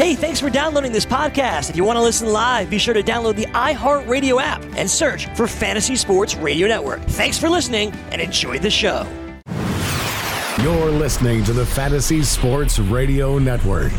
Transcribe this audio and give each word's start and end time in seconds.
Hey, 0.00 0.14
thanks 0.14 0.40
for 0.40 0.48
downloading 0.48 0.92
this 0.92 1.04
podcast. 1.04 1.68
If 1.68 1.76
you 1.76 1.84
want 1.84 1.98
to 1.98 2.02
listen 2.02 2.32
live, 2.32 2.70
be 2.70 2.78
sure 2.78 2.94
to 2.94 3.02
download 3.02 3.36
the 3.36 3.44
iHeartRadio 3.48 4.40
app 4.40 4.64
and 4.74 4.90
search 4.90 5.26
for 5.36 5.46
Fantasy 5.46 5.94
Sports 5.94 6.36
Radio 6.36 6.66
Network. 6.66 7.02
Thanks 7.02 7.36
for 7.36 7.50
listening 7.50 7.92
and 8.10 8.18
enjoy 8.18 8.58
the 8.58 8.70
show. 8.70 9.06
You're 10.62 10.90
listening 10.90 11.44
to 11.44 11.52
the 11.52 11.66
Fantasy 11.66 12.22
Sports 12.22 12.78
Radio 12.78 13.38
Network. 13.38 13.92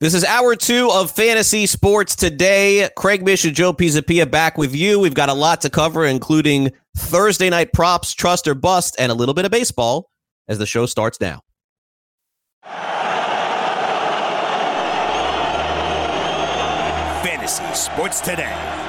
This 0.00 0.12
is 0.12 0.26
hour 0.26 0.56
two 0.56 0.90
of 0.92 1.10
Fantasy 1.10 1.64
Sports 1.64 2.14
today. 2.14 2.90
Craig 2.94 3.24
Mish 3.24 3.46
and 3.46 3.56
Joe 3.56 3.72
Pisapia 3.72 4.30
back 4.30 4.58
with 4.58 4.74
you. 4.74 5.00
We've 5.00 5.14
got 5.14 5.30
a 5.30 5.34
lot 5.34 5.62
to 5.62 5.70
cover, 5.70 6.04
including 6.04 6.70
Thursday 6.98 7.48
night 7.48 7.72
props, 7.72 8.12
trust 8.12 8.46
or 8.46 8.54
bust, 8.54 8.94
and 8.98 9.10
a 9.10 9.14
little 9.14 9.32
bit 9.32 9.46
of 9.46 9.50
baseball 9.50 10.10
as 10.48 10.58
the 10.58 10.66
show 10.66 10.84
starts 10.84 11.18
now. 11.18 11.40
Fantasy 17.58 17.74
Sports 17.74 18.20
Today. 18.22 18.81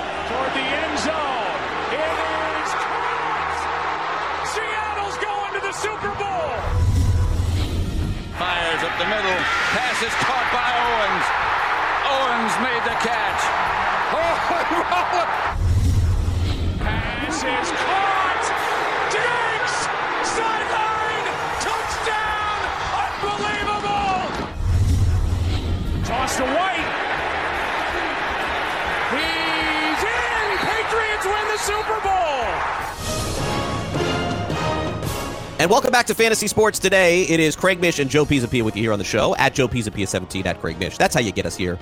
And 35.64 35.72
welcome 35.72 35.92
back 35.92 36.08
to 36.08 36.14
Fantasy 36.14 36.48
Sports 36.48 36.78
today. 36.78 37.22
It 37.22 37.40
is 37.40 37.56
Craig 37.56 37.80
Mish 37.80 37.98
and 38.00 38.10
Joe 38.10 38.26
Pisapia 38.26 38.66
with 38.66 38.76
you 38.76 38.84
here 38.84 38.92
on 38.92 39.00
the 39.00 39.06
show 39.06 39.34
at 39.38 39.54
Joe 39.54 39.70
Pisapia17 39.70 40.46
at 40.46 40.60
Craig 40.60 40.78
Mish. 40.78 40.98
That's 40.98 41.16
how 41.16 41.22
you 41.22 41.32
get 41.32 41.46
us 41.46 41.56
here 41.56 41.80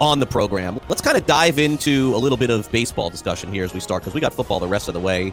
on 0.00 0.20
the 0.20 0.26
program. 0.26 0.78
Let's 0.88 1.02
kind 1.02 1.16
of 1.16 1.26
dive 1.26 1.58
into 1.58 2.14
a 2.14 2.16
little 2.16 2.38
bit 2.38 2.50
of 2.50 2.70
baseball 2.70 3.10
discussion 3.10 3.52
here 3.52 3.64
as 3.64 3.74
we 3.74 3.80
start 3.80 4.02
because 4.02 4.14
we 4.14 4.20
got 4.20 4.32
football 4.32 4.60
the 4.60 4.68
rest 4.68 4.86
of 4.86 4.94
the 4.94 5.00
way. 5.00 5.32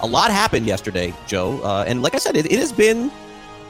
A 0.00 0.06
lot 0.06 0.30
happened 0.30 0.64
yesterday, 0.64 1.12
Joe, 1.26 1.62
uh, 1.62 1.84
and 1.86 2.00
like 2.00 2.14
I 2.14 2.18
said, 2.18 2.36
it, 2.38 2.50
it 2.50 2.58
has 2.58 2.72
been. 2.72 3.12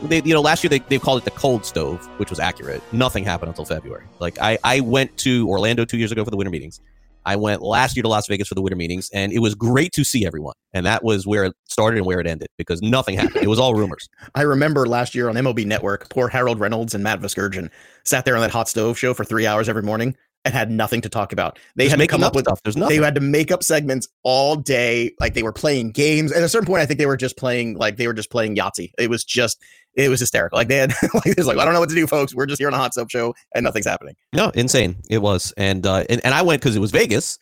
They, 0.03 0.23
you 0.23 0.33
know, 0.33 0.43
last 0.43 0.63
year 0.63 0.69
they, 0.69 0.79
they 0.79 1.01
called 1.01 1.21
it 1.21 1.25
the 1.25 1.33
cold 1.33 1.67
stove, 1.67 2.07
which 2.21 2.31
was 2.31 2.39
accurate. 2.39 2.85
Nothing 2.93 3.25
happened 3.25 3.49
until 3.49 3.65
February. 3.65 4.05
Like 4.21 4.39
I, 4.41 4.59
I 4.63 4.79
went 4.79 5.17
to 5.19 5.49
Orlando 5.49 5.85
two 5.85 5.99
years 5.99 6.13
ago 6.13 6.25
for 6.25 6.31
the 6.31 6.37
winter 6.37 6.53
meetings. 6.53 6.81
I 7.25 7.37
went 7.37 7.63
last 7.63 7.97
year 7.97 8.03
to 8.03 8.09
Las 8.09 8.27
Vegas 8.27 8.49
for 8.49 8.55
the 8.55 8.63
winter 8.63 8.77
meetings, 8.77 9.09
and 9.13 9.33
it 9.33 9.39
was 9.39 9.55
great 9.55 9.93
to 9.93 10.05
see 10.05 10.27
everyone. 10.27 10.55
And 10.73 10.87
that 10.87 11.05
was 11.05 11.27
where 11.27 11.45
it 11.45 11.55
started 11.69 11.99
and 11.99 12.07
where 12.07 12.21
it 12.21 12.27
ended 12.27 12.49
because 12.59 12.83
nothing 12.83 13.17
happened. 13.17 13.45
It 13.45 13.49
was 13.49 13.59
all 13.59 13.75
rumors. 13.75 14.09
I 14.35 14.43
remember 14.43 14.87
last 14.87 15.15
year 15.15 15.29
on 15.29 15.35
MLB 15.35 15.67
Network, 15.67 16.09
poor 16.11 16.29
Harold 16.29 16.61
Reynolds 16.61 16.95
and 16.95 17.05
Matt 17.05 17.21
Vasgersian 17.21 17.71
sat 18.05 18.25
there 18.25 18.35
on 18.35 18.41
that 18.41 18.51
hot 18.51 18.69
stove 18.69 18.99
show 18.99 19.15
for 19.15 19.25
three 19.25 19.47
hours 19.47 19.69
every 19.69 19.83
morning 19.83 20.17
and 20.45 20.55
had 20.55 20.71
nothing 20.71 21.01
to 21.03 21.09
talk 21.09 21.33
about. 21.33 21.59
They 21.77 21.85
Just 21.85 21.93
had 21.93 22.01
to 22.01 22.07
come 22.07 22.23
up 22.23 22.29
up 22.29 22.35
with 22.35 22.45
stuff. 22.45 22.63
There's 22.63 22.77
nothing. 22.77 22.99
They 22.99 23.05
had 23.05 23.15
to 23.15 23.21
make 23.21 23.51
up 23.51 23.63
segments 23.63 24.09
all 24.23 24.57
day. 24.57 25.15
Like 25.21 25.35
they 25.35 25.43
were 25.43 25.53
playing 25.53 25.93
games. 25.93 26.33
At 26.33 26.43
a 26.43 26.49
certain 26.49 26.67
point, 26.67 26.83
I 26.83 26.87
think 26.87 26.99
they 26.99 27.07
were 27.07 27.17
just 27.17 27.37
playing 27.37 27.77
like 27.77 27.97
they 27.97 28.07
were 28.07 28.15
just 28.15 28.31
playing 28.31 28.57
Yahtzee. 28.57 28.91
It 28.99 29.09
was 29.09 29.25
just 29.25 29.63
it 29.95 30.09
was 30.09 30.21
hysterical. 30.21 30.57
Like 30.57 30.69
they 30.69 30.77
had 30.77 30.93
like 31.15 31.27
it 31.27 31.37
was 31.37 31.47
like 31.47 31.59
I 31.59 31.65
don't 31.65 31.75
know 31.75 31.81
what 31.81 31.91
to 31.91 31.95
do, 31.95 32.07
folks. 32.07 32.35
We're 32.35 32.47
just 32.47 32.61
here 32.61 32.69
on 32.69 32.75
a 32.75 32.79
hot 32.79 32.95
soap 32.95 33.11
show 33.11 33.35
and 33.55 33.65
nothing's 33.65 33.87
happening. 33.87 34.15
No, 34.33 34.51
insane. 34.51 34.97
It 35.09 35.19
was, 35.19 35.53
and 35.57 35.87
uh, 35.87 36.05
and, 36.09 36.21
and 36.25 36.35
I 36.35 36.43
went 36.43 36.61
because 36.61 36.77
it 36.77 36.81
was 36.81 36.91
Vegas, 36.91 37.39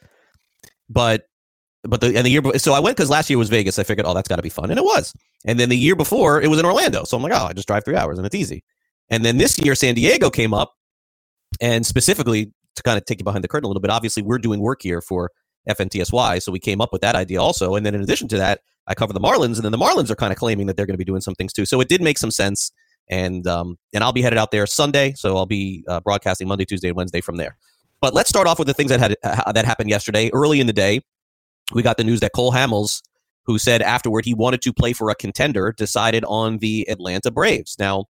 but 0.89 1.27
but 1.85 2.01
the 2.01 2.09
and 2.09 2.27
the 2.27 2.31
year 2.31 2.43
so 2.59 2.75
I 2.75 2.81
went 2.81 2.97
because 2.97 3.09
last 3.09 3.31
year 3.31 3.39
was 3.39 3.49
Vegas. 3.49 3.79
I 3.79 3.85
figured, 3.85 4.07
oh, 4.07 4.15
that's 4.15 4.29
got 4.29 4.37
to 4.37 4.43
be 4.43 4.51
fun, 4.51 4.71
and 4.71 4.79
it 4.79 4.85
was. 4.85 5.15
And 5.47 5.59
then 5.59 5.71
the 5.71 5.77
year 5.77 5.97
before, 5.97 6.43
it 6.43 6.49
was 6.49 6.59
in 6.59 6.67
Orlando, 6.67 7.05
so 7.05 7.17
I'm 7.17 7.23
like, 7.23 7.33
oh, 7.33 7.47
I 7.47 7.53
just 7.55 7.67
drive 7.67 7.85
three 7.85 7.97
hours 7.97 8.19
and 8.19 8.27
it's 8.27 8.35
easy. 8.35 8.63
And 9.09 9.25
then 9.25 9.39
this 9.39 9.59
year, 9.59 9.75
San 9.75 9.95
Diego 9.95 10.29
came 10.29 10.53
up, 10.53 10.75
and 11.61 11.87
specifically 11.87 12.53
to 12.77 12.83
kind 12.83 12.99
of 12.99 13.05
take 13.05 13.21
you 13.21 13.25
behind 13.25 13.45
the 13.45 13.49
curtain 13.49 13.65
a 13.65 13.69
little 13.69 13.81
bit. 13.81 13.91
Obviously, 13.91 14.23
we're 14.23 14.39
doing 14.39 14.61
work 14.61 14.83
here 14.83 15.01
for 15.01 15.31
FNTSY, 15.69 16.43
so 16.43 16.53
we 16.53 16.59
came 16.59 16.81
up 16.81 16.93
with 16.93 17.03
that 17.03 17.15
idea 17.15 17.41
also. 17.41 17.75
And 17.75 17.85
then 17.85 17.95
in 17.95 18.03
addition 18.03 18.29
to 18.29 18.37
that, 18.39 18.61
I 18.87 18.95
cover 18.95 19.13
the 19.13 19.21
Marlins, 19.21 19.57
and 19.57 19.65
then 19.65 19.73
the 19.73 19.79
Marlins 19.79 20.11
are 20.11 20.17
kind 20.17 20.33
of 20.33 20.39
claiming 20.39 20.67
that 20.67 20.77
they're 20.77 20.87
going 20.87 20.95
to 20.95 20.99
be 20.99 21.05
doing 21.05 21.21
some 21.21 21.35
things 21.35 21.53
too. 21.53 21.67
So 21.67 21.81
it 21.81 21.89
did 21.89 22.03
make 22.03 22.19
some 22.19 22.31
sense. 22.31 22.73
And 23.09 23.47
um, 23.49 23.77
and 23.93 24.05
I'll 24.05 24.13
be 24.13 24.23
headed 24.23 24.39
out 24.39 24.53
there 24.53 24.67
Sunday, 24.67 25.15
so 25.17 25.37
I'll 25.37 25.47
be 25.47 25.85
uh, 25.89 25.99
broadcasting 25.99 26.47
Monday, 26.47 26.65
Tuesday, 26.65 26.89
and 26.89 26.97
Wednesday 26.97 27.21
from 27.21 27.37
there. 27.39 27.57
But 28.01 28.15
let's 28.15 28.29
start 28.29 28.47
off 28.47 28.59
with 28.59 28.69
the 28.69 28.75
things 28.75 28.91
that 28.91 29.01
had 29.01 29.17
uh, 29.25 29.51
that 29.53 29.65
happened 29.65 29.91
yesterday. 29.91 30.31
Early 30.33 30.61
in 30.61 30.69
the 30.69 30.73
day, 30.73 31.01
we 31.73 31.83
got 31.83 31.97
the 31.97 32.05
news 32.05 32.21
that 32.21 32.33
Cole 32.33 32.53
Hamels, 32.53 33.03
who 33.45 33.59
said 33.59 33.83
afterward 33.83 34.25
he 34.25 34.33
wanted 34.33 34.63
to 34.63 34.73
play 34.73 34.93
for 34.93 35.11
a 35.11 35.15
contender, 35.15 35.75
decided 35.77 36.25
on 36.27 36.59
the 36.59 36.89
Atlanta 36.89 37.33
Braves. 37.33 37.77
Now, 37.79 38.07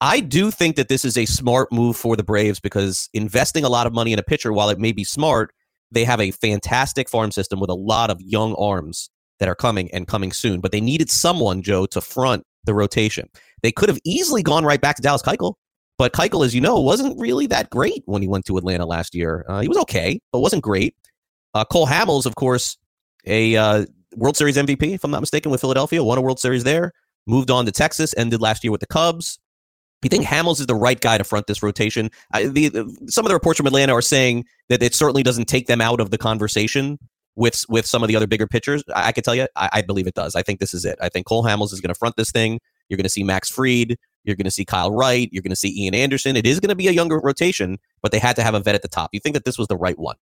I 0.00 0.20
do 0.20 0.50
think 0.50 0.76
that 0.76 0.88
this 0.88 1.04
is 1.04 1.16
a 1.16 1.26
smart 1.26 1.72
move 1.72 1.96
for 1.96 2.16
the 2.16 2.22
Braves 2.22 2.60
because 2.60 3.08
investing 3.14 3.64
a 3.64 3.68
lot 3.68 3.86
of 3.86 3.92
money 3.92 4.12
in 4.12 4.18
a 4.18 4.22
pitcher, 4.22 4.52
while 4.52 4.70
it 4.70 4.78
may 4.78 4.92
be 4.92 5.04
smart, 5.04 5.52
they 5.90 6.04
have 6.04 6.20
a 6.20 6.30
fantastic 6.30 7.08
farm 7.08 7.32
system 7.32 7.58
with 7.58 7.70
a 7.70 7.74
lot 7.74 8.10
of 8.10 8.20
young 8.20 8.54
arms 8.54 9.10
that 9.40 9.48
are 9.48 9.54
coming 9.54 9.90
and 9.92 10.06
coming 10.06 10.32
soon. 10.32 10.60
But 10.60 10.72
they 10.72 10.80
needed 10.80 11.10
someone, 11.10 11.62
Joe, 11.62 11.86
to 11.86 12.00
front 12.00 12.44
the 12.64 12.74
rotation. 12.74 13.28
They 13.62 13.72
could 13.72 13.88
have 13.88 13.98
easily 14.04 14.42
gone 14.42 14.64
right 14.64 14.80
back 14.80 14.96
to 14.96 15.02
Dallas 15.02 15.22
Keuchel, 15.22 15.54
but 15.96 16.12
Keuchel, 16.12 16.44
as 16.44 16.54
you 16.54 16.60
know, 16.60 16.78
wasn't 16.78 17.18
really 17.18 17.46
that 17.48 17.70
great 17.70 18.02
when 18.06 18.22
he 18.22 18.28
went 18.28 18.44
to 18.46 18.56
Atlanta 18.56 18.86
last 18.86 19.14
year. 19.14 19.44
Uh, 19.48 19.60
he 19.60 19.68
was 19.68 19.78
okay, 19.78 20.20
but 20.32 20.40
wasn't 20.40 20.62
great. 20.62 20.94
Uh, 21.54 21.64
Cole 21.64 21.86
Hamels, 21.86 22.26
of 22.26 22.36
course, 22.36 22.76
a 23.26 23.56
uh, 23.56 23.86
World 24.14 24.36
Series 24.36 24.56
MVP, 24.56 24.94
if 24.94 25.02
I'm 25.02 25.10
not 25.10 25.20
mistaken, 25.20 25.50
with 25.50 25.60
Philadelphia, 25.60 26.04
won 26.04 26.18
a 26.18 26.20
World 26.20 26.38
Series 26.38 26.62
there, 26.62 26.92
moved 27.26 27.50
on 27.50 27.66
to 27.66 27.72
Texas, 27.72 28.14
ended 28.16 28.40
last 28.40 28.62
year 28.62 28.70
with 28.70 28.80
the 28.80 28.86
Cubs. 28.86 29.38
You 30.02 30.08
think 30.08 30.24
Hamels 30.24 30.60
is 30.60 30.66
the 30.66 30.74
right 30.74 31.00
guy 31.00 31.18
to 31.18 31.24
front 31.24 31.46
this 31.48 31.62
rotation? 31.62 32.10
I, 32.32 32.46
the, 32.46 32.70
some 33.08 33.24
of 33.24 33.28
the 33.28 33.34
reports 33.34 33.56
from 33.56 33.66
Atlanta 33.66 33.94
are 33.94 34.02
saying 34.02 34.44
that 34.68 34.82
it 34.82 34.94
certainly 34.94 35.22
doesn't 35.22 35.46
take 35.46 35.66
them 35.66 35.80
out 35.80 36.00
of 36.00 36.10
the 36.10 36.18
conversation 36.18 36.98
with 37.34 37.64
with 37.68 37.86
some 37.86 38.02
of 38.02 38.08
the 38.08 38.16
other 38.16 38.26
bigger 38.26 38.46
pitchers. 38.46 38.82
I, 38.94 39.08
I 39.08 39.12
can 39.12 39.24
tell 39.24 39.34
you, 39.34 39.46
I, 39.56 39.70
I 39.74 39.82
believe 39.82 40.06
it 40.06 40.14
does. 40.14 40.34
I 40.34 40.42
think 40.42 40.60
this 40.60 40.74
is 40.74 40.84
it. 40.84 40.98
I 41.00 41.08
think 41.08 41.26
Cole 41.26 41.44
Hamels 41.44 41.72
is 41.72 41.80
going 41.80 41.92
to 41.92 41.98
front 41.98 42.16
this 42.16 42.30
thing. 42.30 42.60
You're 42.88 42.96
going 42.96 43.04
to 43.04 43.10
see 43.10 43.24
Max 43.24 43.48
Fried. 43.48 43.96
You're 44.24 44.36
going 44.36 44.44
to 44.44 44.50
see 44.50 44.64
Kyle 44.64 44.92
Wright. 44.92 45.28
You're 45.32 45.42
going 45.42 45.50
to 45.50 45.56
see 45.56 45.84
Ian 45.84 45.94
Anderson. 45.94 46.36
It 46.36 46.46
is 46.46 46.60
going 46.60 46.68
to 46.70 46.76
be 46.76 46.88
a 46.88 46.92
younger 46.92 47.18
rotation, 47.18 47.78
but 48.02 48.12
they 48.12 48.18
had 48.18 48.36
to 48.36 48.42
have 48.42 48.54
a 48.54 48.60
vet 48.60 48.74
at 48.74 48.82
the 48.82 48.88
top. 48.88 49.10
You 49.12 49.20
think 49.20 49.34
that 49.34 49.44
this 49.44 49.58
was 49.58 49.68
the 49.68 49.76
right 49.76 49.98
one? 49.98 50.16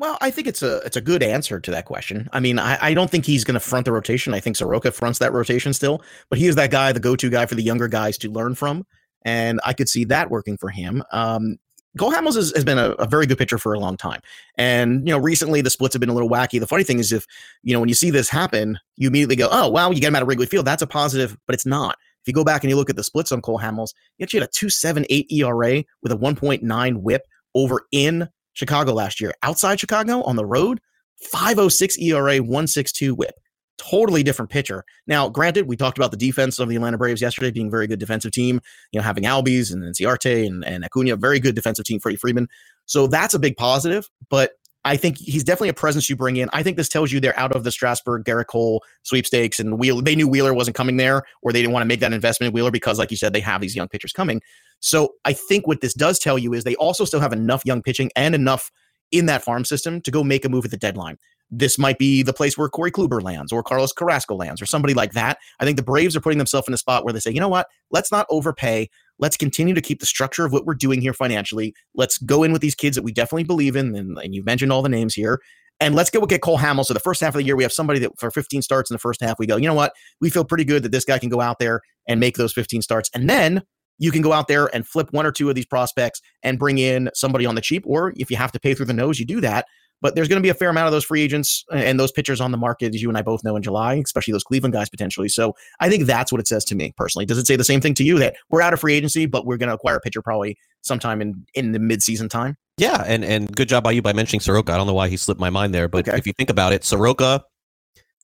Well, 0.00 0.16
I 0.22 0.30
think 0.30 0.46
it's 0.46 0.62
a 0.62 0.78
it's 0.78 0.96
a 0.96 1.02
good 1.02 1.22
answer 1.22 1.60
to 1.60 1.70
that 1.72 1.84
question. 1.84 2.30
I 2.32 2.40
mean, 2.40 2.58
I, 2.58 2.78
I 2.80 2.94
don't 2.94 3.10
think 3.10 3.26
he's 3.26 3.44
going 3.44 3.52
to 3.52 3.60
front 3.60 3.84
the 3.84 3.92
rotation. 3.92 4.32
I 4.32 4.40
think 4.40 4.56
Soroka 4.56 4.92
fronts 4.92 5.18
that 5.18 5.30
rotation 5.30 5.74
still, 5.74 6.02
but 6.30 6.38
he 6.38 6.46
is 6.46 6.54
that 6.56 6.70
guy, 6.70 6.90
the 6.92 7.00
go 7.00 7.14
to 7.16 7.28
guy 7.28 7.44
for 7.44 7.54
the 7.54 7.62
younger 7.62 7.86
guys 7.86 8.16
to 8.18 8.30
learn 8.30 8.54
from, 8.54 8.86
and 9.26 9.60
I 9.62 9.74
could 9.74 9.90
see 9.90 10.04
that 10.06 10.30
working 10.30 10.56
for 10.56 10.70
him. 10.70 11.04
Um, 11.12 11.58
Cole 11.98 12.12
Hamels 12.12 12.36
has, 12.36 12.50
has 12.54 12.64
been 12.64 12.78
a, 12.78 12.92
a, 12.92 13.06
very 13.06 13.26
good 13.26 13.36
pitcher 13.36 13.58
for 13.58 13.74
a 13.74 13.78
long 13.78 13.98
time, 13.98 14.22
and 14.56 15.06
you 15.06 15.12
know 15.12 15.18
recently 15.18 15.60
the 15.60 15.68
splits 15.68 15.92
have 15.92 16.00
been 16.00 16.08
a 16.08 16.14
little 16.14 16.30
wacky. 16.30 16.58
The 16.58 16.66
funny 16.66 16.84
thing 16.84 16.98
is, 16.98 17.12
if 17.12 17.26
you 17.62 17.74
know 17.74 17.80
when 17.80 17.90
you 17.90 17.94
see 17.94 18.08
this 18.08 18.30
happen, 18.30 18.78
you 18.96 19.06
immediately 19.06 19.36
go, 19.36 19.50
"Oh, 19.52 19.68
wow, 19.68 19.90
you 19.90 20.00
get 20.00 20.08
him 20.08 20.16
out 20.16 20.22
of 20.22 20.28
Wrigley 20.28 20.46
Field. 20.46 20.64
That's 20.64 20.80
a 20.80 20.86
positive," 20.86 21.36
but 21.46 21.52
it's 21.52 21.66
not. 21.66 21.98
If 22.22 22.28
you 22.28 22.32
go 22.32 22.44
back 22.44 22.64
and 22.64 22.70
you 22.70 22.76
look 22.76 22.88
at 22.88 22.96
the 22.96 23.04
splits 23.04 23.32
on 23.32 23.42
Cole 23.42 23.58
Hamels, 23.58 23.92
he 24.16 24.24
actually 24.24 24.40
had 24.40 24.48
a 24.48 24.52
2.78 24.52 25.30
ERA 25.30 25.84
with 26.02 26.10
a 26.10 26.16
1.9 26.16 26.96
WHIP 27.02 27.26
over 27.54 27.82
in 27.92 28.30
Chicago 28.54 28.92
last 28.92 29.20
year. 29.20 29.32
Outside 29.42 29.80
Chicago 29.80 30.22
on 30.22 30.36
the 30.36 30.44
road, 30.44 30.80
506 31.22 31.98
ERA, 31.98 32.38
162 32.38 33.14
whip. 33.14 33.34
Totally 33.78 34.22
different 34.22 34.50
pitcher. 34.50 34.84
Now, 35.06 35.28
granted, 35.28 35.66
we 35.66 35.76
talked 35.76 35.96
about 35.96 36.10
the 36.10 36.16
defense 36.16 36.58
of 36.58 36.68
the 36.68 36.76
Atlanta 36.76 36.98
Braves 36.98 37.22
yesterday 37.22 37.50
being 37.50 37.68
a 37.68 37.70
very 37.70 37.86
good 37.86 37.98
defensive 37.98 38.32
team, 38.32 38.60
you 38.92 39.00
know, 39.00 39.04
having 39.04 39.24
Albies 39.24 39.72
and 39.72 39.82
Ciarte 39.94 40.46
and, 40.46 40.64
and 40.64 40.84
Acuna, 40.84 41.16
very 41.16 41.40
good 41.40 41.54
defensive 41.54 41.86
team, 41.86 41.98
Freddie 41.98 42.18
Freeman. 42.18 42.48
So 42.84 43.06
that's 43.06 43.32
a 43.32 43.38
big 43.38 43.56
positive, 43.56 44.10
but 44.28 44.52
I 44.84 44.96
think 44.96 45.18
he's 45.18 45.44
definitely 45.44 45.68
a 45.68 45.74
presence 45.74 46.08
you 46.08 46.16
bring 46.16 46.36
in. 46.36 46.48
I 46.52 46.62
think 46.62 46.76
this 46.76 46.88
tells 46.88 47.12
you 47.12 47.20
they're 47.20 47.38
out 47.38 47.52
of 47.52 47.64
the 47.64 47.70
Strasburg, 47.70 48.24
Gerrit 48.24 48.46
Cole 48.46 48.82
sweepstakes, 49.02 49.60
and 49.60 49.78
Wheeler. 49.78 50.00
They 50.00 50.16
knew 50.16 50.26
Wheeler 50.26 50.54
wasn't 50.54 50.76
coming 50.76 50.96
there, 50.96 51.24
or 51.42 51.52
they 51.52 51.60
didn't 51.60 51.72
want 51.72 51.82
to 51.82 51.86
make 51.86 52.00
that 52.00 52.12
investment 52.12 52.48
in 52.48 52.54
Wheeler 52.54 52.70
because, 52.70 52.98
like 52.98 53.10
you 53.10 53.16
said, 53.16 53.32
they 53.32 53.40
have 53.40 53.60
these 53.60 53.76
young 53.76 53.88
pitchers 53.88 54.12
coming. 54.12 54.40
So 54.80 55.14
I 55.26 55.34
think 55.34 55.66
what 55.66 55.82
this 55.82 55.92
does 55.92 56.18
tell 56.18 56.38
you 56.38 56.54
is 56.54 56.64
they 56.64 56.76
also 56.76 57.04
still 57.04 57.20
have 57.20 57.34
enough 57.34 57.62
young 57.66 57.82
pitching 57.82 58.10
and 58.16 58.34
enough 58.34 58.70
in 59.12 59.26
that 59.26 59.42
farm 59.42 59.64
system 59.64 60.00
to 60.02 60.10
go 60.10 60.24
make 60.24 60.44
a 60.44 60.48
move 60.48 60.64
at 60.64 60.70
the 60.70 60.76
deadline. 60.76 61.18
This 61.50 61.78
might 61.78 61.98
be 61.98 62.22
the 62.22 62.32
place 62.32 62.56
where 62.56 62.68
Corey 62.68 62.92
Kluber 62.92 63.20
lands 63.20 63.52
or 63.52 63.62
Carlos 63.62 63.92
Carrasco 63.92 64.36
lands 64.36 64.62
or 64.62 64.66
somebody 64.66 64.94
like 64.94 65.12
that. 65.12 65.38
I 65.58 65.64
think 65.64 65.76
the 65.76 65.82
Braves 65.82 66.14
are 66.14 66.20
putting 66.20 66.38
themselves 66.38 66.68
in 66.68 66.74
a 66.74 66.78
spot 66.78 67.04
where 67.04 67.12
they 67.12 67.18
say, 67.18 67.32
you 67.32 67.40
know 67.40 67.48
what? 67.48 67.66
Let's 67.90 68.12
not 68.12 68.26
overpay. 68.30 68.88
Let's 69.20 69.36
continue 69.36 69.74
to 69.74 69.80
keep 69.80 70.00
the 70.00 70.06
structure 70.06 70.44
of 70.44 70.52
what 70.52 70.64
we're 70.64 70.74
doing 70.74 71.00
here 71.00 71.12
financially. 71.12 71.74
Let's 71.94 72.18
go 72.18 72.42
in 72.42 72.52
with 72.52 72.62
these 72.62 72.74
kids 72.74 72.96
that 72.96 73.02
we 73.02 73.12
definitely 73.12 73.44
believe 73.44 73.76
in. 73.76 73.94
And, 73.94 74.18
and 74.18 74.34
you 74.34 74.42
mentioned 74.42 74.72
all 74.72 74.82
the 74.82 74.88
names 74.88 75.14
here. 75.14 75.40
And 75.78 75.94
let's 75.94 76.10
go 76.10 76.24
get 76.26 76.42
Cole 76.42 76.58
Hamels. 76.58 76.86
So 76.86 76.94
the 76.94 77.00
first 77.00 77.20
half 77.20 77.34
of 77.34 77.38
the 77.38 77.44
year, 77.44 77.56
we 77.56 77.62
have 77.62 77.72
somebody 77.72 78.00
that 78.00 78.12
for 78.18 78.30
15 78.30 78.60
starts 78.60 78.90
in 78.90 78.94
the 78.94 78.98
first 78.98 79.22
half, 79.22 79.38
we 79.38 79.46
go, 79.46 79.56
you 79.56 79.66
know 79.66 79.74
what? 79.74 79.94
We 80.20 80.28
feel 80.28 80.44
pretty 80.44 80.64
good 80.64 80.82
that 80.82 80.92
this 80.92 81.04
guy 81.04 81.18
can 81.18 81.30
go 81.30 81.40
out 81.40 81.58
there 81.58 81.80
and 82.06 82.20
make 82.20 82.36
those 82.36 82.52
15 82.52 82.82
starts. 82.82 83.08
And 83.14 83.30
then 83.30 83.62
you 83.98 84.10
can 84.10 84.22
go 84.22 84.32
out 84.32 84.48
there 84.48 84.74
and 84.74 84.86
flip 84.86 85.08
one 85.12 85.26
or 85.26 85.32
two 85.32 85.48
of 85.48 85.54
these 85.54 85.66
prospects 85.66 86.20
and 86.42 86.58
bring 86.58 86.78
in 86.78 87.10
somebody 87.14 87.46
on 87.46 87.54
the 87.54 87.60
cheap, 87.60 87.84
or 87.86 88.12
if 88.16 88.30
you 88.30 88.36
have 88.36 88.52
to 88.52 88.60
pay 88.60 88.74
through 88.74 88.86
the 88.86 88.94
nose, 88.94 89.18
you 89.18 89.26
do 89.26 89.40
that. 89.40 89.66
But 90.02 90.14
there's 90.14 90.28
going 90.28 90.40
to 90.40 90.42
be 90.42 90.48
a 90.48 90.54
fair 90.54 90.70
amount 90.70 90.86
of 90.86 90.92
those 90.92 91.04
free 91.04 91.20
agents 91.20 91.64
and 91.72 92.00
those 92.00 92.10
pitchers 92.10 92.40
on 92.40 92.52
the 92.52 92.56
market, 92.58 92.94
as 92.94 93.02
you 93.02 93.08
and 93.08 93.18
I 93.18 93.22
both 93.22 93.44
know 93.44 93.54
in 93.56 93.62
July, 93.62 93.94
especially 93.94 94.32
those 94.32 94.44
Cleveland 94.44 94.72
guys 94.72 94.88
potentially. 94.88 95.28
So 95.28 95.54
I 95.80 95.88
think 95.90 96.06
that's 96.06 96.32
what 96.32 96.40
it 96.40 96.48
says 96.48 96.64
to 96.66 96.74
me 96.74 96.94
personally. 96.96 97.26
Does 97.26 97.36
it 97.38 97.46
say 97.46 97.56
the 97.56 97.64
same 97.64 97.80
thing 97.82 97.94
to 97.94 98.04
you 98.04 98.18
that 98.18 98.36
we're 98.48 98.62
out 98.62 98.72
of 98.72 98.80
free 98.80 98.94
agency, 98.94 99.26
but 99.26 99.44
we're 99.44 99.58
going 99.58 99.68
to 99.68 99.74
acquire 99.74 99.96
a 99.96 100.00
pitcher 100.00 100.22
probably 100.22 100.56
sometime 100.82 101.20
in 101.20 101.44
in 101.54 101.72
the 101.72 101.78
midseason 101.78 102.30
time? 102.30 102.56
Yeah, 102.78 103.04
and 103.06 103.24
and 103.24 103.54
good 103.54 103.68
job 103.68 103.84
by 103.84 103.90
you 103.92 104.00
by 104.00 104.14
mentioning 104.14 104.40
Soroka. 104.40 104.72
I 104.72 104.78
don't 104.78 104.86
know 104.86 104.94
why 104.94 105.08
he 105.08 105.18
slipped 105.18 105.40
my 105.40 105.50
mind 105.50 105.74
there, 105.74 105.86
but 105.88 106.08
Okay. 106.08 106.16
if 106.16 106.26
you 106.26 106.32
think 106.32 106.48
about 106.48 106.72
it, 106.72 106.82
Soroka 106.84 107.44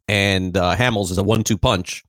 and 0.09 0.57
uh, 0.57 0.75
Hamels 0.77 1.11
is 1.11 1.19
a 1.19 1.23
one-two 1.23 1.59
punch, 1.59 2.05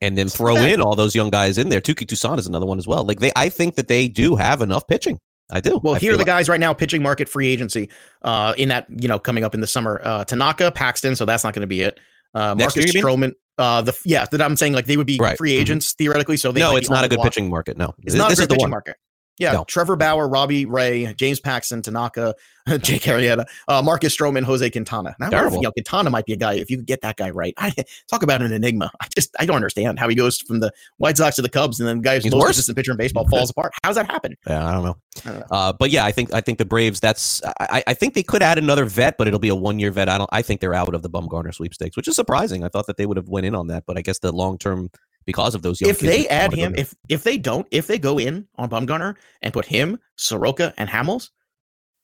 and 0.00 0.16
then 0.16 0.28
throw 0.28 0.56
in 0.64 0.80
all 0.80 0.96
those 0.96 1.14
young 1.14 1.28
guys 1.30 1.58
in 1.58 1.68
there. 1.68 1.80
Touki 1.82 2.06
Toussaint 2.08 2.38
is 2.38 2.46
another 2.46 2.64
one 2.66 2.78
as 2.78 2.86
well. 2.86 3.04
Like 3.04 3.20
they, 3.20 3.32
I 3.36 3.48
think 3.50 3.74
that 3.74 3.88
they 3.88 4.08
do 4.08 4.36
have 4.36 4.62
enough 4.62 4.86
pitching. 4.86 5.18
I 5.52 5.60
do. 5.60 5.78
Well, 5.82 5.94
I 5.94 5.98
here 5.98 6.10
are 6.12 6.14
the 6.14 6.18
like- 6.18 6.26
guys 6.26 6.48
right 6.48 6.60
now 6.60 6.72
pitching 6.72 7.02
market 7.02 7.28
free 7.28 7.48
agency 7.48 7.90
uh, 8.22 8.54
in 8.56 8.68
that, 8.70 8.86
you 9.00 9.08
know, 9.08 9.18
coming 9.18 9.44
up 9.44 9.54
in 9.54 9.60
the 9.60 9.66
summer. 9.66 10.00
Uh, 10.04 10.24
Tanaka, 10.24 10.70
Paxton, 10.70 11.16
so 11.16 11.24
that's 11.24 11.44
not 11.44 11.54
going 11.54 11.62
to 11.62 11.66
be 11.66 11.82
it. 11.82 11.98
Uh, 12.34 12.54
Marcus 12.54 12.94
year, 12.94 13.02
Stroman, 13.02 13.32
uh, 13.58 13.82
the 13.82 13.98
yeah, 14.04 14.24
that 14.30 14.40
I'm 14.40 14.56
saying 14.56 14.72
like 14.72 14.86
they 14.86 14.96
would 14.96 15.06
be 15.06 15.18
Right. 15.20 15.36
free 15.36 15.56
Mhm. 15.56 15.60
agents 15.62 15.92
theoretically. 15.94 16.36
So 16.36 16.52
they 16.52 16.60
No, 16.60 16.76
it's 16.76 16.88
not 16.88 17.04
a 17.04 17.08
good 17.08 17.20
pitching 17.20 17.50
market. 17.50 17.76
No, 17.76 17.94
It's 18.04 18.14
not 18.14 18.30
this 18.30 18.38
a 18.38 18.42
the 18.46 18.54
pitching 18.54 18.70
market. 18.70 18.96
Yeah, 19.38 19.52
No. 19.52 19.64
Trevor 19.64 19.96
Bauer, 19.96 20.28
Robbie 20.28 20.66
Ray, 20.66 21.14
James 21.14 21.40
Paxton, 21.40 21.80
Tanaka, 21.80 22.34
Jake 22.82 23.02
Arrieta, 23.02 23.46
uh, 23.68 23.80
Marcus 23.80 24.14
Stroman, 24.14 24.44
Jose 24.44 24.68
Quintana. 24.68 25.16
Now, 25.18 25.28
I 25.28 25.30
wonder 25.30 25.46
if, 25.48 25.54
you 25.54 25.60
know, 25.62 25.72
Quintana 25.72 26.10
might 26.10 26.26
be 26.26 26.34
a 26.34 26.36
guy 26.36 26.54
if 26.54 26.70
you 26.70 26.76
could 26.76 26.86
get 26.86 27.00
that 27.00 27.16
guy 27.16 27.30
right. 27.30 27.54
I, 27.56 27.72
talk 28.06 28.22
about 28.22 28.42
an 28.42 28.52
enigma. 28.52 28.90
I 29.00 29.06
just 29.14 29.34
I 29.40 29.46
don't 29.46 29.56
understand 29.56 29.98
how 29.98 30.08
he 30.10 30.14
goes 30.14 30.38
from 30.38 30.60
the 30.60 30.70
White 30.98 31.16
Sox 31.16 31.36
to 31.36 31.42
the 31.42 31.48
Cubs 31.48 31.80
and 31.80 31.88
then 31.88 31.98
the 31.98 32.02
guy 32.02 32.16
who's 32.16 32.24
He's 32.24 32.32
most 32.32 32.40
worse. 32.40 32.48
consistent 32.48 32.76
pitcher 32.76 32.90
in 32.90 32.98
baseball 32.98 33.26
falls 33.28 33.48
apart. 33.56 33.72
How 33.82 33.88
does 33.88 33.96
that 33.96 34.10
happen? 34.10 34.36
Yeah, 34.46 34.66
I 34.66 34.72
don't 34.72 34.84
know. 34.84 34.96
I 35.24 35.30
don't 35.30 35.38
know. 35.40 35.46
Uh, 35.50 35.72
but 35.72 35.90
yeah, 35.90 36.04
I 36.04 36.12
think 36.12 36.34
I 36.34 36.42
think 36.42 36.58
the 36.58 36.66
Braves. 36.66 37.00
That's 37.00 37.42
I, 37.60 37.82
I 37.86 37.94
think 37.94 38.12
they 38.12 38.22
could 38.22 38.42
add 38.42 38.58
another 38.58 38.84
vet, 38.84 39.16
but 39.16 39.26
it'll 39.26 39.40
be 39.40 39.48
a 39.48 39.54
one 39.54 39.78
year 39.78 39.90
vet. 39.90 40.10
I 40.10 40.18
don't. 40.18 40.30
I 40.32 40.42
think 40.42 40.60
they're 40.60 40.74
out 40.74 40.94
of 40.94 41.00
the 41.00 41.10
Bumgarner 41.10 41.54
sweepstakes, 41.54 41.96
which 41.96 42.08
is 42.08 42.14
surprising. 42.14 42.62
I 42.62 42.68
thought 42.68 42.86
that 42.88 42.98
they 42.98 43.06
would 43.06 43.16
have 43.16 43.28
went 43.28 43.46
in 43.46 43.54
on 43.54 43.68
that, 43.68 43.84
but 43.86 43.96
I 43.96 44.02
guess 44.02 44.18
the 44.18 44.32
long 44.32 44.58
term 44.58 44.90
because 45.26 45.54
of 45.54 45.62
those 45.62 45.80
young. 45.80 45.90
if 45.90 46.00
they 46.00 46.26
add 46.28 46.52
him, 46.52 46.74
if 46.76 46.94
if 47.08 47.24
they 47.24 47.38
don't, 47.38 47.66
if 47.70 47.86
they 47.86 47.98
go 47.98 48.18
in 48.18 48.46
on 48.56 48.68
Bumgarner 48.68 49.16
and 49.42 49.52
put 49.52 49.66
him, 49.66 49.98
Soroka, 50.16 50.74
and 50.76 50.88
Hamels, 50.88 51.30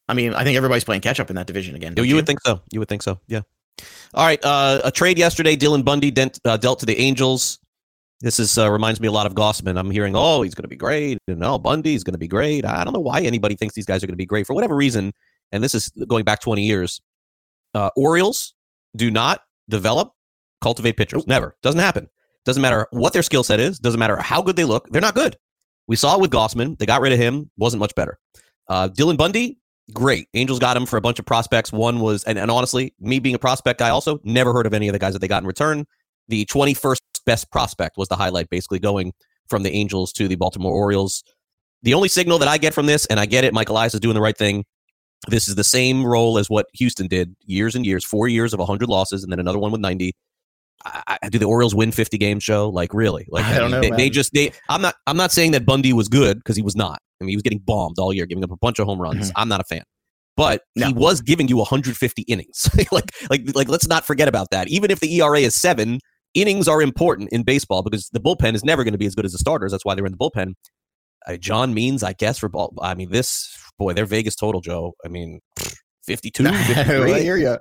I 0.09 0.15
mean, 0.15 0.35
I 0.35 0.45
think 0.45 0.57
everybody's 0.57 0.85
playing 0.85 1.01
catch 1.01 1.21
up 1.21 1.31
in 1.31 1.37
that 1.37 1.47
division 1.47 1.75
again. 1.75 1.95
you, 1.97 2.05
you 2.05 2.15
would 2.15 2.27
think 2.27 2.41
so. 2.43 2.61
You 2.71 2.79
would 2.81 2.89
think 2.89 3.03
so. 3.03 3.21
Yeah. 3.27 3.41
All 4.15 4.25
right. 4.25 4.43
Uh, 4.45 4.81
a 4.85 4.91
trade 4.91 5.19
yesterday. 5.19 5.57
Dylan 5.57 5.85
Bundy 5.85 6.11
dent, 6.11 6.39
uh, 6.45 6.57
dealt 6.57 6.81
to 6.81 6.87
the 6.87 6.99
Angels. 6.99 7.59
This 8.21 8.39
is 8.39 8.57
uh, 8.57 8.71
reminds 8.71 9.01
me 9.01 9.09
a 9.09 9.13
lot 9.13 9.27
of 9.27 9.35
Gausman. 9.35 9.79
I'm 9.79 9.91
hearing, 9.91 10.15
oh, 10.17 10.41
he's 10.41 10.55
going 10.55 10.63
to 10.63 10.69
be 10.69 10.77
great, 10.77 11.19
and 11.29 11.45
oh, 11.45 11.59
Bundy's 11.59 12.03
going 12.03 12.15
to 12.15 12.19
be 12.19 12.29
great. 12.29 12.65
I 12.65 12.83
don't 12.83 12.95
know 12.95 13.01
why 13.01 13.21
anybody 13.21 13.57
thinks 13.57 13.75
these 13.75 13.85
guys 13.85 14.03
are 14.03 14.07
going 14.07 14.15
to 14.15 14.19
be 14.19 14.25
great 14.25 14.47
for 14.47 14.55
whatever 14.55 14.75
reason. 14.75 15.13
And 15.53 15.63
this 15.63 15.75
is 15.75 15.91
going 16.09 16.25
back 16.25 16.41
20 16.41 16.63
years. 16.63 17.03
Uh, 17.75 17.91
Orioles 17.95 18.55
do 18.97 19.11
not 19.11 19.43
develop, 19.69 20.13
cultivate 20.63 20.97
pitchers. 20.97 21.27
Never 21.27 21.57
doesn't 21.63 21.81
happen. 21.81 22.09
Doesn't 22.47 22.63
matter 22.63 22.87
what 22.93 23.13
their 23.13 23.23
skill 23.23 23.43
set 23.43 23.61
is. 23.61 23.79
Doesn't 23.79 23.99
matter 23.99 24.17
how 24.17 24.41
good 24.41 24.57
they 24.57 24.65
look. 24.65 24.89
They're 24.89 25.03
not 25.03 25.15
good. 25.15 25.37
We 25.89 25.97
saw 25.97 26.15
it 26.15 26.21
with 26.21 26.31
Gausman. 26.31 26.79
They 26.79 26.87
got 26.87 27.01
rid 27.01 27.13
of 27.13 27.19
him. 27.19 27.51
Wasn't 27.59 27.81
much 27.81 27.95
better. 27.95 28.19
Uh, 28.69 28.89
Dylan 28.89 29.17
Bundy, 29.17 29.59
great. 29.93 30.29
Angels 30.35 30.61
got 30.61 30.77
him 30.77 30.87
for 30.87 30.97
a 30.97 31.01
bunch 31.01 31.19
of 31.19 31.27
prospects. 31.27 31.73
One 31.73 32.01
was, 32.01 32.25
and, 32.25 32.39
and 32.39 32.51
honestly, 32.51 32.95
me 33.01 33.19
being 33.19 33.35
a 33.35 33.39
prospect 33.39 33.81
guy, 33.81 33.91
also 33.91 34.21
never 34.23 34.53
heard 34.53 34.67
of 34.67 34.75
any 34.75 34.89
of 34.89 34.93
the 34.93 34.99
guys 34.99 35.13
that 35.13 35.19
they 35.19 35.29
got 35.29 35.43
in 35.43 35.47
return. 35.47 35.87
The 36.29 36.47
21st 36.47 37.01
best 37.25 37.51
prospect 37.51 37.97
was 37.97 38.09
the 38.09 38.17
highlight, 38.17 38.49
basically 38.49 38.79
going 38.79 39.13
from 39.49 39.65
the 39.65 39.73
Angels 39.73 40.13
to 40.13 40.29
the 40.29 40.37
Baltimore 40.37 40.73
Orioles. 40.73 41.25
The 41.83 41.95
only 41.95 42.09
signal 42.09 42.39
that 42.39 42.49
I 42.49 42.59
get 42.59 42.75
from 42.75 42.87
this, 42.87 43.07
and 43.07 43.21
I 43.21 43.27
get 43.27 43.45
it, 43.45 43.53
Michael 43.53 43.75
Elias 43.75 43.95
is 43.95 44.01
doing 44.01 44.15
the 44.15 44.21
right 44.21 44.37
thing. 44.37 44.65
This 45.29 45.49
is 45.49 45.57
the 45.57 45.65
same 45.65 46.05
role 46.05 46.39
as 46.39 46.49
what 46.49 46.67
Houston 46.75 47.09
did 47.09 47.35
years 47.45 47.75
and 47.75 47.85
years, 47.85 48.05
four 48.05 48.29
years 48.29 48.53
of 48.53 48.61
100 48.61 48.89
losses, 48.89 49.25
and 49.25 49.33
then 49.33 49.41
another 49.41 49.59
one 49.59 49.73
with 49.73 49.81
90. 49.81 50.13
I, 50.85 51.19
I, 51.23 51.29
do 51.29 51.39
the 51.39 51.47
Orioles 51.47 51.75
win 51.75 51.91
50 51.91 52.19
games, 52.19 52.45
show? 52.45 52.69
Like 52.69 52.93
really? 52.95 53.27
Like 53.31 53.45
I 53.45 53.59
don't 53.59 53.71
know, 53.71 53.81
They, 53.81 53.91
they 53.91 54.11
just 54.11 54.33
they. 54.35 54.53
I'm 54.69 54.83
not. 54.83 54.95
I'm 55.07 55.17
not 55.17 55.33
saying 55.33 55.53
that 55.53 55.65
Bundy 55.67 55.93
was 55.93 56.09
good 56.09 56.39
because 56.39 56.57
he 56.57 56.63
was 56.63 56.77
not. 56.77 56.99
I 57.21 57.25
mean, 57.25 57.31
he 57.31 57.37
was 57.37 57.43
getting 57.43 57.61
bombed 57.61 57.97
all 57.99 58.13
year, 58.13 58.27
giving 58.27 58.45
up 58.45 58.51
a 58.51 58.57
bunch 58.57 58.79
of 58.79 58.87
home 58.87 59.01
runs. 59.01 59.33
I'm 59.37 59.49
not 59.49 59.61
a 59.61 59.65
fan, 59.65 59.83
but 60.37 60.63
No. 60.77 60.89
he 60.89 60.93
was 60.93 61.21
giving 61.23 61.49
you 61.49 61.57
150 61.57 62.23
innings. 62.23 62.69
like, 62.93 63.11
like, 63.31 63.55
like, 63.55 63.69
let's 63.69 63.89
not 63.89 64.05
forget 64.05 64.29
about 64.29 64.51
that. 64.51 64.69
Even 64.69 64.91
if 64.91 65.01
the 65.01 65.21
ERA 65.21 65.41
is 65.41 65.55
seven, 65.61 65.99
innings 66.35 66.69
are 66.69 66.83
important 66.83 67.31
in 67.33 67.43
baseball 67.43 67.83
because 67.83 68.09
the 68.13 68.21
bullpen 68.21 68.55
is 68.55 68.65
never 68.65 68.85
going 68.85 68.93
to 68.93 68.99
be 68.99 69.07
as 69.07 69.15
good 69.15 69.25
as 69.25 69.33
the 69.33 69.39
starters. 69.39 69.73
That's 69.73 69.85
why 69.85 69.95
they're 69.95 70.07
in 70.07 70.13
the 70.13 70.19
bullpen. 70.19 70.53
Uh, 71.27 71.37
John 71.37 71.75
Means, 71.75 72.03
I 72.03 72.13
guess, 72.13 72.39
for 72.39 72.49
ball. 72.49 72.75
I 72.81 72.95
mean, 72.95 73.11
this 73.11 73.49
boy, 73.79 73.95
their 73.95 74.07
Vegas 74.07 74.37
total, 74.37 74.61
Joe. 74.61 74.93
I 75.05 75.09
mean, 75.09 75.41
52, 76.07 76.47
I 76.47 77.21
hear 77.21 77.37
you. 77.37 77.59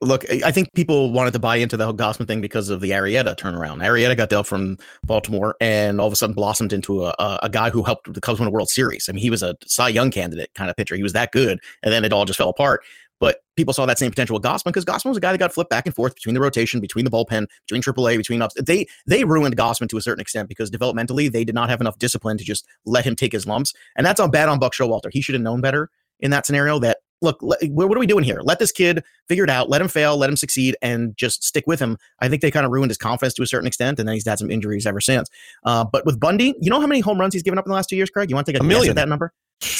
Look, 0.00 0.24
I 0.30 0.50
think 0.50 0.72
people 0.74 1.12
wanted 1.12 1.32
to 1.32 1.38
buy 1.38 1.56
into 1.56 1.76
the 1.76 1.84
whole 1.84 1.94
Gausman 1.94 2.26
thing 2.26 2.40
because 2.40 2.68
of 2.68 2.80
the 2.80 2.90
Arrieta 2.90 3.36
turnaround. 3.36 3.82
Arrieta 3.82 4.16
got 4.16 4.28
dealt 4.28 4.46
from 4.46 4.78
Baltimore 5.04 5.56
and 5.60 6.00
all 6.00 6.06
of 6.06 6.12
a 6.12 6.16
sudden 6.16 6.34
blossomed 6.34 6.72
into 6.72 7.04
a, 7.04 7.14
a, 7.18 7.40
a 7.44 7.48
guy 7.50 7.70
who 7.70 7.82
helped 7.82 8.12
the 8.12 8.20
Cubs 8.20 8.38
win 8.38 8.48
a 8.48 8.50
World 8.52 8.70
Series. 8.70 9.08
I 9.08 9.12
mean, 9.12 9.22
he 9.22 9.30
was 9.30 9.42
a 9.42 9.56
Cy 9.66 9.88
Young 9.88 10.10
candidate 10.10 10.50
kind 10.54 10.70
of 10.70 10.76
pitcher. 10.76 10.96
He 10.96 11.02
was 11.02 11.12
that 11.12 11.32
good, 11.32 11.58
and 11.82 11.92
then 11.92 12.04
it 12.04 12.12
all 12.12 12.24
just 12.24 12.38
fell 12.38 12.48
apart. 12.48 12.82
But 13.20 13.42
people 13.54 13.74
saw 13.74 13.84
that 13.84 13.98
same 13.98 14.10
potential 14.10 14.34
with 14.34 14.42
Gausman 14.42 14.66
because 14.66 14.86
Gausman 14.86 15.10
was 15.10 15.18
a 15.18 15.20
guy 15.20 15.32
that 15.32 15.38
got 15.38 15.52
flipped 15.52 15.68
back 15.68 15.84
and 15.84 15.94
forth 15.94 16.14
between 16.14 16.34
the 16.34 16.40
rotation, 16.40 16.80
between 16.80 17.04
the 17.04 17.10
bullpen, 17.10 17.46
between 17.68 17.82
AAA, 17.82 18.16
between 18.16 18.40
ups. 18.40 18.54
They 18.60 18.86
they 19.06 19.24
ruined 19.24 19.56
Gausman 19.56 19.90
to 19.90 19.98
a 19.98 20.00
certain 20.00 20.22
extent 20.22 20.48
because 20.48 20.70
developmentally 20.70 21.30
they 21.30 21.44
did 21.44 21.54
not 21.54 21.68
have 21.68 21.82
enough 21.82 21.98
discipline 21.98 22.38
to 22.38 22.44
just 22.44 22.66
let 22.86 23.04
him 23.04 23.14
take 23.14 23.32
his 23.32 23.46
lumps, 23.46 23.74
and 23.94 24.06
that's 24.06 24.18
on 24.18 24.30
bad 24.30 24.48
on 24.48 24.58
Buck 24.58 24.72
Showalter. 24.72 25.10
He 25.12 25.20
should 25.20 25.34
have 25.34 25.42
known 25.42 25.60
better 25.60 25.90
in 26.18 26.30
that 26.30 26.46
scenario. 26.46 26.78
That 26.78 26.98
look, 27.22 27.38
let, 27.42 27.58
what 27.70 27.94
are 27.96 28.00
we 28.00 28.06
doing 28.06 28.24
here? 28.24 28.40
Let 28.42 28.58
this 28.58 28.72
kid 28.72 29.02
figure 29.28 29.44
it 29.44 29.50
out. 29.50 29.68
Let 29.68 29.80
him 29.80 29.88
fail. 29.88 30.16
Let 30.16 30.30
him 30.30 30.36
succeed, 30.36 30.76
and 30.82 31.16
just 31.16 31.44
stick 31.44 31.64
with 31.66 31.80
him. 31.80 31.96
I 32.20 32.28
think 32.28 32.42
they 32.42 32.50
kind 32.50 32.64
of 32.66 32.72
ruined 32.72 32.90
his 32.90 32.98
confidence 32.98 33.34
to 33.34 33.42
a 33.42 33.46
certain 33.46 33.66
extent, 33.66 33.98
and 33.98 34.08
then 34.08 34.14
he's 34.14 34.26
had 34.26 34.38
some 34.38 34.50
injuries 34.50 34.86
ever 34.86 35.00
since. 35.00 35.28
Uh, 35.64 35.84
but 35.84 36.04
with 36.06 36.18
Bundy, 36.20 36.54
you 36.60 36.70
know 36.70 36.80
how 36.80 36.86
many 36.86 37.00
home 37.00 37.18
runs 37.20 37.34
he's 37.34 37.42
given 37.42 37.58
up 37.58 37.66
in 37.66 37.70
the 37.70 37.74
last 37.74 37.88
two 37.88 37.96
years, 37.96 38.10
Craig? 38.10 38.30
You 38.30 38.34
want 38.36 38.46
to 38.46 38.52
take 38.52 38.60
a, 38.60 38.64
A 38.64 38.66
guess 38.66 38.74
million. 38.74 38.90
at 38.90 38.96
that 38.96 39.08
number? 39.08 39.32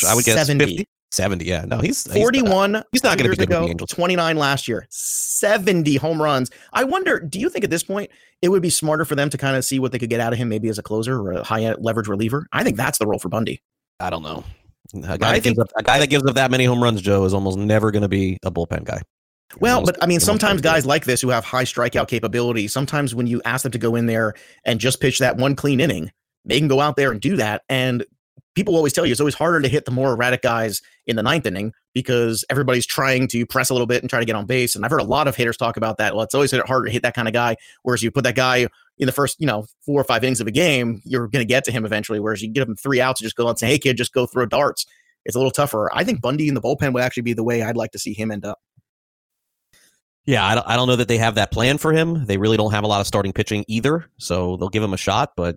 I 0.07 0.15
would 0.15 0.25
guess 0.25 0.47
70. 0.47 0.65
50, 0.67 0.89
70. 1.11 1.45
Yeah, 1.45 1.65
no, 1.67 1.79
he's 1.79 2.05
he's- 2.05 2.17
41 2.19 2.85
He's 2.93 3.03
not 3.03 3.17
going 3.17 3.19
to 3.19 3.23
be 3.25 3.29
years 3.29 3.37
good 3.39 3.45
ago, 3.49 3.67
Angels. 3.67 3.91
29 3.91 4.37
last 4.37 4.69
year 4.69 4.87
70 4.91 5.97
home 5.97 6.21
runs 6.21 6.51
i 6.75 6.85
wonder 6.85 7.19
do 7.19 7.41
you 7.41 7.49
think 7.49 7.65
at 7.65 7.71
this 7.71 7.83
point 7.83 8.11
it 8.43 8.51
would 8.51 8.61
be 8.63 8.69
smarter 8.71 9.05
for 9.07 9.15
them 9.15 9.31
to 9.31 9.39
kind 9.39 9.57
of 9.57 9.65
see 9.65 9.79
what 9.79 9.91
they 9.93 9.99
could 9.99 10.11
get 10.11 10.21
out 10.21 10.33
of 10.35 10.39
him 10.39 10.49
maybe 10.51 10.69
as 10.69 10.79
a 10.79 10.83
closer 10.83 11.19
or 11.19 11.33
a 11.33 11.43
high 11.43 11.73
leverage 11.79 12.09
reliever 12.09 12.47
i 12.53 12.63
think 12.63 12.77
that's 12.77 12.99
the 12.99 13.07
role 13.07 13.19
for 13.19 13.29
bundy 13.31 13.63
I 13.99 14.09
don't 14.11 14.23
know. 14.23 14.45
A 14.95 15.19
guy, 15.19 15.35
that 15.35 15.43
gives 15.43 15.59
up, 15.59 15.69
a 15.77 15.83
guy 15.83 15.99
that 15.99 16.09
gives 16.09 16.25
up 16.25 16.35
that 16.35 16.51
many 16.51 16.65
home 16.65 16.83
runs, 16.83 17.01
Joe, 17.01 17.25
is 17.25 17.35
almost 17.35 17.59
never 17.59 17.91
going 17.91 18.03
to 18.03 18.09
be 18.09 18.39
a 18.45 18.51
bullpen 18.51 18.85
guy. 18.85 19.01
well 19.61 19.85
but 19.85 19.97
i 20.01 20.07
mean 20.07 20.21
sometimes 20.21 20.61
guys 20.61 20.87
like 20.87 21.05
this 21.05 21.21
who 21.21 21.29
have 21.29 21.45
high 21.45 21.65
strikeout 21.65 22.07
capability 22.07 22.69
sometimes 22.69 23.17
when 23.17 23.27
you 23.27 23.43
ask 23.45 23.65
them 23.65 23.73
to 23.73 23.79
go 23.79 23.97
in 23.97 24.07
there 24.07 24.33
and 24.65 24.79
just 24.79 25.01
pitch 25.01 25.19
that 25.19 25.37
one 25.37 25.57
clean 25.57 25.81
inning 25.81 26.09
they 26.45 26.59
can 26.59 26.69
go 26.69 26.81
out 26.81 26.95
there 26.95 27.11
and 27.11 27.21
do 27.21 27.37
that 27.37 27.63
and 27.69 28.05
people 28.55 28.77
always 28.77 28.93
tell 28.93 29.07
you 29.07 29.13
it's 29.13 29.21
always 29.21 29.35
harder 29.35 29.61
to 29.61 29.69
hit 29.69 29.85
the 29.85 29.91
more 29.91 30.13
erratic 30.13 30.43
guys 30.43 30.83
in 31.07 31.17
the 31.17 31.23
ninth 31.23 31.47
inning 31.47 31.73
because 31.95 32.45
everybody's 32.51 32.87
trying 32.87 33.29
to 33.29 33.47
press 33.47 33.71
a 33.71 33.75
little 33.75 33.87
bit 33.87 34.03
and 34.03 34.11
try 34.11 34.21
to 34.21 34.25
get 34.27 34.37
on 34.37 34.47
base. 34.47 34.77
And 34.77 34.85
I've 34.85 34.91
heard 34.91 35.01
a 35.01 35.05
lot 35.05 35.29
of 35.29 35.37
hitters 35.37 35.57
talk 35.57 35.77
about 35.77 35.99
that. 35.99 36.15
Well, 36.15 36.25
it's 36.25 36.35
always 36.35 36.53
harder 36.53 36.87
to 36.87 36.91
hit 36.91 37.03
that 37.03 37.15
kind 37.15 37.29
of 37.29 37.35
guy. 37.35 37.57
Whereas 37.83 38.03
you 38.03 38.11
put 38.11 38.25
that 38.25 38.37
guy 38.37 38.69
in 38.99 39.07
the 39.07 39.13
first, 39.13 39.41
you 39.41 39.47
know, 39.47 39.67
four 39.85 40.01
or 40.01 40.05
five 40.05 40.23
innings 40.23 40.41
of 40.41 40.47
a 40.47 40.53
game, 40.53 41.01
you're 41.05 41.29
going 41.29 41.43
to 41.43 41.49
get 41.49 41.65
to 41.65 41.73
him 41.73 41.85
eventually. 41.85 42.21
Whereas 42.21 42.43
you 42.43 42.49
give 42.49 42.69
him 42.69 42.77
three 42.77 43.01
outs 43.01 43.21
and 43.21 43.27
just 43.27 43.37
go 43.37 43.47
out 43.47 43.51
and 43.51 43.59
say, 43.59 43.67
hey, 43.67 43.79
kid, 43.79 43.97
just 43.97 44.13
go 44.13 44.27
throw 44.27 44.47
darts. 44.47 44.87
It's 45.25 45.35
a 45.35 45.39
little 45.39 45.51
tougher. 45.51 45.91
I 45.95 46.05
think 46.05 46.21
Bundy 46.21 46.49
in 46.49 46.55
the 46.55 46.61
bullpen 46.61 46.93
would 46.93 47.03
actually 47.03 47.23
be 47.25 47.33
the 47.33 47.45
way 47.45 47.63
I'd 47.63 47.77
like 47.77 47.93
to 47.93 47.99
see 47.99 48.15
him 48.15 48.31
end 48.31 48.45
up. 48.45 48.59
Yeah, 50.27 50.47
I 50.47 50.55
don't, 50.55 50.67
I 50.67 50.77
don't 50.77 50.87
know 50.87 50.97
that 50.97 51.09
they 51.09 51.19
have 51.19 51.35
that 51.37 51.51
plan 51.51 51.79
for 51.79 51.93
him. 51.93 52.27
They 52.27 52.37
really 52.37 52.57
don't 52.57 52.73
have 52.73 52.85
a 52.85 52.87
lot 52.87 53.01
of 53.01 53.07
starting 53.07 53.33
pitching 53.33 53.65
either, 53.69 54.07
so 54.19 54.57
they'll 54.57 54.69
give 54.69 54.83
him 54.83 54.93
a 54.93 54.99
shot. 54.99 55.33
But 55.37 55.57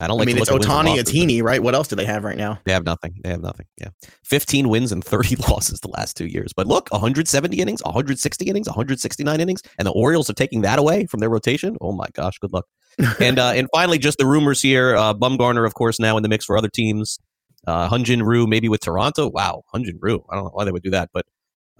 I 0.00 0.06
don't 0.06 0.20
I 0.20 0.24
mean, 0.24 0.38
it's 0.38 0.50
look 0.50 0.62
at 0.62 0.84
wins 0.84 0.98
and 0.98 1.06
Otani. 1.06 1.26
Heaney, 1.28 1.42
right? 1.42 1.62
What 1.62 1.74
else 1.74 1.86
do 1.86 1.94
they 1.94 2.06
have 2.06 2.24
right 2.24 2.36
now? 2.36 2.58
They 2.64 2.72
have 2.72 2.84
nothing. 2.84 3.14
They 3.22 3.30
have 3.30 3.42
nothing. 3.42 3.66
Yeah, 3.78 3.88
fifteen 4.24 4.68
wins 4.68 4.92
and 4.92 5.04
thirty 5.04 5.36
losses 5.48 5.80
the 5.80 5.88
last 5.88 6.16
two 6.16 6.26
years. 6.26 6.52
But 6.54 6.66
look, 6.66 6.88
170 6.90 7.58
innings, 7.58 7.82
160 7.84 8.44
innings, 8.46 8.66
169 8.66 9.40
innings, 9.40 9.62
and 9.78 9.86
the 9.86 9.92
Orioles 9.92 10.30
are 10.30 10.34
taking 10.34 10.62
that 10.62 10.78
away 10.78 11.06
from 11.06 11.20
their 11.20 11.28
rotation. 11.28 11.76
Oh 11.80 11.92
my 11.92 12.06
gosh, 12.14 12.38
good 12.38 12.52
luck. 12.52 12.64
and 13.20 13.38
uh, 13.38 13.52
and 13.54 13.68
finally, 13.74 13.98
just 13.98 14.18
the 14.18 14.26
rumors 14.26 14.62
here. 14.62 14.96
Uh, 14.96 15.12
Bumgarner, 15.12 15.66
of 15.66 15.74
course, 15.74 16.00
now 16.00 16.16
in 16.16 16.22
the 16.22 16.28
mix 16.28 16.46
for 16.46 16.56
other 16.56 16.68
teams. 16.68 17.18
Uh, 17.66 17.88
Hyun-jin 17.90 18.22
Ryu 18.22 18.46
maybe 18.46 18.70
with 18.70 18.80
Toronto. 18.80 19.28
Wow, 19.28 19.64
Hyun-jin 19.74 19.98
Ryu. 20.00 20.24
I 20.30 20.34
don't 20.34 20.44
know 20.44 20.50
why 20.54 20.64
they 20.64 20.72
would 20.72 20.82
do 20.82 20.90
that, 20.90 21.10
but 21.12 21.26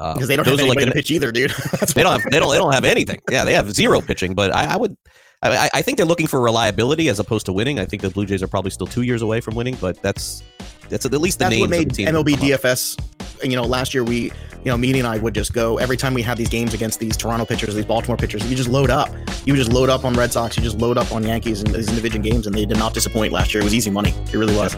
uh, 0.00 0.14
Because 0.14 0.28
they 0.28 0.36
don't 0.36 0.46
have 0.46 0.58
are 0.58 0.62
like 0.62 0.78
anybody 0.78 0.86
to 0.86 0.92
pitch 0.92 1.10
either, 1.10 1.30
dude. 1.30 1.52
They 1.94 2.02
don't 2.02 2.20
have 2.20 2.30
they 2.30 2.38
don't 2.38 2.50
they 2.50 2.58
don't 2.58 2.72
have 2.72 2.84
anything. 2.84 3.20
Yeah, 3.30 3.44
they 3.44 3.52
have 3.52 3.70
zero 3.72 4.00
pitching. 4.00 4.34
But 4.34 4.54
I, 4.54 4.74
I 4.74 4.76
would 4.76 4.96
I, 5.42 5.70
I- 5.72 5.82
think 5.82 5.96
they're 5.96 6.06
looking 6.06 6.26
for 6.26 6.40
reliability 6.40 7.08
as 7.08 7.18
opposed 7.18 7.46
to 7.46 7.52
winning. 7.52 7.78
I 7.78 7.86
think 7.86 8.02
the 8.02 8.10
Blue 8.10 8.26
Jays 8.26 8.42
are 8.42 8.46
probably 8.48 8.70
still 8.70 8.86
two 8.86 9.02
years 9.02 9.22
away 9.22 9.40
from 9.40 9.54
winning, 9.54 9.76
but 9.80 10.00
that's 10.02 10.42
that's 10.90 11.06
at 11.06 11.12
least 11.12 11.38
the 11.38 11.44
That's 11.44 11.54
names 11.56 11.60
what 11.62 11.70
made 11.70 11.88
MLB. 11.90 12.34
DFS. 12.34 13.00
You 13.42 13.56
know, 13.56 13.62
last 13.62 13.94
year 13.94 14.04
we, 14.04 14.24
you 14.24 14.30
know, 14.66 14.76
Meany 14.76 14.98
and 14.98 15.08
I 15.08 15.16
would 15.16 15.34
just 15.34 15.54
go 15.54 15.78
every 15.78 15.96
time 15.96 16.12
we 16.12 16.20
had 16.20 16.36
these 16.36 16.50
games 16.50 16.74
against 16.74 16.98
these 17.00 17.16
Toronto 17.16 17.46
pitchers, 17.46 17.74
these 17.74 17.86
Baltimore 17.86 18.18
pitchers. 18.18 18.44
You 18.50 18.54
just 18.54 18.68
load 18.68 18.90
up 18.90 19.08
You 19.46 19.54
would 19.54 19.58
just 19.58 19.72
load 19.72 19.88
up 19.88 20.04
on 20.04 20.12
Red 20.12 20.30
Sox, 20.32 20.58
you 20.58 20.62
just 20.62 20.76
load 20.78 20.98
up 20.98 21.10
on 21.10 21.22
Yankees 21.24 21.62
in 21.62 21.72
these 21.72 21.88
individual 21.88 22.22
games, 22.22 22.46
and 22.46 22.54
they 22.54 22.66
did 22.66 22.76
not 22.76 22.92
disappoint 22.92 23.32
last 23.32 23.54
year. 23.54 23.62
It 23.62 23.64
was 23.64 23.72
easy 23.74 23.90
money. 23.90 24.10
It 24.10 24.34
really 24.34 24.54
was. 24.54 24.74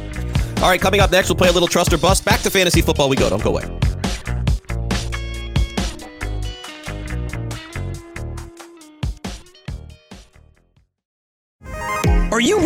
All 0.58 0.68
right, 0.68 0.80
coming 0.80 1.00
up 1.00 1.10
next, 1.10 1.28
we'll 1.28 1.36
play 1.36 1.48
a 1.48 1.52
little 1.52 1.66
trust 1.66 1.92
or 1.92 1.98
bust. 1.98 2.24
Back 2.24 2.40
to 2.42 2.50
fantasy 2.50 2.82
football 2.82 3.08
we 3.08 3.16
go. 3.16 3.28
Don't 3.28 3.42
go 3.42 3.50
away. 3.50 3.64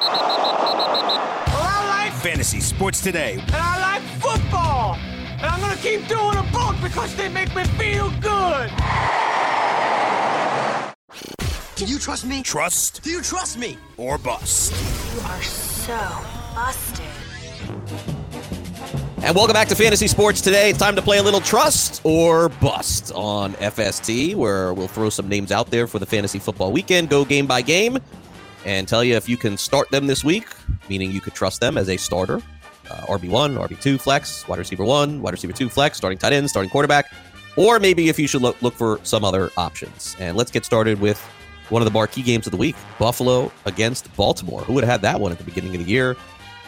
Well, 0.00 0.08
I 1.52 2.04
like 2.08 2.12
fantasy 2.22 2.60
sports 2.60 3.02
today. 3.02 3.34
And 3.34 3.54
I 3.56 3.80
like 3.80 4.02
football. 4.20 4.94
And 4.94 5.42
I'm 5.46 5.60
going 5.60 5.76
to 5.76 5.82
keep 5.82 6.08
doing 6.08 6.32
them 6.34 6.46
both 6.52 6.80
because 6.82 7.14
they 7.16 7.28
make 7.28 7.54
me 7.54 7.64
feel 7.64 8.10
good. 8.20 8.70
Do 11.76 11.84
you 11.86 11.98
trust 11.98 12.26
me? 12.26 12.42
Trust 12.42 13.02
Do 13.02 13.10
you 13.10 13.22
trust 13.22 13.58
me? 13.58 13.76
or 13.96 14.16
bust. 14.18 14.72
You 15.14 15.20
are 15.22 15.42
so 15.42 15.98
busted. 16.54 17.06
And 19.22 19.36
welcome 19.36 19.52
back 19.52 19.68
to 19.68 19.74
Fantasy 19.74 20.06
Sports 20.08 20.40
today. 20.40 20.70
It's 20.70 20.78
time 20.78 20.96
to 20.96 21.02
play 21.02 21.18
a 21.18 21.22
little 21.22 21.40
trust 21.42 22.00
or 22.04 22.48
bust 22.48 23.12
on 23.14 23.52
FST, 23.54 24.34
where 24.34 24.72
we'll 24.72 24.88
throw 24.88 25.10
some 25.10 25.28
names 25.28 25.52
out 25.52 25.70
there 25.70 25.86
for 25.86 25.98
the 25.98 26.06
fantasy 26.06 26.38
football 26.38 26.72
weekend, 26.72 27.10
go 27.10 27.24
game 27.26 27.46
by 27.46 27.60
game, 27.60 27.98
and 28.64 28.86
tell 28.86 29.02
you 29.02 29.14
if 29.16 29.28
you 29.28 29.36
can 29.36 29.56
start 29.56 29.90
them 29.90 30.06
this 30.06 30.24
week, 30.24 30.48
meaning 30.88 31.10
you 31.10 31.20
could 31.20 31.34
trust 31.34 31.60
them 31.60 31.78
as 31.78 31.88
a 31.88 31.96
starter. 31.96 32.40
Uh, 32.90 33.06
RB1, 33.06 33.56
RB2, 33.56 34.00
flex, 34.00 34.46
wide 34.48 34.58
receiver 34.58 34.84
1, 34.84 35.22
wide 35.22 35.30
receiver 35.30 35.52
2, 35.52 35.68
flex, 35.68 35.96
starting 35.96 36.18
tight 36.18 36.32
end, 36.32 36.50
starting 36.50 36.70
quarterback, 36.70 37.12
or 37.56 37.78
maybe 37.78 38.08
if 38.08 38.18
you 38.18 38.26
should 38.26 38.42
look, 38.42 38.60
look 38.62 38.74
for 38.74 38.98
some 39.04 39.24
other 39.24 39.50
options. 39.56 40.16
And 40.18 40.36
let's 40.36 40.50
get 40.50 40.64
started 40.64 41.00
with 41.00 41.20
one 41.68 41.82
of 41.82 41.86
the 41.86 41.92
marquee 41.92 42.22
games 42.22 42.46
of 42.46 42.50
the 42.50 42.56
week 42.56 42.74
Buffalo 42.98 43.52
against 43.64 44.14
Baltimore. 44.16 44.62
Who 44.62 44.72
would 44.74 44.84
have 44.84 44.90
had 44.90 45.02
that 45.02 45.20
one 45.20 45.30
at 45.30 45.38
the 45.38 45.44
beginning 45.44 45.74
of 45.76 45.84
the 45.84 45.90
year? 45.90 46.16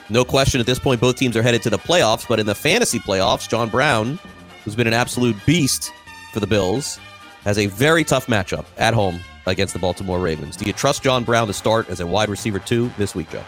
No 0.09 0.25
question 0.25 0.61
at 0.61 0.67
this 0.67 0.79
point, 0.79 1.01
both 1.01 1.17
teams 1.17 1.37
are 1.37 1.43
headed 1.43 1.63
to 1.63 1.71
the 1.71 1.79
playoffs, 1.79 2.27
but 2.29 2.39
in 2.39 2.47
the 2.47 2.55
fantasy 2.55 2.99
playoffs, 2.99 3.49
John 3.49 3.69
Brown, 3.69 4.19
who's 4.65 4.77
been 4.77 4.87
an 4.87 4.93
absolute 4.93 5.37
beast 5.47 5.93
for 6.33 6.41
the 6.41 6.47
Bills, 6.47 7.01
has 7.45 7.59
a 7.59 7.67
very 7.67 8.05
tough 8.05 8.27
matchup 8.27 8.67
at 8.79 8.95
home 8.95 9.21
against 9.47 9.73
the 9.73 9.79
Baltimore 9.79 10.19
Ravens. 10.19 10.57
Do 10.57 10.65
you 10.65 10.73
trust 10.73 11.03
John 11.03 11.25
Brown 11.25 11.47
to 11.47 11.53
start 11.53 11.89
as 11.89 12.01
a 12.01 12.07
wide 12.07 12.29
receiver 12.29 12.59
two 12.59 12.91
this 12.99 13.15
week, 13.15 13.31
Joe? 13.31 13.45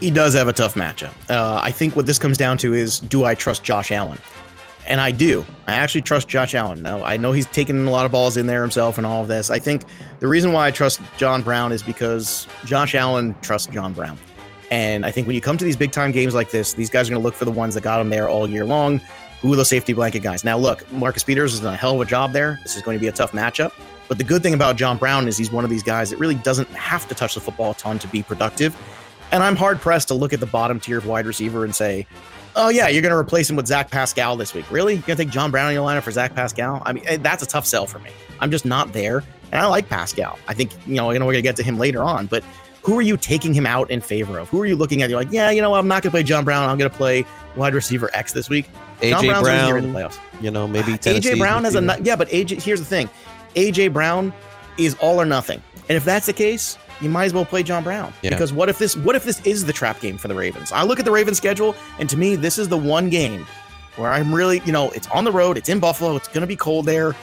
He 0.00 0.10
does 0.10 0.34
have 0.34 0.48
a 0.48 0.52
tough 0.52 0.74
matchup. 0.74 1.12
Uh, 1.28 1.60
I 1.62 1.72
think 1.72 1.96
what 1.96 2.06
this 2.06 2.18
comes 2.18 2.38
down 2.38 2.58
to 2.58 2.74
is 2.74 3.00
do 3.00 3.24
I 3.24 3.34
trust 3.34 3.64
Josh 3.64 3.90
Allen? 3.90 4.18
And 4.86 5.00
I 5.00 5.10
do. 5.10 5.44
I 5.66 5.74
actually 5.74 6.02
trust 6.02 6.28
Josh 6.28 6.54
Allen. 6.54 6.82
Now, 6.82 7.04
I 7.04 7.16
know 7.16 7.32
he's 7.32 7.46
taken 7.46 7.86
a 7.86 7.90
lot 7.90 8.06
of 8.06 8.12
balls 8.12 8.36
in 8.36 8.46
there 8.46 8.62
himself 8.62 8.96
and 8.96 9.06
all 9.06 9.20
of 9.20 9.28
this. 9.28 9.50
I 9.50 9.58
think 9.58 9.82
the 10.20 10.28
reason 10.28 10.52
why 10.52 10.66
I 10.66 10.70
trust 10.70 11.00
John 11.18 11.42
Brown 11.42 11.72
is 11.72 11.82
because 11.82 12.46
Josh 12.64 12.94
Allen 12.94 13.34
trusts 13.42 13.72
John 13.72 13.92
Brown. 13.92 14.18
And 14.70 15.04
I 15.04 15.10
think 15.10 15.26
when 15.26 15.34
you 15.34 15.42
come 15.42 15.58
to 15.58 15.64
these 15.64 15.76
big 15.76 15.92
time 15.92 16.12
games 16.12 16.34
like 16.34 16.50
this, 16.50 16.72
these 16.74 16.90
guys 16.90 17.08
are 17.08 17.12
going 17.12 17.20
to 17.20 17.24
look 17.24 17.34
for 17.34 17.44
the 17.44 17.50
ones 17.50 17.74
that 17.74 17.82
got 17.82 17.98
them 17.98 18.08
there 18.08 18.28
all 18.28 18.48
year 18.48 18.64
long. 18.64 19.00
Who 19.40 19.52
are 19.52 19.56
the 19.56 19.64
safety 19.64 19.92
blanket 19.92 20.20
guys? 20.20 20.42
Now, 20.42 20.58
look, 20.58 20.90
Marcus 20.92 21.22
Peters 21.22 21.54
is 21.54 21.60
done 21.60 21.74
a 21.74 21.76
hell 21.76 21.94
of 21.94 22.00
a 22.00 22.04
job 22.10 22.32
there. 22.32 22.58
This 22.62 22.76
is 22.76 22.82
going 22.82 22.96
to 22.96 23.00
be 23.00 23.08
a 23.08 23.12
tough 23.12 23.32
matchup. 23.32 23.72
But 24.08 24.18
the 24.18 24.24
good 24.24 24.42
thing 24.42 24.54
about 24.54 24.76
John 24.76 24.96
Brown 24.96 25.28
is 25.28 25.36
he's 25.36 25.52
one 25.52 25.64
of 25.64 25.70
these 25.70 25.82
guys 25.82 26.10
that 26.10 26.18
really 26.18 26.34
doesn't 26.34 26.68
have 26.70 27.06
to 27.08 27.14
touch 27.14 27.34
the 27.34 27.40
football 27.40 27.72
a 27.72 27.74
ton 27.74 27.98
to 28.00 28.08
be 28.08 28.22
productive. 28.22 28.76
And 29.30 29.42
I'm 29.42 29.54
hard 29.54 29.80
pressed 29.80 30.08
to 30.08 30.14
look 30.14 30.32
at 30.32 30.40
the 30.40 30.46
bottom 30.46 30.80
tier 30.80 30.98
of 30.98 31.06
wide 31.06 31.26
receiver 31.26 31.64
and 31.64 31.74
say, 31.74 32.06
oh, 32.56 32.70
yeah, 32.70 32.88
you're 32.88 33.02
going 33.02 33.12
to 33.12 33.18
replace 33.18 33.50
him 33.50 33.56
with 33.56 33.66
Zach 33.66 33.90
Pascal 33.90 34.36
this 34.36 34.54
week. 34.54 34.70
Really? 34.70 34.94
You're 34.94 35.02
going 35.02 35.18
to 35.18 35.24
take 35.24 35.32
John 35.32 35.50
Brown 35.50 35.68
in 35.68 35.74
your 35.74 35.86
lineup 35.86 36.02
for 36.02 36.10
Zach 36.10 36.34
Pascal? 36.34 36.82
I 36.86 36.92
mean, 36.94 37.04
eh, 37.06 37.18
that's 37.18 37.42
a 37.42 37.46
tough 37.46 37.66
sell 37.66 37.86
for 37.86 37.98
me. 37.98 38.10
I'm 38.40 38.50
just 38.50 38.64
not 38.64 38.92
there. 38.94 39.22
And 39.52 39.60
I 39.60 39.66
like 39.66 39.88
Pascal. 39.88 40.38
I 40.48 40.54
think, 40.54 40.72
you 40.86 40.94
know, 40.94 41.10
you 41.10 41.18
know 41.18 41.26
we're 41.26 41.32
going 41.32 41.42
to 41.44 41.48
get 41.48 41.56
to 41.56 41.62
him 41.62 41.78
later 41.78 42.02
on. 42.02 42.26
But 42.26 42.42
who 42.82 42.98
are 42.98 43.02
you 43.02 43.18
taking 43.18 43.52
him 43.52 43.66
out 43.66 43.90
in 43.90 44.00
favor 44.00 44.38
of? 44.38 44.48
Who 44.48 44.60
are 44.62 44.66
you 44.66 44.76
looking 44.76 45.02
at? 45.02 45.10
You're 45.10 45.18
like, 45.18 45.30
yeah, 45.30 45.50
you 45.50 45.60
know, 45.60 45.70
what? 45.70 45.78
I'm 45.78 45.88
not 45.88 46.02
going 46.02 46.10
to 46.10 46.16
play 46.16 46.22
John 46.22 46.44
Brown. 46.44 46.68
I'm 46.68 46.78
going 46.78 46.90
to 46.90 46.96
play 46.96 47.26
wide 47.54 47.74
receiver 47.74 48.10
X 48.14 48.32
this 48.32 48.48
week. 48.48 48.70
AJ 49.00 49.28
Brown's 49.28 49.46
gonna 49.46 49.66
here 49.66 49.76
in 49.76 49.86
the 49.86 49.92
Brown, 49.92 50.10
playoffs. 50.10 50.42
you 50.42 50.50
know, 50.50 50.66
maybe. 50.66 50.92
AJ 50.92 51.38
Brown 51.38 51.64
has 51.64 51.74
a 51.76 51.98
yeah, 52.02 52.16
but 52.16 52.28
AJ 52.28 52.62
here's 52.62 52.80
the 52.80 52.86
thing, 52.86 53.08
AJ 53.58 53.92
Brown 53.92 54.32
is 54.78 54.94
all 55.00 55.20
or 55.20 55.24
nothing, 55.24 55.60
and 55.88 55.96
if 55.96 56.04
that's 56.04 56.26
the 56.26 56.32
case, 56.32 56.78
you 57.00 57.08
might 57.08 57.24
as 57.26 57.34
well 57.34 57.44
play 57.44 57.62
John 57.62 57.82
Brown 57.84 58.12
Yeah. 58.22 58.30
because 58.30 58.52
what 58.52 58.68
if 58.68 58.78
this 58.78 58.96
what 58.96 59.16
if 59.16 59.24
this 59.24 59.40
is 59.46 59.64
the 59.64 59.72
trap 59.72 60.00
game 60.00 60.16
for 60.18 60.28
the 60.28 60.34
Ravens? 60.34 60.70
I 60.72 60.82
look 60.84 60.98
at 60.98 61.04
the 61.04 61.10
Ravens 61.12 61.36
schedule, 61.36 61.74
and 61.98 62.08
to 62.10 62.16
me, 62.16 62.36
this 62.36 62.58
is 62.58 62.68
the 62.68 62.76
one 62.78 63.10
game 63.10 63.46
where 63.96 64.10
I'm 64.12 64.32
really 64.34 64.62
you 64.64 64.72
know 64.72 64.90
it's 64.90 65.08
on 65.08 65.24
the 65.24 65.32
road, 65.32 65.56
it's 65.58 65.68
in 65.68 65.80
Buffalo, 65.80 66.16
it's 66.16 66.28
going 66.28 66.42
to 66.42 66.46
be 66.46 66.56
cold 66.56 66.86
there, 66.86 67.14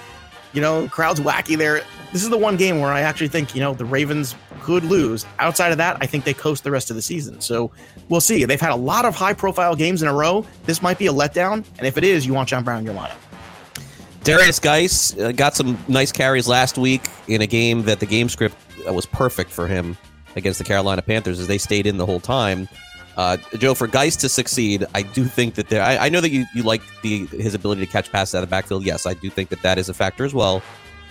you 0.53 0.61
know, 0.61 0.87
crowd's 0.89 1.19
wacky 1.21 1.57
there. 1.57 1.81
This 2.13 2.23
is 2.23 2.29
the 2.29 2.37
one 2.37 2.55
game 2.57 2.79
where 2.79 2.91
I 2.91 3.01
actually 3.01 3.27
think 3.29 3.55
you 3.55 3.61
know 3.61 3.73
the 3.73 3.85
Ravens 3.85 4.35
could 4.61 4.83
lose. 4.83 5.25
Outside 5.39 5.71
of 5.71 5.77
that, 5.77 5.97
I 6.01 6.05
think 6.05 6.23
they 6.25 6.33
coast 6.33 6.63
the 6.63 6.71
rest 6.71 6.89
of 6.89 6.95
the 6.95 7.01
season. 7.01 7.39
So 7.41 7.71
we'll 8.09 8.21
see. 8.21 8.45
They've 8.45 8.59
had 8.59 8.71
a 8.71 8.75
lot 8.75 9.05
of 9.05 9.15
high 9.15 9.33
profile 9.33 9.75
games 9.75 10.01
in 10.01 10.07
a 10.07 10.13
row. 10.13 10.45
This 10.65 10.81
might 10.81 10.97
be 10.97 11.07
a 11.07 11.13
letdown, 11.13 11.63
and 11.77 11.85
if 11.87 11.97
it 11.97 12.03
is, 12.03 12.25
you 12.25 12.33
want 12.33 12.49
John 12.49 12.63
Brown 12.63 12.79
in 12.79 12.85
your 12.85 12.95
lineup. 12.95 13.17
Derrius 14.25 14.59
Guice 14.59 15.15
uh, 15.19 15.31
got 15.33 15.53
some 15.53 15.77
nice 15.87 16.11
carries 16.11 16.47
last 16.47 16.79
week 16.79 17.03
in 17.27 17.43
a 17.43 17.47
game 17.47 17.83
that 17.83 17.99
the 17.99 18.07
game 18.07 18.27
script 18.27 18.55
uh, 18.87 18.91
was 18.91 19.05
perfect 19.05 19.51
for 19.51 19.67
him 19.67 19.95
against 20.35 20.57
the 20.57 20.65
Carolina 20.65 21.03
Panthers 21.03 21.39
as 21.39 21.45
they 21.45 21.59
stayed 21.59 21.85
in 21.85 21.97
the 21.97 22.07
whole 22.07 22.19
time. 22.19 22.67
Uh, 23.17 23.37
Joe, 23.59 23.75
for 23.75 23.85
Guice 23.85 24.15
to 24.15 24.27
succeed, 24.27 24.83
I 24.95 25.03
do 25.03 25.25
think 25.25 25.53
that 25.53 25.69
there. 25.69 25.83
I, 25.83 25.97
I 25.97 26.09
know 26.09 26.21
that 26.21 26.31
you, 26.31 26.43
you 26.55 26.63
like 26.63 26.81
the 27.03 27.27
his 27.27 27.53
ability 27.53 27.85
to 27.85 27.91
catch 27.91 28.11
passes 28.11 28.33
out 28.33 28.41
of 28.41 28.49
the 28.49 28.51
backfield. 28.51 28.83
Yes, 28.83 29.05
I 29.05 29.13
do 29.13 29.29
think 29.29 29.49
that 29.49 29.61
that 29.61 29.77
is 29.77 29.89
a 29.89 29.93
factor 29.93 30.25
as 30.25 30.33
well. 30.33 30.63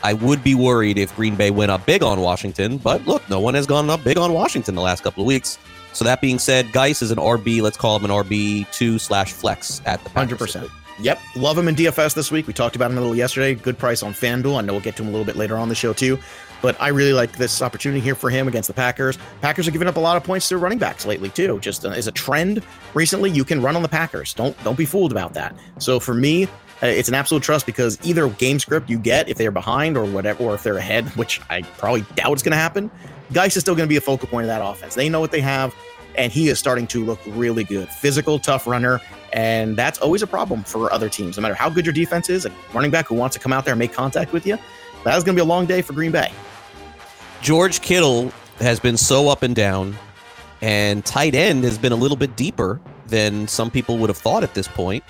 I 0.02 0.14
would 0.14 0.42
be 0.42 0.56
worried 0.56 0.98
if 0.98 1.14
Green 1.14 1.36
Bay 1.36 1.52
went 1.52 1.70
up 1.70 1.86
big 1.86 2.02
on 2.02 2.20
Washington, 2.20 2.78
but 2.78 3.06
look, 3.06 3.30
no 3.30 3.38
one 3.38 3.54
has 3.54 3.64
gone 3.64 3.88
up 3.90 4.02
big 4.02 4.18
on 4.18 4.32
Washington 4.32 4.74
the 4.74 4.82
last 4.82 5.04
couple 5.04 5.22
of 5.22 5.28
weeks. 5.28 5.56
So 5.92 6.04
that 6.04 6.20
being 6.20 6.40
said, 6.40 6.72
Guice 6.72 7.00
is 7.00 7.12
an 7.12 7.18
RB. 7.18 7.62
Let's 7.62 7.76
call 7.76 7.96
him 7.96 8.04
an 8.04 8.10
RB 8.10 8.68
two 8.72 8.98
slash 8.98 9.32
flex 9.32 9.80
at 9.86 10.02
the 10.02 10.10
Hundred 10.10 10.40
percent. 10.40 10.68
Yep, 11.00 11.20
love 11.34 11.58
him 11.58 11.66
in 11.66 11.74
DFS 11.74 12.14
this 12.14 12.30
week. 12.30 12.46
We 12.46 12.52
talked 12.52 12.76
about 12.76 12.90
him 12.90 12.98
a 12.98 13.00
little 13.00 13.16
yesterday. 13.16 13.54
Good 13.54 13.78
price 13.78 14.02
on 14.02 14.12
FanDuel. 14.12 14.58
I 14.58 14.60
know 14.60 14.74
we'll 14.74 14.82
get 14.82 14.96
to 14.96 15.02
him 15.02 15.08
a 15.08 15.10
little 15.10 15.24
bit 15.24 15.34
later 15.36 15.56
on 15.56 15.68
the 15.68 15.74
show 15.74 15.92
too, 15.92 16.18
but 16.62 16.80
I 16.80 16.88
really 16.88 17.12
like 17.12 17.32
this 17.36 17.62
opportunity 17.62 18.00
here 18.00 18.14
for 18.14 18.30
him 18.30 18.46
against 18.46 18.68
the 18.68 18.74
Packers. 18.74 19.18
Packers 19.40 19.66
are 19.66 19.72
giving 19.72 19.88
up 19.88 19.96
a 19.96 20.00
lot 20.00 20.16
of 20.16 20.22
points 20.22 20.48
to 20.50 20.58
running 20.58 20.78
backs 20.78 21.04
lately 21.04 21.30
too. 21.30 21.58
Just 21.58 21.84
uh, 21.84 21.88
as 21.88 22.06
a 22.06 22.12
trend 22.12 22.62
recently, 22.94 23.30
you 23.30 23.44
can 23.44 23.60
run 23.60 23.74
on 23.74 23.82
the 23.82 23.88
Packers. 23.88 24.34
Don't 24.34 24.56
don't 24.62 24.78
be 24.78 24.86
fooled 24.86 25.10
about 25.10 25.34
that. 25.34 25.56
So 25.78 25.98
for 25.98 26.14
me, 26.14 26.44
uh, 26.44 26.86
it's 26.86 27.08
an 27.08 27.14
absolute 27.14 27.42
trust 27.42 27.66
because 27.66 27.98
either 28.06 28.28
game 28.28 28.60
script 28.60 28.88
you 28.88 28.98
get 28.98 29.28
if 29.28 29.36
they're 29.36 29.50
behind 29.50 29.96
or 29.96 30.04
whatever, 30.04 30.44
or 30.44 30.54
if 30.54 30.62
they're 30.62 30.78
ahead, 30.78 31.08
which 31.16 31.40
I 31.50 31.62
probably 31.62 32.02
doubt 32.14 32.36
is 32.36 32.42
going 32.44 32.52
to 32.52 32.56
happen. 32.56 32.88
Guice 33.32 33.56
is 33.56 33.62
still 33.62 33.74
going 33.74 33.88
to 33.88 33.92
be 33.92 33.96
a 33.96 34.00
focal 34.00 34.28
point 34.28 34.44
of 34.44 34.48
that 34.48 34.64
offense. 34.64 34.94
They 34.94 35.08
know 35.08 35.18
what 35.18 35.32
they 35.32 35.40
have 35.40 35.74
and 36.16 36.32
he 36.32 36.48
is 36.48 36.58
starting 36.58 36.86
to 36.88 37.04
look 37.04 37.20
really 37.26 37.64
good. 37.64 37.88
Physical, 37.88 38.38
tough 38.38 38.66
runner, 38.66 39.00
and 39.34 39.76
that's 39.76 39.98
always 39.98 40.22
a 40.22 40.26
problem 40.28 40.62
for 40.62 40.90
other 40.92 41.08
teams. 41.08 41.36
No 41.36 41.42
matter 41.42 41.54
how 41.54 41.68
good 41.68 41.84
your 41.84 41.92
defense 41.92 42.30
is, 42.30 42.46
a 42.46 42.52
running 42.72 42.92
back 42.92 43.08
who 43.08 43.16
wants 43.16 43.34
to 43.34 43.40
come 43.40 43.52
out 43.52 43.64
there 43.64 43.72
and 43.72 43.78
make 43.78 43.92
contact 43.92 44.32
with 44.32 44.46
you, 44.46 44.56
that 45.04 45.18
is 45.18 45.24
going 45.24 45.36
to 45.36 45.42
be 45.42 45.44
a 45.44 45.48
long 45.48 45.66
day 45.66 45.82
for 45.82 45.92
Green 45.92 46.12
Bay. 46.12 46.32
George 47.42 47.82
Kittle 47.82 48.32
has 48.60 48.78
been 48.78 48.96
so 48.96 49.28
up 49.28 49.42
and 49.42 49.54
down, 49.54 49.96
and 50.62 51.04
tight 51.04 51.34
end 51.34 51.64
has 51.64 51.76
been 51.76 51.90
a 51.90 51.96
little 51.96 52.16
bit 52.16 52.36
deeper 52.36 52.80
than 53.08 53.46
some 53.48 53.72
people 53.72 53.98
would 53.98 54.08
have 54.08 54.16
thought 54.16 54.44
at 54.44 54.54
this 54.54 54.68
point. 54.68 55.02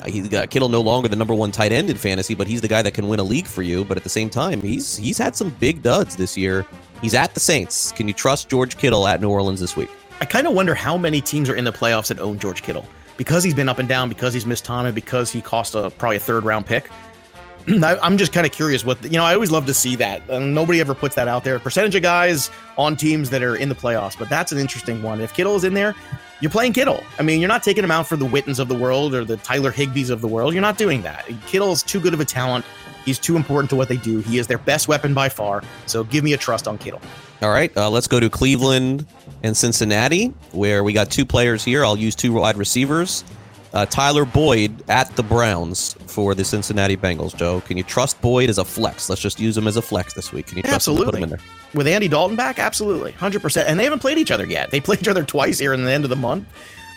Uh, 0.00 0.06
He's 0.06 0.28
got 0.28 0.50
Kittle 0.50 0.68
no 0.68 0.80
longer 0.80 1.08
the 1.08 1.16
number 1.16 1.32
one 1.32 1.52
tight 1.52 1.70
end 1.70 1.88
in 1.88 1.96
fantasy, 1.96 2.34
but 2.34 2.48
he's 2.48 2.60
the 2.60 2.68
guy 2.68 2.82
that 2.82 2.94
can 2.94 3.06
win 3.06 3.20
a 3.20 3.24
league 3.24 3.46
for 3.46 3.62
you. 3.62 3.84
But 3.84 3.96
at 3.96 4.02
the 4.02 4.10
same 4.10 4.28
time, 4.28 4.60
he's 4.60 4.96
he's 4.96 5.16
had 5.16 5.36
some 5.36 5.50
big 5.60 5.82
duds 5.82 6.16
this 6.16 6.36
year. 6.36 6.66
He's 7.00 7.14
at 7.14 7.32
the 7.32 7.40
Saints. 7.40 7.92
Can 7.92 8.08
you 8.08 8.14
trust 8.14 8.48
George 8.48 8.76
Kittle 8.76 9.06
at 9.06 9.20
New 9.20 9.30
Orleans 9.30 9.60
this 9.60 9.76
week? 9.76 9.88
I 10.20 10.24
kind 10.24 10.48
of 10.48 10.52
wonder 10.52 10.74
how 10.74 10.98
many 10.98 11.20
teams 11.20 11.48
are 11.48 11.54
in 11.54 11.64
the 11.64 11.72
playoffs 11.72 12.08
that 12.08 12.18
own 12.18 12.40
George 12.40 12.62
Kittle 12.62 12.86
because 13.22 13.44
he's 13.44 13.54
been 13.54 13.68
up 13.68 13.78
and 13.78 13.88
down, 13.88 14.08
because 14.08 14.34
he's 14.34 14.44
missed 14.44 14.64
time, 14.64 14.84
and 14.84 14.94
because 14.96 15.30
he 15.30 15.40
cost 15.40 15.76
a 15.76 15.90
probably 15.90 16.16
a 16.16 16.20
third 16.20 16.42
round 16.42 16.66
pick. 16.66 16.90
I- 17.68 17.96
I'm 18.02 18.18
just 18.18 18.32
kind 18.32 18.44
of 18.44 18.50
curious 18.50 18.84
what 18.84 19.00
you 19.04 19.10
know. 19.12 19.22
I 19.24 19.32
always 19.34 19.52
love 19.52 19.64
to 19.66 19.74
see 19.74 19.94
that. 19.96 20.28
And 20.28 20.52
nobody 20.56 20.80
ever 20.80 20.92
puts 20.92 21.14
that 21.14 21.28
out 21.28 21.44
there. 21.44 21.56
Percentage 21.60 21.94
of 21.94 22.02
guys 22.02 22.50
on 22.76 22.96
teams 22.96 23.30
that 23.30 23.40
are 23.44 23.54
in 23.54 23.68
the 23.68 23.76
playoffs, 23.76 24.18
but 24.18 24.28
that's 24.28 24.50
an 24.50 24.58
interesting 24.58 25.04
one. 25.04 25.20
If 25.20 25.34
Kittle 25.34 25.54
is 25.54 25.62
in 25.62 25.72
there, 25.74 25.94
you're 26.40 26.50
playing 26.50 26.72
Kittle. 26.72 27.00
I 27.20 27.22
mean, 27.22 27.38
you're 27.40 27.46
not 27.48 27.62
taking 27.62 27.84
him 27.84 27.92
out 27.92 28.08
for 28.08 28.16
the 28.16 28.24
Wittens 28.26 28.58
of 28.58 28.66
the 28.66 28.74
world 28.74 29.14
or 29.14 29.24
the 29.24 29.36
Tyler 29.36 29.70
Higbees 29.70 30.10
of 30.10 30.20
the 30.20 30.26
world. 30.26 30.52
You're 30.52 30.62
not 30.62 30.76
doing 30.76 31.02
that. 31.02 31.24
Kittle 31.46 31.70
is 31.70 31.84
too 31.84 32.00
good 32.00 32.14
of 32.14 32.18
a 32.18 32.24
talent 32.24 32.64
He's 33.04 33.18
too 33.18 33.36
important 33.36 33.70
to 33.70 33.76
what 33.76 33.88
they 33.88 33.96
do. 33.96 34.20
He 34.20 34.38
is 34.38 34.46
their 34.46 34.58
best 34.58 34.88
weapon 34.88 35.14
by 35.14 35.28
far. 35.28 35.62
So 35.86 36.04
give 36.04 36.24
me 36.24 36.32
a 36.32 36.36
trust 36.36 36.68
on 36.68 36.78
Kittle. 36.78 37.00
All 37.42 37.50
right, 37.50 37.76
uh, 37.76 37.90
let's 37.90 38.06
go 38.06 38.20
to 38.20 38.30
Cleveland 38.30 39.06
and 39.42 39.56
Cincinnati, 39.56 40.26
where 40.52 40.84
we 40.84 40.92
got 40.92 41.10
two 41.10 41.26
players 41.26 41.64
here. 41.64 41.84
I'll 41.84 41.98
use 41.98 42.14
two 42.14 42.32
wide 42.32 42.56
receivers. 42.56 43.24
Uh, 43.72 43.86
Tyler 43.86 44.26
Boyd 44.26 44.84
at 44.90 45.14
the 45.16 45.22
Browns 45.22 45.94
for 46.06 46.34
the 46.34 46.44
Cincinnati 46.44 46.96
Bengals. 46.96 47.34
Joe, 47.34 47.62
can 47.62 47.78
you 47.78 47.82
trust 47.82 48.20
Boyd 48.20 48.50
as 48.50 48.58
a 48.58 48.64
flex? 48.64 49.08
Let's 49.08 49.22
just 49.22 49.40
use 49.40 49.56
him 49.56 49.66
as 49.66 49.78
a 49.78 49.82
flex 49.82 50.12
this 50.12 50.30
week. 50.30 50.46
Can 50.46 50.58
you 50.58 50.62
trust 50.62 50.88
him 50.88 50.96
put 50.96 51.14
him 51.14 51.22
in 51.22 51.30
there? 51.30 51.38
With 51.72 51.86
Andy 51.86 52.06
Dalton 52.06 52.36
back, 52.36 52.58
absolutely, 52.58 53.12
hundred 53.12 53.40
percent. 53.40 53.68
And 53.68 53.80
they 53.80 53.84
haven't 53.84 54.00
played 54.00 54.18
each 54.18 54.30
other 54.30 54.44
yet. 54.46 54.70
They 54.70 54.80
played 54.82 55.00
each 55.00 55.08
other 55.08 55.24
twice 55.24 55.58
here 55.58 55.72
in 55.72 55.84
the 55.84 55.90
end 55.90 56.04
of 56.04 56.10
the 56.10 56.16
month. 56.16 56.46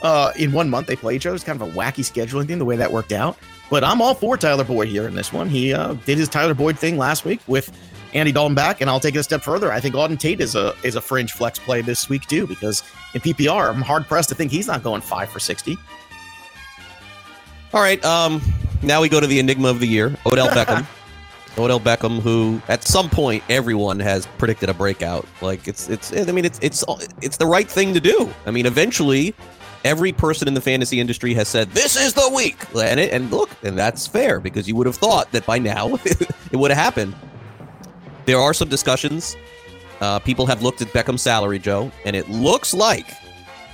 Uh, 0.05 0.31
in 0.37 0.51
one 0.51 0.69
month, 0.69 0.85
they 0.85 0.95
play 0.95 1.15
each 1.15 1.25
other. 1.25 1.33
It's 1.33 1.43
kind 1.43 1.59
of 1.59 1.67
a 1.67 1.71
wacky 1.71 2.03
scheduling 2.05 2.45
thing 2.45 2.59
the 2.59 2.65
way 2.65 2.75
that 2.75 2.91
worked 2.91 3.11
out. 3.11 3.39
But 3.71 3.83
I'm 3.83 4.03
all 4.03 4.13
for 4.13 4.37
Tyler 4.37 4.63
Boyd 4.63 4.87
here 4.87 5.07
in 5.07 5.15
this 5.15 5.33
one. 5.33 5.49
He 5.49 5.73
uh, 5.73 5.93
did 6.05 6.19
his 6.19 6.29
Tyler 6.29 6.53
Boyd 6.53 6.77
thing 6.77 6.95
last 6.95 7.25
week 7.25 7.39
with 7.47 7.75
Andy 8.13 8.31
Dalton 8.31 8.53
back, 8.53 8.81
and 8.81 8.89
I'll 8.89 8.99
take 8.99 9.15
it 9.15 9.17
a 9.17 9.23
step 9.23 9.41
further. 9.41 9.71
I 9.71 9.79
think 9.79 9.95
Auden 9.95 10.19
Tate 10.19 10.41
is 10.41 10.53
a 10.53 10.75
is 10.83 10.95
a 10.95 11.01
fringe 11.01 11.31
flex 11.31 11.57
play 11.57 11.81
this 11.81 12.07
week 12.07 12.27
too, 12.27 12.45
because 12.45 12.83
in 13.15 13.21
PPR, 13.21 13.67
I'm 13.67 13.81
hard 13.81 14.05
pressed 14.05 14.29
to 14.29 14.35
think 14.35 14.51
he's 14.51 14.67
not 14.67 14.83
going 14.83 15.01
five 15.01 15.27
for 15.27 15.39
sixty. 15.39 15.75
All 17.73 17.81
right. 17.81 18.05
Um, 18.05 18.43
now 18.83 19.01
we 19.01 19.09
go 19.09 19.19
to 19.19 19.25
the 19.25 19.39
enigma 19.39 19.69
of 19.69 19.79
the 19.79 19.87
year, 19.87 20.15
Odell 20.27 20.49
Beckham. 20.49 20.85
Odell 21.57 21.79
Beckham, 21.79 22.19
who 22.19 22.61
at 22.67 22.83
some 22.83 23.09
point 23.09 23.43
everyone 23.49 23.99
has 24.01 24.27
predicted 24.37 24.69
a 24.69 24.73
breakout. 24.75 25.25
Like 25.41 25.67
it's 25.67 25.89
it's 25.89 26.15
I 26.15 26.31
mean 26.31 26.45
it's 26.45 26.59
it's 26.61 26.83
it's 27.23 27.37
the 27.37 27.47
right 27.47 27.67
thing 27.67 27.95
to 27.95 27.99
do. 27.99 28.31
I 28.45 28.51
mean 28.51 28.67
eventually 28.67 29.33
every 29.85 30.11
person 30.11 30.47
in 30.47 30.55
the 30.55 30.61
fantasy 30.61 30.99
industry 30.99 31.33
has 31.35 31.47
said 31.47 31.69
this 31.69 31.95
is 31.95 32.13
the 32.13 32.29
week. 32.35 32.57
And 32.75 32.99
it, 32.99 33.13
and 33.13 33.31
look, 33.31 33.49
and 33.63 33.77
that's 33.77 34.05
fair 34.05 34.41
because 34.41 34.67
you 34.67 34.75
would 34.75 34.87
have 34.87 34.97
thought 34.97 35.31
that 35.31 35.45
by 35.45 35.59
now 35.59 35.95
it 36.05 36.55
would 36.55 36.71
have 36.71 36.83
happened. 36.83 37.15
There 38.25 38.39
are 38.39 38.53
some 38.53 38.67
discussions. 38.67 39.37
Uh, 40.01 40.19
people 40.19 40.45
have 40.47 40.61
looked 40.61 40.81
at 40.81 40.91
Beckham's 40.91 41.21
salary, 41.21 41.59
Joe, 41.59 41.91
and 42.03 42.15
it 42.15 42.27
looks 42.29 42.73
like 42.73 43.07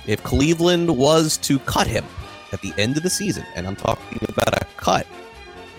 if 0.06 0.22
Cleveland 0.22 0.96
was 0.96 1.38
to 1.38 1.58
cut 1.60 1.86
him 1.86 2.04
at 2.52 2.60
the 2.60 2.72
end 2.76 2.96
of 2.96 3.02
the 3.02 3.10
season, 3.10 3.44
and 3.56 3.66
I'm 3.66 3.74
talking 3.74 4.18
about 4.28 4.54
a 4.62 4.66
cut, 4.76 5.06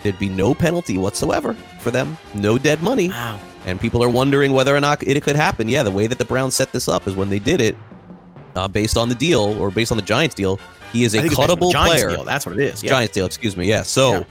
there'd 0.02 0.20
be 0.20 0.30
no 0.30 0.54
penalty 0.54 0.98
whatsoever 0.98 1.54
for 1.80 1.92
them, 1.92 2.18
no 2.34 2.58
dead 2.58 2.82
money. 2.82 3.10
Wow. 3.10 3.40
And 3.66 3.80
people 3.80 4.04
are 4.04 4.10
wondering 4.10 4.52
whether 4.52 4.76
or 4.76 4.82
not 4.82 5.02
it 5.04 5.22
could 5.24 5.38
happen. 5.38 5.70
Yeah, 5.70 5.84
the 5.84 5.92
way 5.92 6.08
that 6.08 6.18
the 6.18 6.26
Browns 6.26 6.56
set 6.56 6.74
this 6.74 6.90
up 6.90 7.08
is 7.08 7.16
when 7.16 7.30
they 7.30 7.40
did 7.40 7.62
it, 7.62 7.78
uh, 8.56 8.68
based 8.68 8.98
on 8.98 9.10
the 9.10 9.16
deal 9.16 9.42
or 9.60 9.72
based 9.72 9.92
on 9.92 9.98
the 9.98 10.04
Giants 10.04 10.36
deal, 10.36 10.60
he 10.92 11.04
is 11.04 11.16
a 11.16 11.24
cuttable 11.24 11.72
player. 11.72 12.12
Deal. 12.12 12.24
That's 12.24 12.46
what 12.46 12.58
it 12.58 12.62
is. 12.62 12.84
Yeah. 12.84 12.90
Giants 12.90 13.14
deal, 13.14 13.26
excuse 13.26 13.58
me. 13.58 13.68
Yeah. 13.68 13.84
So, 13.84 14.12
yeah. 14.12 14.24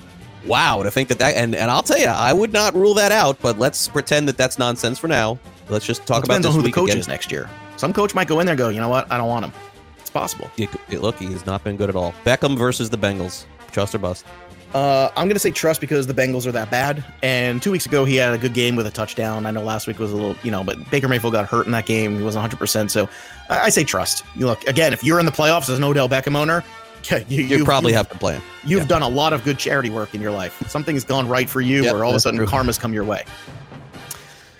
wow, 0.47 0.83
to 0.83 0.91
think 0.91 1.09
that 1.09 1.19
that 1.19 1.37
and 1.37 1.55
and 1.55 1.71
I'll 1.71 1.83
tell 1.83 1.99
you, 1.99 2.07
I 2.07 2.33
would 2.33 2.53
not 2.53 2.75
rule 2.75 2.95
that 2.95 3.13
out. 3.13 3.39
But 3.41 3.59
let's 3.59 3.89
pretend 3.89 4.29
that 4.29 4.37
that's 4.37 4.59
nonsense 4.59 4.99
for 4.99 5.09
now. 5.09 5.39
Let's 5.69 5.87
just 5.87 6.07
talk 6.07 6.25
about 6.25 6.35
depends 6.35 6.47
on 6.47 6.53
who 6.55 6.63
the 6.63 6.73
coach 6.73 6.91
again. 6.91 6.99
is 6.99 7.09
next 7.09 7.33
year. 7.33 7.49
Some 7.77 7.93
coach 7.93 8.15
might 8.15 8.29
go 8.29 8.41
in 8.41 8.47
there 8.47 8.53
and 8.53 8.59
go, 8.59 8.69
you 8.69 8.81
know 8.81 8.89
what, 8.89 9.11
I 9.11 9.17
don't 9.17 9.29
want 9.29 9.45
him. 9.45 9.53
It's 9.99 10.11
possible. 10.11 10.51
Yeah, 10.57 10.69
look, 10.91 11.17
he 11.17 11.27
has 11.27 11.47
not 11.47 11.65
been 11.65 11.77
good 11.77 11.89
at 11.89 11.97
all. 11.97 12.13
Beckham 12.25 12.57
versus 12.57 12.91
the 12.91 12.99
Bengals. 12.99 13.45
Trust 13.73 13.95
or 13.95 13.99
bust. 13.99 14.27
Uh, 14.75 15.11
I'm 15.17 15.27
going 15.27 15.35
to 15.35 15.41
say 15.41 15.51
trust 15.51 15.81
because 15.81 16.07
the 16.07 16.15
Bengals 16.15 16.47
are 16.47 16.53
that 16.53 16.71
bad. 16.71 17.05
And 17.23 17.63
two 17.63 17.71
weeks 17.71 17.85
ago, 17.85 18.05
he 18.05 18.17
had 18.17 18.33
a 18.33 18.39
good 18.39 18.55
game 18.55 18.75
with 18.75 18.87
a 18.87 18.91
touchdown. 18.91 19.45
I 19.45 19.51
know 19.51 19.63
last 19.63 19.87
week 19.87 19.99
was 19.99 20.13
a 20.13 20.17
little, 20.17 20.37
you 20.43 20.51
know, 20.51 20.65
but 20.65 20.91
Baker 20.91 21.09
Mayfield 21.09 21.35
got 21.35 21.47
hurt 21.47 21.67
in 21.67 21.73
that 21.73 21.85
game. 21.85 22.17
He 22.17 22.23
wasn't 22.23 22.51
100%. 22.51 22.91
So 22.91 23.09
I, 23.51 23.61
I 23.61 23.69
say 23.69 23.85
trust. 23.85 24.25
You 24.35 24.47
look, 24.47 24.67
again, 24.67 24.93
if 24.93 25.05
you're 25.05 25.21
in 25.21 25.27
the 25.27 25.33
playoffs 25.33 25.69
as 25.69 25.77
an 25.79 25.85
Odell 25.85 26.09
Beckham 26.09 26.37
owner, 26.37 26.65
you, 27.11 27.43
you, 27.43 27.59
you 27.59 27.65
probably 27.65 27.93
have 27.93 28.09
to 28.09 28.19
play 28.19 28.35
him. 28.35 28.43
You've 28.65 28.83
yeah. 28.83 28.87
done 28.89 29.03
a 29.03 29.09
lot 29.09 29.33
of 29.33 29.45
good 29.45 29.59
charity 29.59 29.91
work 29.91 30.15
in 30.15 30.23
your 30.23 30.31
life. 30.31 30.63
Something's 30.69 31.05
gone 31.05 31.29
right 31.29 31.51
for 31.51 31.61
you, 31.61 31.85
yep, 31.85 31.95
or 31.95 32.05
all 32.05 32.11
of 32.11 32.17
a 32.17 32.21
sudden 32.21 32.39
true. 32.39 32.47
karma's 32.47 32.79
come 32.79 32.95
your 32.95 33.05
way. 33.05 33.25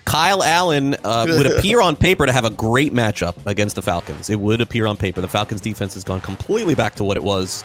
Kyle 0.05 0.43
Allen 0.43 0.95
uh, 1.05 1.25
would 1.27 1.45
appear 1.57 1.81
on 1.81 1.95
paper 1.95 2.27
to 2.27 2.31
have 2.31 2.45
a 2.45 2.51
great 2.51 2.93
matchup 2.93 3.35
against 3.47 3.75
the 3.75 3.81
Falcons. 3.81 4.29
It 4.29 4.39
would 4.39 4.61
appear 4.61 4.85
on 4.85 4.97
paper. 4.97 5.21
The 5.21 5.27
Falcons 5.27 5.61
defense 5.61 5.95
has 5.95 6.03
gone 6.03 6.21
completely 6.21 6.75
back 6.75 6.93
to 6.95 7.03
what 7.03 7.17
it 7.17 7.23
was 7.23 7.63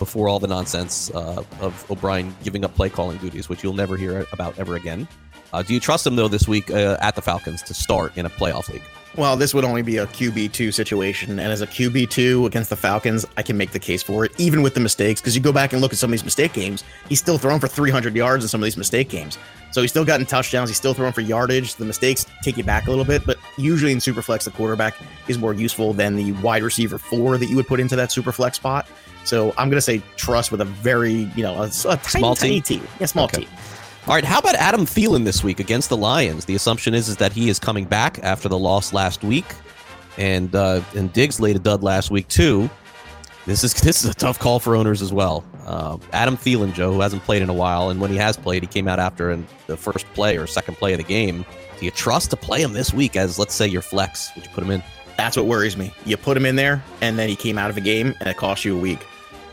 before 0.00 0.28
all 0.28 0.40
the 0.40 0.48
nonsense 0.48 1.12
uh, 1.14 1.44
of 1.60 1.88
O'Brien 1.88 2.34
giving 2.42 2.64
up 2.64 2.74
play 2.74 2.88
calling 2.88 3.18
duties, 3.18 3.48
which 3.48 3.62
you'll 3.62 3.74
never 3.74 3.96
hear 3.96 4.26
about 4.32 4.58
ever 4.58 4.74
again. 4.74 5.06
Uh, 5.52 5.62
do 5.62 5.74
you 5.74 5.78
trust 5.78 6.04
him 6.06 6.16
though 6.16 6.28
this 6.28 6.48
week 6.48 6.70
uh, 6.70 6.96
at 7.00 7.14
the 7.14 7.22
Falcons 7.22 7.62
to 7.62 7.74
start 7.74 8.16
in 8.16 8.26
a 8.26 8.30
playoff 8.30 8.68
league? 8.68 8.82
Well, 9.16 9.36
this 9.36 9.52
would 9.54 9.64
only 9.64 9.82
be 9.82 9.96
a 9.96 10.06
QB 10.06 10.52
two 10.52 10.70
situation, 10.70 11.40
and 11.40 11.52
as 11.52 11.60
a 11.62 11.66
QB 11.66 12.10
two 12.10 12.46
against 12.46 12.70
the 12.70 12.76
Falcons, 12.76 13.26
I 13.36 13.42
can 13.42 13.56
make 13.56 13.72
the 13.72 13.78
case 13.80 14.04
for 14.04 14.24
it, 14.24 14.32
even 14.38 14.62
with 14.62 14.74
the 14.74 14.80
mistakes. 14.80 15.20
Because 15.20 15.34
you 15.34 15.42
go 15.42 15.52
back 15.52 15.72
and 15.72 15.82
look 15.82 15.92
at 15.92 15.98
some 15.98 16.10
of 16.10 16.12
these 16.12 16.24
mistake 16.24 16.52
games, 16.52 16.84
he's 17.08 17.18
still 17.18 17.36
throwing 17.36 17.58
for 17.58 17.66
300 17.66 18.14
yards 18.14 18.44
in 18.44 18.48
some 18.48 18.60
of 18.60 18.64
these 18.64 18.76
mistake 18.76 19.08
games. 19.08 19.36
So 19.72 19.80
he's 19.80 19.90
still 19.90 20.04
gotten 20.04 20.26
touchdowns. 20.26 20.70
He's 20.70 20.76
still 20.76 20.94
throwing 20.94 21.12
for 21.12 21.20
yardage. 21.22 21.74
The 21.74 21.84
mistakes 21.84 22.24
take 22.42 22.56
you 22.56 22.64
back 22.64 22.86
a 22.86 22.90
little 22.90 23.04
bit, 23.04 23.26
but 23.26 23.38
usually 23.56 23.92
in 23.92 23.98
Superflex, 23.98 24.44
the 24.44 24.50
quarterback 24.52 24.96
is 25.26 25.38
more 25.38 25.54
useful 25.54 25.92
than 25.92 26.14
the 26.14 26.32
wide 26.32 26.62
receiver 26.62 26.98
four 26.98 27.36
that 27.36 27.46
you 27.46 27.56
would 27.56 27.66
put 27.66 27.80
into 27.80 27.96
that 27.96 28.10
Superflex 28.10 28.56
spot. 28.56 28.86
So 29.24 29.50
I'm 29.50 29.68
going 29.68 29.76
to 29.78 29.82
say 29.82 30.02
trust 30.16 30.50
with 30.50 30.60
a 30.60 30.64
very, 30.64 31.30
you 31.36 31.42
know, 31.42 31.54
a, 31.54 31.66
a 31.66 31.68
tiny, 31.68 31.98
small 31.98 32.34
tiny 32.34 32.60
team. 32.60 32.80
team. 32.80 32.88
Yeah, 32.98 33.06
small 33.06 33.24
okay. 33.26 33.40
team. 33.40 33.48
All 34.06 34.14
right, 34.14 34.24
how 34.24 34.38
about 34.38 34.54
Adam 34.54 34.86
Thielen 34.86 35.24
this 35.24 35.44
week 35.44 35.60
against 35.60 35.88
the 35.90 35.96
Lions? 35.96 36.46
The 36.46 36.54
assumption 36.54 36.94
is, 36.94 37.08
is 37.08 37.18
that 37.18 37.32
he 37.32 37.50
is 37.50 37.58
coming 37.58 37.84
back 37.84 38.18
after 38.22 38.48
the 38.48 38.58
loss 38.58 38.92
last 38.92 39.22
week, 39.22 39.44
and 40.16 40.54
uh, 40.54 40.82
and 40.96 41.12
Diggs 41.12 41.38
laid 41.38 41.54
a 41.54 41.58
dud 41.58 41.82
last 41.82 42.10
week 42.10 42.26
too. 42.28 42.70
This 43.46 43.62
is 43.62 43.74
this 43.82 44.02
is 44.02 44.10
a 44.10 44.14
tough 44.14 44.38
call 44.38 44.58
for 44.58 44.74
owners 44.74 45.02
as 45.02 45.12
well. 45.12 45.44
Uh, 45.66 45.98
Adam 46.12 46.36
Thielen, 46.36 46.72
Joe, 46.72 46.92
who 46.92 47.00
hasn't 47.00 47.22
played 47.22 47.42
in 47.42 47.50
a 47.50 47.54
while, 47.54 47.90
and 47.90 48.00
when 48.00 48.10
he 48.10 48.16
has 48.16 48.36
played, 48.36 48.62
he 48.62 48.66
came 48.66 48.88
out 48.88 48.98
after 48.98 49.30
in 49.30 49.46
the 49.66 49.76
first 49.76 50.06
play 50.14 50.38
or 50.38 50.46
second 50.46 50.76
play 50.76 50.92
of 50.92 50.98
the 50.98 51.04
game. 51.04 51.44
Do 51.78 51.84
you 51.84 51.90
trust 51.90 52.30
to 52.30 52.36
play 52.36 52.62
him 52.62 52.72
this 52.72 52.92
week 52.92 53.16
as, 53.16 53.38
let's 53.38 53.54
say, 53.54 53.66
your 53.66 53.80
flex? 53.80 54.34
Would 54.34 54.44
you 54.44 54.50
put 54.52 54.64
him 54.64 54.70
in? 54.70 54.82
That's 55.20 55.36
what 55.36 55.44
worries 55.44 55.76
me. 55.76 55.92
You 56.06 56.16
put 56.16 56.34
him 56.34 56.46
in 56.46 56.56
there, 56.56 56.82
and 57.02 57.18
then 57.18 57.28
he 57.28 57.36
came 57.36 57.58
out 57.58 57.68
of 57.68 57.76
a 57.76 57.80
game, 57.82 58.14
and 58.20 58.28
it 58.28 58.38
cost 58.38 58.64
you 58.64 58.74
a 58.74 58.80
week. 58.80 59.06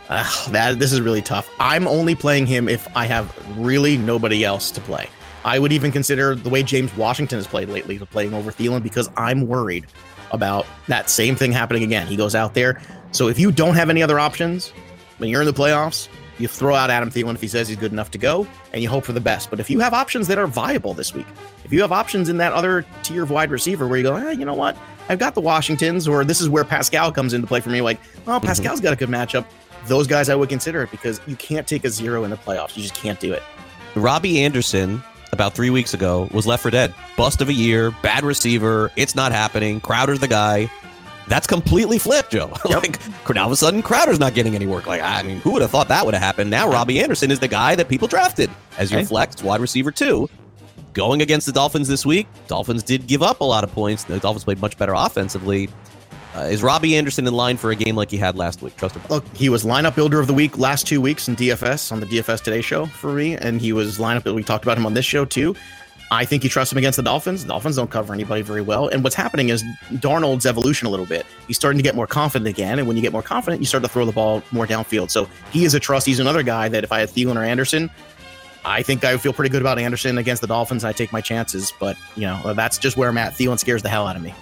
That 0.07 0.79
this 0.79 0.93
is 0.93 1.01
really 1.01 1.21
tough. 1.21 1.49
I'm 1.59 1.89
only 1.89 2.15
playing 2.15 2.45
him 2.45 2.69
if 2.69 2.87
I 2.95 3.05
have 3.05 3.35
really 3.59 3.97
nobody 3.97 4.45
else 4.45 4.71
to 4.71 4.79
play. 4.79 5.09
I 5.43 5.59
would 5.59 5.73
even 5.73 5.91
consider 5.91 6.35
the 6.35 6.47
way 6.47 6.63
James 6.63 6.95
Washington 6.95 7.37
has 7.37 7.47
played 7.47 7.67
lately, 7.67 7.99
to 7.99 8.05
playing 8.05 8.33
over 8.33 8.49
Thielen, 8.49 8.81
because 8.81 9.09
I'm 9.17 9.45
worried 9.45 9.85
about 10.31 10.65
that 10.87 11.09
same 11.09 11.35
thing 11.35 11.51
happening 11.51 11.83
again. 11.83 12.07
He 12.07 12.15
goes 12.15 12.33
out 12.33 12.53
there. 12.53 12.81
So 13.11 13.27
if 13.27 13.37
you 13.37 13.51
don't 13.51 13.75
have 13.75 13.89
any 13.89 14.01
other 14.01 14.19
options 14.19 14.69
when 15.17 15.29
you're 15.29 15.41
in 15.41 15.47
the 15.47 15.53
playoffs, 15.53 16.07
you 16.39 16.47
throw 16.47 16.75
out 16.75 16.89
Adam 16.89 17.11
Thielen 17.11 17.35
if 17.35 17.41
he 17.41 17.49
says 17.49 17.67
he's 17.67 17.75
good 17.75 17.91
enough 17.91 18.11
to 18.11 18.17
go, 18.17 18.47
and 18.71 18.81
you 18.81 18.87
hope 18.87 19.03
for 19.03 19.11
the 19.11 19.19
best. 19.19 19.49
But 19.49 19.59
if 19.59 19.69
you 19.69 19.81
have 19.81 19.93
options 19.93 20.27
that 20.27 20.37
are 20.37 20.47
viable 20.47 20.93
this 20.93 21.13
week, 21.13 21.27
if 21.65 21.73
you 21.73 21.81
have 21.81 21.91
options 21.91 22.29
in 22.29 22.37
that 22.37 22.53
other 22.53 22.85
tier 23.03 23.23
of 23.23 23.31
wide 23.31 23.51
receiver 23.51 23.85
where 23.85 23.97
you 23.97 24.03
go, 24.03 24.15
hey, 24.15 24.31
you 24.31 24.45
know 24.45 24.53
what? 24.53 24.77
I've 25.09 25.19
got 25.19 25.35
the 25.35 25.41
Washingtons, 25.41 26.07
or 26.07 26.25
this 26.25 26.41
is 26.41 26.49
where 26.49 26.63
Pascal 26.63 27.11
comes 27.11 27.33
into 27.33 27.47
play 27.47 27.59
for 27.59 27.69
me. 27.69 27.81
Like, 27.81 27.99
well, 28.25 28.39
mm-hmm. 28.39 28.47
Pascal's 28.47 28.81
got 28.81 28.93
a 28.93 28.95
good 28.95 29.09
matchup 29.09 29.45
those 29.87 30.07
guys 30.07 30.29
I 30.29 30.35
would 30.35 30.49
consider 30.49 30.83
it 30.83 30.91
because 30.91 31.19
you 31.27 31.35
can't 31.35 31.67
take 31.67 31.85
a 31.85 31.89
zero 31.89 32.23
in 32.23 32.29
the 32.29 32.37
playoffs. 32.37 32.75
You 32.75 32.83
just 32.83 32.95
can't 32.95 33.19
do 33.19 33.33
it. 33.33 33.43
Robbie 33.95 34.43
Anderson, 34.43 35.01
about 35.31 35.53
three 35.53 35.69
weeks 35.69 35.93
ago, 35.93 36.29
was 36.31 36.45
left 36.45 36.63
for 36.63 36.69
dead. 36.69 36.93
Bust 37.15 37.41
of 37.41 37.49
a 37.49 37.53
year, 37.53 37.91
bad 38.03 38.23
receiver. 38.23 38.91
It's 38.95 39.15
not 39.15 39.31
happening. 39.31 39.81
Crowder's 39.81 40.19
the 40.19 40.27
guy. 40.27 40.69
That's 41.27 41.47
completely 41.47 41.97
flipped, 41.99 42.31
Joe. 42.31 42.53
Yep. 42.69 42.81
like 42.81 43.35
now 43.35 43.41
all 43.41 43.47
of 43.47 43.51
a 43.51 43.57
sudden, 43.57 43.81
Crowder's 43.81 44.19
not 44.19 44.33
getting 44.33 44.55
any 44.55 44.65
work. 44.65 44.87
Like 44.87 45.01
I 45.01 45.23
mean, 45.23 45.39
who 45.39 45.51
would 45.51 45.61
have 45.61 45.71
thought 45.71 45.89
that 45.89 46.05
would 46.05 46.13
have 46.13 46.23
happened? 46.23 46.49
Now 46.49 46.69
Robbie 46.69 47.01
Anderson 47.01 47.31
is 47.31 47.39
the 47.39 47.47
guy 47.47 47.75
that 47.75 47.89
people 47.89 48.07
drafted 48.07 48.49
as 48.77 48.91
your 48.91 49.03
flex 49.03 49.43
wide 49.43 49.59
receiver 49.59 49.91
too. 49.91 50.29
Going 50.97 51.21
against 51.21 51.45
the 51.45 51.53
Dolphins 51.53 51.87
this 51.87 52.07
week, 52.07 52.25
Dolphins 52.47 52.81
did 52.81 53.05
give 53.05 53.21
up 53.21 53.41
a 53.41 53.43
lot 53.43 53.63
of 53.63 53.71
points. 53.71 54.05
The 54.05 54.19
Dolphins 54.19 54.45
played 54.45 54.59
much 54.59 54.79
better 54.79 54.93
offensively. 54.95 55.69
Uh, 56.35 56.39
is 56.39 56.63
Robbie 56.63 56.97
Anderson 56.97 57.27
in 57.27 57.35
line 57.35 57.55
for 57.55 57.69
a 57.69 57.75
game 57.75 57.95
like 57.95 58.09
he 58.09 58.17
had 58.17 58.35
last 58.35 58.63
week? 58.63 58.75
Trust 58.77 58.95
him. 58.95 59.03
Look, 59.07 59.23
he 59.35 59.47
was 59.47 59.63
lineup 59.63 59.93
builder 59.93 60.19
of 60.19 60.25
the 60.25 60.33
week 60.33 60.57
last 60.57 60.87
two 60.87 60.99
weeks 60.99 61.27
in 61.27 61.35
DFS 61.35 61.91
on 61.91 61.99
the 61.99 62.07
DFS 62.07 62.41
Today 62.41 62.61
show 62.61 62.87
for 62.87 63.13
me, 63.13 63.35
and 63.35 63.61
he 63.61 63.73
was 63.73 63.99
lineup. 63.99 64.33
We 64.33 64.41
talked 64.41 64.65
about 64.65 64.75
him 64.75 64.87
on 64.87 64.95
this 64.95 65.05
show 65.05 65.23
too. 65.23 65.55
I 66.09 66.25
think 66.25 66.43
you 66.43 66.49
trust 66.49 66.71
him 66.71 66.79
against 66.79 66.97
the 66.97 67.03
Dolphins. 67.03 67.43
The 67.43 67.49
Dolphins 67.49 67.75
don't 67.75 67.91
cover 67.91 68.11
anybody 68.11 68.41
very 68.41 68.61
well. 68.61 68.87
And 68.87 69.03
what's 69.03 69.15
happening 69.15 69.49
is 69.49 69.63
Darnold's 69.91 70.47
evolution 70.47 70.87
a 70.87 70.89
little 70.89 71.05
bit. 71.05 71.27
He's 71.45 71.57
starting 71.57 71.77
to 71.77 71.83
get 71.83 71.93
more 71.93 72.07
confident 72.07 72.49
again. 72.49 72.79
And 72.79 72.87
when 72.87 72.97
you 72.97 73.03
get 73.03 73.11
more 73.11 73.21
confident, 73.21 73.61
you 73.61 73.67
start 73.67 73.83
to 73.83 73.89
throw 73.89 74.05
the 74.05 74.11
ball 74.11 74.41
more 74.51 74.65
downfield. 74.65 75.11
So 75.11 75.29
he 75.51 75.63
is 75.63 75.75
a 75.75 75.79
trust. 75.79 76.07
He's 76.07 76.19
another 76.19 76.41
guy 76.41 76.69
that 76.69 76.83
if 76.83 76.91
I 76.91 76.99
had 77.01 77.09
Thielen 77.09 77.35
or 77.35 77.43
Anderson, 77.43 77.91
I 78.67 78.83
think 78.83 79.03
I 79.03 79.17
feel 79.17 79.33
pretty 79.33 79.49
good 79.49 79.61
about 79.61 79.79
Anderson 79.79 80.17
against 80.17 80.41
the 80.41 80.47
Dolphins. 80.47 80.83
I 80.83 80.91
take 80.91 81.11
my 81.13 81.21
chances. 81.21 81.73
But, 81.79 81.97
you 82.15 82.23
know, 82.23 82.53
that's 82.53 82.77
just 82.77 82.97
where 82.97 83.09
I'm 83.09 83.17
at. 83.17 83.33
Thielen 83.33 83.57
scares 83.57 83.81
the 83.81 83.89
hell 83.89 84.07
out 84.07 84.15
of 84.15 84.21
me. 84.21 84.33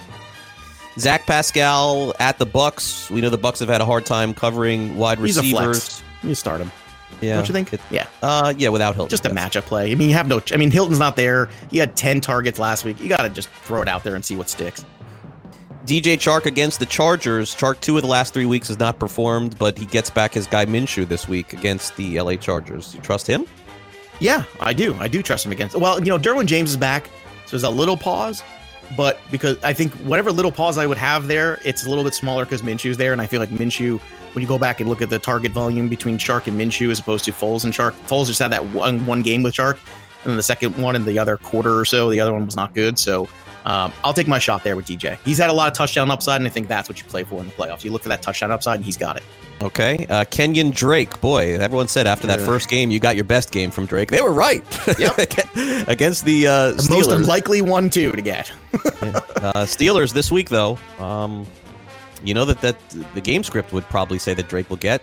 Zach 0.98 1.26
Pascal 1.26 2.14
at 2.20 2.40
the 2.40 2.46
Bucks. 2.46 3.10
We 3.10 3.22
know 3.22 3.30
the 3.30 3.38
Bucks 3.38 3.60
have 3.60 3.70
had 3.70 3.82
a 3.82 3.86
hard 3.86 4.06
time 4.06 4.34
covering 4.34 4.98
wide 4.98 5.20
He's 5.20 5.38
receivers. 5.38 6.02
You 6.24 6.36
start 6.36 6.62
him. 6.62 6.72
Yeah. 7.22 7.36
Don't 7.36 7.48
you 7.48 7.54
think? 7.54 7.74
It, 7.74 7.82
yeah. 7.92 8.08
Uh, 8.22 8.54
yeah, 8.58 8.70
without 8.70 8.96
Hilton. 8.96 9.10
Just 9.10 9.26
a 9.26 9.30
matchup 9.30 9.64
play. 9.64 9.92
I 9.92 9.96
mean, 9.96 10.10
you 10.10 10.16
have 10.16 10.28
no. 10.28 10.42
I 10.52 10.58
mean, 10.58 10.72
Hilton's 10.72 11.00
not 11.00 11.16
there. 11.16 11.50
He 11.70 11.78
had 11.78 11.96
ten 11.96 12.20
targets 12.22 12.60
last 12.60 12.84
week. 12.84 13.00
You 13.00 13.10
got 13.10 13.22
to 13.22 13.30
just 13.30 13.50
throw 13.50 13.82
it 13.82 13.88
out 13.88 14.04
there 14.04 14.16
and 14.16 14.24
see 14.24 14.36
what 14.36 14.50
sticks. 14.50 14.86
DJ 15.86 16.16
Chark 16.16 16.46
against 16.46 16.80
the 16.80 16.86
Chargers. 16.86 17.56
Chark 17.56 17.80
two 17.80 17.96
of 17.96 18.02
the 18.02 18.08
last 18.08 18.34
three 18.34 18.46
weeks 18.46 18.70
has 18.70 18.80
not 18.80 19.00
performed, 19.00 19.58
but 19.60 19.78
he 19.78 19.86
gets 19.86 20.10
back 20.10 20.34
his 20.34 20.48
guy 20.48 20.66
Minshew 20.66 21.08
this 21.08 21.28
week 21.28 21.54
against 21.54 21.96
the 21.96 22.20
LA 22.20 22.36
Chargers. 22.36 22.96
You 22.96 23.02
trust 23.02 23.28
him? 23.28 23.46
Yeah, 24.20 24.44
I 24.60 24.74
do. 24.74 24.96
I 25.00 25.08
do 25.08 25.22
trust 25.22 25.46
him 25.46 25.52
against. 25.52 25.76
Well, 25.76 26.00
you 26.00 26.06
know, 26.06 26.18
Derwin 26.18 26.46
James 26.46 26.72
is 26.72 26.78
back, 26.78 27.08
so 27.46 27.52
there's 27.52 27.64
a 27.64 27.70
little 27.70 27.98
pause. 27.98 28.44
But 28.96 29.20
because 29.32 29.58
I 29.64 29.74
think 29.74 29.94
whatever 30.00 30.32
little 30.32 30.52
pause 30.52 30.78
I 30.78 30.86
would 30.86 30.98
have 30.98 31.28
there, 31.28 31.60
it's 31.66 31.86
a 31.86 31.90
little 31.90 32.04
bit 32.04 32.14
smaller 32.14 32.46
because 32.46 32.62
Minshew's 32.62 32.98
there, 32.98 33.14
and 33.14 33.22
I 33.22 33.28
feel 33.28 33.40
like 33.40 33.50
Minshew. 33.50 34.00
When 34.34 34.42
you 34.42 34.50
go 34.50 34.60
back 34.60 34.82
and 34.82 34.90
look 34.90 35.02
at 35.02 35.10
the 35.10 35.18
target 35.18 35.54
volume 35.54 35.88
between 35.88 36.18
Chark 36.18 36.48
and 36.48 36.60
Minshew 36.60 36.92
as 36.92 37.00
opposed 37.00 37.24
to 37.24 37.32
Foles 37.32 37.64
and 37.64 37.74
Chark, 37.74 37.94
Foles 38.06 38.28
just 38.28 38.40
had 38.40 38.52
that 38.52 38.66
one 38.68 39.06
one 39.06 39.22
game 39.22 39.44
with 39.44 39.54
Chark, 39.54 39.78
and 40.24 40.32
then 40.32 40.36
the 40.36 40.44
second 40.44 40.78
one 40.78 40.96
in 40.96 41.06
the 41.06 41.18
other 41.18 41.38
quarter 41.38 41.80
or 41.80 41.86
so, 41.86 42.10
the 42.10 42.20
other 42.20 42.34
one 42.34 42.46
was 42.46 42.56
not 42.56 42.74
good. 42.74 43.00
So 43.00 43.30
um, 43.66 43.92
I'll 44.04 44.14
take 44.14 44.28
my 44.28 44.40
shot 44.40 44.64
there 44.64 44.76
with 44.76 44.86
DJ. 44.86 45.18
He's 45.26 45.38
had 45.38 45.50
a 45.50 45.54
lot 45.54 45.68
of 45.68 45.74
touchdown 45.74 46.12
upside, 46.12 46.40
and 46.40 46.48
I 46.48 46.50
think 46.52 46.68
that's 46.68 46.88
what 46.88 47.00
you 47.00 47.06
play 47.06 47.24
for 47.24 47.40
in 47.40 47.48
the 47.48 47.52
playoffs. 47.54 47.84
You 47.84 47.92
look 47.92 48.04
for 48.04 48.10
that 48.10 48.22
touchdown 48.22 48.52
upside, 48.52 48.76
and 48.78 48.86
he's 48.86 48.98
got 48.98 49.18
it. 49.18 49.24
Okay, 49.62 50.06
uh, 50.10 50.26
Kenyon 50.26 50.70
Drake. 50.72 51.20
Boy, 51.22 51.58
everyone 51.58 51.88
said 51.88 52.08
after 52.08 52.28
that 52.28 52.42
first 52.42 52.70
game 52.70 52.92
you 52.92 53.00
got 53.00 53.16
your 53.16 53.24
best 53.24 53.52
game 53.52 53.72
from 53.72 53.86
Drake. 53.86 54.10
They 54.12 54.22
were 54.22 54.34
right. 54.34 54.64
Yep. 55.00 55.18
Against 55.88 56.26
the 56.26 56.46
uh, 56.48 56.72
The 56.72 56.88
most 56.90 57.10
Steelers. 57.10 57.26
likely 57.28 57.62
one 57.62 57.90
two 57.90 58.12
to 58.12 58.22
get. 58.22 58.52
uh, 58.74 59.66
Steelers 59.66 60.14
this 60.14 60.32
week, 60.32 60.50
though. 60.50 60.78
Um, 61.00 61.48
you 62.24 62.34
know 62.34 62.46
that 62.46 62.62
that 62.62 62.78
the 63.14 63.22
game 63.22 63.44
script 63.44 63.72
would 63.74 63.86
probably 63.86 64.20
say 64.20 64.34
that 64.34 64.50
Drake 64.50 64.70
will 64.70 64.78
get 64.78 65.02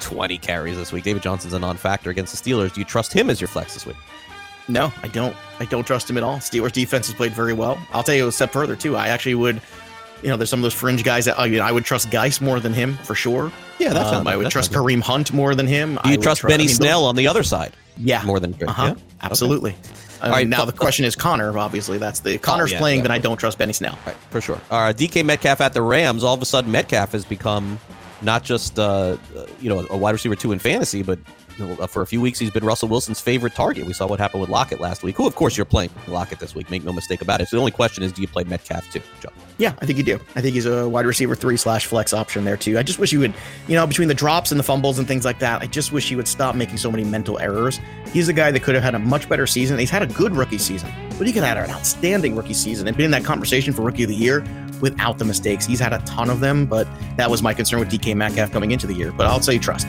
20 0.00 0.36
carries 0.38 0.76
this 0.76 0.90
week. 0.92 1.04
David 1.04 1.22
Johnson's 1.22 1.52
a 1.52 1.58
non-factor 1.58 2.10
against 2.10 2.32
the 2.42 2.50
Steelers. 2.50 2.74
Do 2.74 2.80
you 2.80 2.84
trust 2.84 3.12
him 3.12 3.30
as 3.30 3.40
your 3.40 3.48
flex 3.48 3.72
this 3.74 3.86
week? 3.86 3.96
No, 4.68 4.92
I 5.02 5.08
don't. 5.08 5.36
I 5.60 5.64
don't 5.66 5.86
trust 5.86 6.08
him 6.08 6.16
at 6.16 6.22
all. 6.22 6.38
Steelers 6.38 6.72
defense 6.72 7.06
has 7.06 7.14
played 7.14 7.32
very 7.32 7.52
well. 7.52 7.78
I'll 7.92 8.02
tell 8.02 8.14
you 8.14 8.28
a 8.28 8.32
step 8.32 8.52
further 8.52 8.76
too. 8.76 8.96
I 8.96 9.08
actually 9.08 9.34
would. 9.34 9.60
You 10.22 10.28
know, 10.28 10.36
there's 10.36 10.50
some 10.50 10.60
of 10.60 10.62
those 10.62 10.74
fringe 10.74 11.02
guys 11.02 11.24
that 11.24 11.38
I 11.38 11.48
mean, 11.48 11.60
I 11.60 11.72
would 11.72 11.84
trust 11.84 12.10
Guice 12.12 12.40
more 12.40 12.60
than 12.60 12.72
him 12.72 12.96
for 12.98 13.14
sure. 13.16 13.50
Yeah, 13.80 13.92
that's 13.92 14.12
Um, 14.12 14.26
I 14.28 14.36
would 14.36 14.50
trust 14.50 14.72
sounds 14.72 14.86
good. 14.86 14.94
Kareem 14.94 15.00
Hunt 15.02 15.32
more 15.32 15.56
than 15.56 15.66
him. 15.66 15.98
Do 16.04 16.10
you 16.10 16.16
trust 16.16 16.42
tru- 16.42 16.50
I 16.50 16.52
Benny 16.52 16.66
mean, 16.66 16.74
Snell 16.74 17.04
on 17.04 17.16
the 17.16 17.26
other 17.26 17.42
side? 17.42 17.72
Yeah, 17.96 18.22
more 18.24 18.38
than. 18.38 18.54
Uh-huh. 18.54 18.94
Yeah? 18.96 19.02
Absolutely. 19.22 19.74
I 20.20 20.26
All 20.26 20.32
right, 20.32 20.46
now 20.46 20.64
the 20.64 20.72
question 20.72 21.04
is 21.04 21.16
Conner. 21.16 21.58
Obviously, 21.58 21.98
that's 21.98 22.20
the 22.20 22.38
Conner's 22.38 22.70
yeah, 22.70 22.78
playing. 22.78 23.02
Then 23.02 23.10
I 23.10 23.18
don't 23.18 23.36
trust 23.36 23.58
Benny 23.58 23.72
Snell. 23.72 23.98
Right, 24.06 24.14
for 24.30 24.40
sure. 24.40 24.60
Uh, 24.70 24.92
DK 24.96 25.24
Metcalf 25.24 25.60
at 25.60 25.72
the 25.74 25.82
Rams. 25.82 26.22
All 26.22 26.34
of 26.34 26.40
a 26.40 26.44
sudden, 26.44 26.70
Metcalf 26.70 27.10
has 27.10 27.24
become 27.24 27.80
not 28.22 28.44
just 28.44 28.78
uh, 28.78 29.16
uh, 29.36 29.46
you 29.60 29.68
know 29.68 29.84
a 29.90 29.96
wide 29.96 30.12
receiver 30.12 30.36
two 30.36 30.52
in 30.52 30.60
fantasy, 30.60 31.02
but 31.02 31.18
for 31.88 32.02
a 32.02 32.06
few 32.06 32.20
weeks 32.20 32.38
he's 32.38 32.50
been 32.50 32.64
Russell 32.64 32.88
Wilson's 32.88 33.20
favorite 33.20 33.54
target. 33.54 33.86
We 33.86 33.92
saw 33.92 34.06
what 34.06 34.18
happened 34.18 34.40
with 34.40 34.50
Lockett 34.50 34.80
last 34.80 35.02
week. 35.02 35.16
Who, 35.16 35.26
of 35.26 35.34
course, 35.34 35.56
you're 35.56 35.64
playing 35.64 35.90
Lockett 36.08 36.38
this 36.38 36.54
week. 36.54 36.70
Make 36.70 36.84
no 36.84 36.92
mistake 36.92 37.22
about 37.22 37.40
it. 37.40 37.48
So 37.48 37.56
the 37.56 37.60
only 37.60 37.70
question 37.70 38.02
is, 38.02 38.12
do 38.12 38.22
you 38.22 38.28
play 38.28 38.44
Metcalf 38.44 38.90
too, 38.92 39.02
Joe? 39.20 39.30
Yeah, 39.58 39.74
I 39.80 39.86
think 39.86 39.98
you 39.98 40.04
do. 40.04 40.18
I 40.34 40.40
think 40.40 40.54
he's 40.54 40.66
a 40.66 40.88
wide 40.88 41.06
receiver 41.06 41.34
three 41.34 41.56
slash 41.56 41.86
flex 41.86 42.12
option 42.12 42.44
there 42.44 42.56
too. 42.56 42.78
I 42.78 42.82
just 42.82 42.98
wish 42.98 43.12
you 43.12 43.20
would, 43.20 43.34
you 43.68 43.74
know, 43.74 43.86
between 43.86 44.08
the 44.08 44.14
drops 44.14 44.50
and 44.50 44.58
the 44.58 44.64
fumbles 44.64 44.98
and 44.98 45.06
things 45.06 45.24
like 45.24 45.38
that, 45.40 45.62
I 45.62 45.66
just 45.66 45.92
wish 45.92 46.08
he 46.08 46.16
would 46.16 46.28
stop 46.28 46.54
making 46.54 46.78
so 46.78 46.90
many 46.90 47.04
mental 47.04 47.38
errors. 47.38 47.80
He's 48.12 48.28
a 48.28 48.32
guy 48.32 48.50
that 48.50 48.62
could 48.62 48.74
have 48.74 48.84
had 48.84 48.94
a 48.94 48.98
much 48.98 49.28
better 49.28 49.46
season. 49.46 49.78
He's 49.78 49.90
had 49.90 50.02
a 50.02 50.06
good 50.06 50.34
rookie 50.34 50.58
season, 50.58 50.90
but 51.18 51.26
he 51.26 51.32
could 51.32 51.42
have 51.42 51.56
had 51.56 51.68
an 51.68 51.74
outstanding 51.74 52.34
rookie 52.34 52.54
season 52.54 52.88
and 52.88 52.96
been 52.96 53.06
in 53.06 53.10
that 53.12 53.24
conversation 53.24 53.72
for 53.72 53.82
rookie 53.82 54.02
of 54.04 54.08
the 54.08 54.16
year 54.16 54.44
without 54.80 55.18
the 55.18 55.24
mistakes. 55.24 55.64
He's 55.64 55.80
had 55.80 55.92
a 55.92 55.98
ton 56.00 56.28
of 56.28 56.40
them, 56.40 56.66
but 56.66 56.88
that 57.16 57.30
was 57.30 57.42
my 57.42 57.54
concern 57.54 57.80
with 57.80 57.90
DK 57.90 58.16
Metcalf 58.16 58.50
coming 58.50 58.72
into 58.72 58.86
the 58.86 58.94
year. 58.94 59.12
But 59.12 59.26
I'll 59.26 59.40
say 59.40 59.58
trust. 59.58 59.86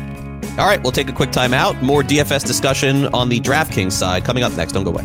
All 0.57 0.67
right, 0.67 0.81
we'll 0.83 0.91
take 0.91 1.09
a 1.09 1.13
quick 1.13 1.31
time 1.31 1.51
out. 1.51 1.81
More 1.81 2.03
DFS 2.03 2.45
discussion 2.45 3.07
on 3.07 3.27
the 3.27 3.39
DraftKings 3.39 3.91
side 3.91 4.23
coming 4.23 4.43
up 4.43 4.53
next. 4.53 4.73
Don't 4.73 4.83
go 4.83 4.91
away. 4.91 5.03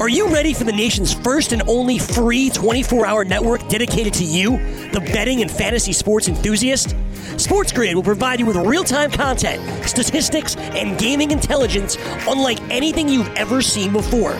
Are 0.00 0.08
you 0.08 0.28
ready 0.28 0.52
for 0.52 0.64
the 0.64 0.72
nation's 0.72 1.14
first 1.14 1.52
and 1.52 1.62
only 1.68 1.98
free 1.98 2.50
24 2.50 3.06
hour 3.06 3.24
network 3.24 3.66
dedicated 3.68 4.12
to 4.14 4.24
you, 4.24 4.58
the 4.90 5.00
betting 5.12 5.40
and 5.40 5.48
fantasy 5.48 5.92
sports 5.92 6.26
enthusiast? 6.26 6.88
SportsGrid 7.36 7.94
will 7.94 8.02
provide 8.02 8.40
you 8.40 8.46
with 8.46 8.56
real 8.56 8.84
time 8.84 9.12
content, 9.12 9.62
statistics, 9.88 10.56
and 10.56 10.98
gaming 10.98 11.30
intelligence 11.30 11.96
unlike 12.26 12.60
anything 12.70 13.08
you've 13.08 13.32
ever 13.34 13.62
seen 13.62 13.92
before. 13.92 14.36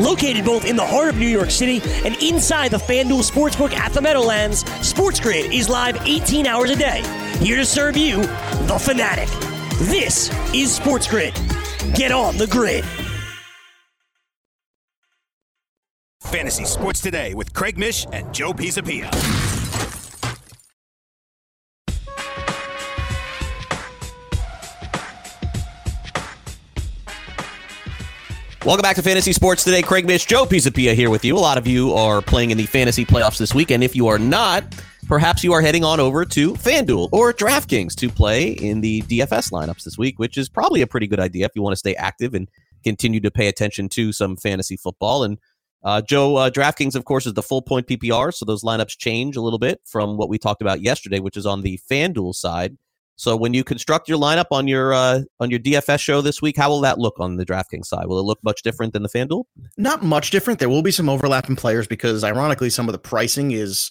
Located 0.00 0.44
both 0.44 0.64
in 0.64 0.76
the 0.76 0.84
heart 0.84 1.08
of 1.08 1.16
New 1.16 1.26
York 1.26 1.50
City 1.50 1.80
and 2.04 2.16
inside 2.22 2.70
the 2.70 2.76
FanDuel 2.76 3.28
Sportsbook 3.28 3.72
at 3.72 3.92
the 3.92 4.00
Meadowlands, 4.00 4.62
SportsGrid 4.64 5.52
is 5.52 5.68
live 5.68 5.96
18 6.06 6.46
hours 6.46 6.70
a 6.70 6.76
day, 6.76 7.02
here 7.40 7.56
to 7.56 7.64
serve 7.64 7.96
you, 7.96 8.22
the 8.22 8.78
fanatic. 8.80 9.28
This 9.78 10.28
is 10.54 10.78
SportsGrid. 10.78 11.34
Get 11.96 12.12
on 12.12 12.36
the 12.36 12.46
grid. 12.46 12.84
Fantasy 16.20 16.64
Sports 16.64 17.00
Today 17.00 17.32
with 17.34 17.54
Craig 17.54 17.78
Mish 17.78 18.06
and 18.12 18.32
Joe 18.34 18.52
Pisapia. 18.52 19.47
Welcome 28.64 28.82
back 28.82 28.96
to 28.96 29.02
Fantasy 29.02 29.32
Sports 29.32 29.62
Today. 29.62 29.82
Craig 29.82 30.04
Mish, 30.04 30.26
Joe 30.26 30.44
Pisapia 30.44 30.92
here 30.92 31.10
with 31.10 31.24
you. 31.24 31.36
A 31.36 31.38
lot 31.38 31.58
of 31.58 31.66
you 31.68 31.92
are 31.92 32.20
playing 32.20 32.50
in 32.50 32.58
the 32.58 32.66
fantasy 32.66 33.04
playoffs 33.04 33.38
this 33.38 33.54
week, 33.54 33.70
and 33.70 33.84
if 33.84 33.94
you 33.94 34.08
are 34.08 34.18
not, 34.18 34.64
perhaps 35.06 35.44
you 35.44 35.52
are 35.52 35.60
heading 35.60 35.84
on 35.84 36.00
over 36.00 36.24
to 36.24 36.54
FanDuel 36.54 37.08
or 37.12 37.32
DraftKings 37.32 37.94
to 37.94 38.08
play 38.08 38.50
in 38.50 38.80
the 38.80 39.02
DFS 39.02 39.52
lineups 39.52 39.84
this 39.84 39.96
week, 39.96 40.18
which 40.18 40.36
is 40.36 40.48
probably 40.48 40.82
a 40.82 40.88
pretty 40.88 41.06
good 41.06 41.20
idea 41.20 41.46
if 41.46 41.52
you 41.54 41.62
want 41.62 41.72
to 41.72 41.78
stay 41.78 41.94
active 41.94 42.34
and 42.34 42.48
continue 42.82 43.20
to 43.20 43.30
pay 43.30 43.46
attention 43.46 43.88
to 43.90 44.12
some 44.12 44.36
fantasy 44.36 44.76
football. 44.76 45.22
And 45.22 45.38
uh, 45.84 46.02
Joe, 46.02 46.34
uh, 46.34 46.50
DraftKings, 46.50 46.96
of 46.96 47.04
course, 47.04 47.26
is 47.26 47.34
the 47.34 47.44
full 47.44 47.62
point 47.62 47.86
PPR, 47.86 48.34
so 48.34 48.44
those 48.44 48.64
lineups 48.64 48.98
change 48.98 49.36
a 49.36 49.40
little 49.40 49.60
bit 49.60 49.80
from 49.86 50.16
what 50.16 50.28
we 50.28 50.36
talked 50.36 50.62
about 50.62 50.82
yesterday, 50.82 51.20
which 51.20 51.36
is 51.36 51.46
on 51.46 51.62
the 51.62 51.78
FanDuel 51.88 52.34
side. 52.34 52.76
So 53.18 53.36
when 53.36 53.52
you 53.52 53.64
construct 53.64 54.08
your 54.08 54.16
lineup 54.16 54.46
on 54.52 54.68
your 54.68 54.94
uh, 54.94 55.22
on 55.40 55.50
your 55.50 55.58
DFS 55.58 55.98
show 55.98 56.20
this 56.20 56.40
week, 56.40 56.56
how 56.56 56.68
will 56.70 56.80
that 56.82 56.98
look 56.98 57.18
on 57.18 57.36
the 57.36 57.44
DraftKings 57.44 57.86
side? 57.86 58.06
Will 58.06 58.20
it 58.20 58.22
look 58.22 58.38
much 58.44 58.62
different 58.62 58.92
than 58.92 59.02
the 59.02 59.08
FanDuel? 59.08 59.44
Not 59.76 60.04
much 60.04 60.30
different. 60.30 60.60
There 60.60 60.68
will 60.68 60.82
be 60.82 60.92
some 60.92 61.08
overlap 61.08 61.48
in 61.48 61.56
players 61.56 61.88
because, 61.88 62.22
ironically, 62.22 62.70
some 62.70 62.88
of 62.88 62.92
the 62.92 62.98
pricing 62.98 63.50
is 63.50 63.90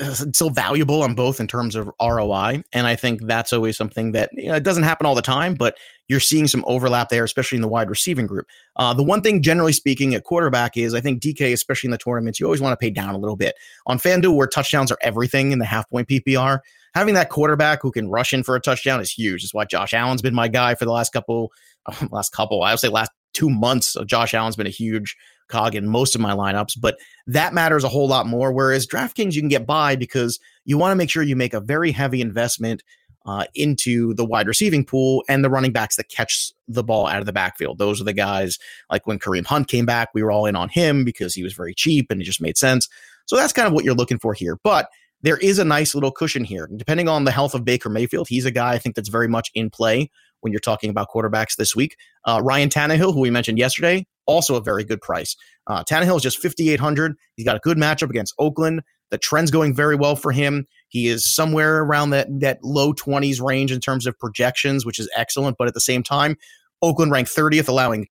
uh, 0.00 0.12
still 0.12 0.50
valuable 0.50 1.02
on 1.02 1.14
both 1.14 1.40
in 1.40 1.46
terms 1.46 1.74
of 1.74 1.90
ROI. 2.02 2.62
And 2.74 2.86
I 2.86 2.96
think 2.96 3.22
that's 3.26 3.54
always 3.54 3.78
something 3.78 4.12
that 4.12 4.28
you 4.34 4.48
know, 4.48 4.56
it 4.56 4.62
doesn't 4.62 4.82
happen 4.82 5.06
all 5.06 5.14
the 5.14 5.22
time, 5.22 5.54
but 5.54 5.78
you're 6.08 6.20
seeing 6.20 6.46
some 6.46 6.62
overlap 6.66 7.08
there, 7.08 7.24
especially 7.24 7.56
in 7.56 7.62
the 7.62 7.68
wide 7.68 7.88
receiving 7.88 8.26
group. 8.26 8.46
Uh, 8.76 8.92
the 8.92 9.02
one 9.02 9.22
thing, 9.22 9.40
generally 9.40 9.72
speaking, 9.72 10.14
at 10.14 10.24
quarterback 10.24 10.76
is 10.76 10.92
I 10.92 11.00
think 11.00 11.22
DK, 11.22 11.52
especially 11.54 11.88
in 11.88 11.92
the 11.92 11.98
tournaments, 11.98 12.38
you 12.38 12.44
always 12.44 12.60
want 12.60 12.74
to 12.74 12.76
pay 12.84 12.90
down 12.90 13.14
a 13.14 13.18
little 13.18 13.36
bit. 13.36 13.54
On 13.86 13.98
FanDuel, 13.98 14.36
where 14.36 14.46
touchdowns 14.46 14.92
are 14.92 14.98
everything 15.00 15.52
in 15.52 15.60
the 15.60 15.64
half 15.64 15.88
point 15.88 16.08
PPR, 16.08 16.58
having 16.94 17.14
that 17.14 17.30
quarterback 17.30 17.82
who 17.82 17.92
can 17.92 18.10
rush 18.10 18.32
in 18.32 18.42
for 18.42 18.56
a 18.56 18.60
touchdown 18.60 19.00
is 19.00 19.10
huge. 19.10 19.42
That's 19.42 19.54
why 19.54 19.64
Josh 19.64 19.94
Allen's 19.94 20.22
been 20.22 20.34
my 20.34 20.48
guy 20.48 20.74
for 20.74 20.84
the 20.84 20.92
last 20.92 21.12
couple, 21.12 21.52
last 22.10 22.32
couple, 22.32 22.62
I 22.62 22.72
would 22.72 22.80
say 22.80 22.88
last 22.88 23.10
two 23.32 23.50
months. 23.50 23.96
Josh 24.06 24.34
Allen's 24.34 24.56
been 24.56 24.66
a 24.66 24.70
huge 24.70 25.16
cog 25.48 25.74
in 25.74 25.88
most 25.88 26.14
of 26.14 26.20
my 26.20 26.32
lineups, 26.32 26.80
but 26.80 26.96
that 27.26 27.52
matters 27.52 27.84
a 27.84 27.88
whole 27.88 28.08
lot 28.08 28.26
more. 28.26 28.52
Whereas 28.52 28.86
DraftKings, 28.86 29.34
you 29.34 29.42
can 29.42 29.48
get 29.48 29.66
by 29.66 29.96
because 29.96 30.38
you 30.64 30.78
want 30.78 30.92
to 30.92 30.96
make 30.96 31.10
sure 31.10 31.22
you 31.22 31.36
make 31.36 31.54
a 31.54 31.60
very 31.60 31.92
heavy 31.92 32.20
investment 32.20 32.82
uh, 33.26 33.44
into 33.54 34.14
the 34.14 34.24
wide 34.24 34.46
receiving 34.46 34.84
pool 34.84 35.22
and 35.28 35.44
the 35.44 35.50
running 35.50 35.72
backs 35.72 35.96
that 35.96 36.08
catch 36.08 36.52
the 36.68 36.82
ball 36.82 37.06
out 37.06 37.20
of 37.20 37.26
the 37.26 37.32
backfield. 37.32 37.78
Those 37.78 38.00
are 38.00 38.04
the 38.04 38.12
guys 38.12 38.58
like 38.90 39.06
when 39.06 39.18
Kareem 39.18 39.44
Hunt 39.44 39.68
came 39.68 39.84
back, 39.84 40.08
we 40.14 40.22
were 40.22 40.32
all 40.32 40.46
in 40.46 40.56
on 40.56 40.68
him 40.68 41.04
because 41.04 41.34
he 41.34 41.42
was 41.42 41.52
very 41.52 41.74
cheap 41.74 42.10
and 42.10 42.20
it 42.20 42.24
just 42.24 42.40
made 42.40 42.56
sense. 42.56 42.88
So 43.26 43.36
that's 43.36 43.52
kind 43.52 43.68
of 43.68 43.74
what 43.74 43.84
you're 43.84 43.94
looking 43.94 44.18
for 44.18 44.32
here. 44.32 44.58
But 44.64 44.88
there 45.22 45.36
is 45.38 45.58
a 45.58 45.64
nice 45.64 45.94
little 45.94 46.10
cushion 46.10 46.44
here. 46.44 46.68
Depending 46.76 47.08
on 47.08 47.24
the 47.24 47.30
health 47.30 47.54
of 47.54 47.64
Baker 47.64 47.88
Mayfield, 47.88 48.28
he's 48.28 48.44
a 48.44 48.50
guy 48.50 48.72
I 48.72 48.78
think 48.78 48.96
that's 48.96 49.08
very 49.08 49.28
much 49.28 49.50
in 49.54 49.70
play 49.70 50.10
when 50.40 50.52
you're 50.52 50.60
talking 50.60 50.90
about 50.90 51.08
quarterbacks 51.14 51.56
this 51.56 51.76
week. 51.76 51.96
Uh, 52.24 52.40
Ryan 52.42 52.68
Tannehill, 52.68 53.12
who 53.12 53.20
we 53.20 53.30
mentioned 53.30 53.58
yesterday, 53.58 54.06
also 54.26 54.54
a 54.54 54.62
very 54.62 54.84
good 54.84 55.00
price. 55.00 55.36
Uh, 55.66 55.84
Tannehill 55.84 56.16
is 56.16 56.22
just 56.22 56.40
5,800. 56.40 57.14
He's 57.36 57.44
got 57.44 57.56
a 57.56 57.60
good 57.60 57.76
matchup 57.76 58.10
against 58.10 58.34
Oakland. 58.38 58.82
The 59.10 59.18
trend's 59.18 59.50
going 59.50 59.74
very 59.74 59.96
well 59.96 60.16
for 60.16 60.32
him. 60.32 60.66
He 60.88 61.08
is 61.08 61.28
somewhere 61.28 61.82
around 61.82 62.10
that 62.10 62.28
that 62.40 62.58
low 62.62 62.92
20s 62.92 63.42
range 63.42 63.72
in 63.72 63.80
terms 63.80 64.06
of 64.06 64.18
projections, 64.18 64.86
which 64.86 64.98
is 64.98 65.10
excellent. 65.16 65.56
But 65.58 65.68
at 65.68 65.74
the 65.74 65.80
same 65.80 66.02
time, 66.02 66.36
Oakland 66.80 67.10
ranked 67.10 67.34
30th, 67.34 67.68
allowing 67.68 68.06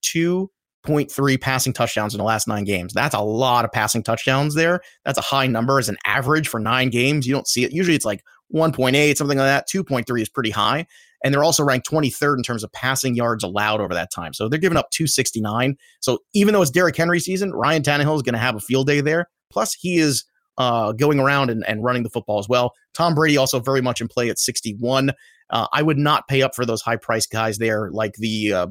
2.3 0.85 1.41
passing 1.41 1.73
touchdowns 1.73 2.13
in 2.13 2.19
the 2.19 2.23
last 2.23 2.47
nine 2.47 2.63
games. 2.63 2.93
That's 2.93 3.15
a 3.15 3.21
lot 3.21 3.65
of 3.65 3.71
passing 3.71 4.03
touchdowns 4.03 4.55
there. 4.55 4.81
That's 5.05 5.17
a 5.17 5.21
high 5.21 5.47
number 5.47 5.79
as 5.79 5.89
an 5.89 5.97
average 6.05 6.47
for 6.47 6.59
nine 6.59 6.89
games. 6.89 7.27
You 7.27 7.33
don't 7.33 7.47
see 7.47 7.63
it. 7.63 7.73
Usually 7.73 7.95
it's 7.95 8.05
like 8.05 8.23
1.8, 8.53 9.17
something 9.17 9.37
like 9.37 9.45
that. 9.45 9.67
2.3 9.69 10.21
is 10.21 10.29
pretty 10.29 10.51
high. 10.51 10.85
And 11.23 11.33
they're 11.33 11.43
also 11.43 11.63
ranked 11.63 11.89
23rd 11.89 12.37
in 12.37 12.43
terms 12.43 12.63
of 12.63 12.71
passing 12.71 13.13
yards 13.13 13.43
allowed 13.43 13.81
over 13.81 13.93
that 13.93 14.11
time. 14.11 14.33
So 14.33 14.47
they're 14.47 14.59
giving 14.59 14.77
up 14.77 14.89
269. 14.91 15.75
So 15.99 16.19
even 16.33 16.53
though 16.53 16.61
it's 16.61 16.71
Derrick 16.71 16.95
Henry 16.95 17.19
season, 17.19 17.51
Ryan 17.51 17.83
Tannehill 17.83 18.15
is 18.15 18.21
going 18.21 18.33
to 18.33 18.39
have 18.39 18.55
a 18.55 18.61
field 18.61 18.87
day 18.87 19.01
there. 19.01 19.29
Plus, 19.51 19.73
he 19.73 19.97
is 19.97 20.23
uh, 20.57 20.93
going 20.93 21.19
around 21.19 21.49
and, 21.49 21.65
and 21.67 21.83
running 21.83 22.03
the 22.03 22.09
football 22.09 22.39
as 22.39 22.47
well. 22.47 22.73
Tom 22.93 23.15
Brady 23.15 23.37
also 23.37 23.59
very 23.59 23.81
much 23.81 23.99
in 23.99 24.07
play 24.07 24.29
at 24.29 24.39
61. 24.39 25.11
Uh, 25.49 25.67
I 25.73 25.81
would 25.81 25.97
not 25.97 26.27
pay 26.27 26.41
up 26.41 26.55
for 26.55 26.65
those 26.65 26.81
high 26.81 26.97
price 26.97 27.25
guys 27.25 27.57
there, 27.57 27.89
like 27.91 28.13
the 28.15 28.53
uh, 28.53 28.67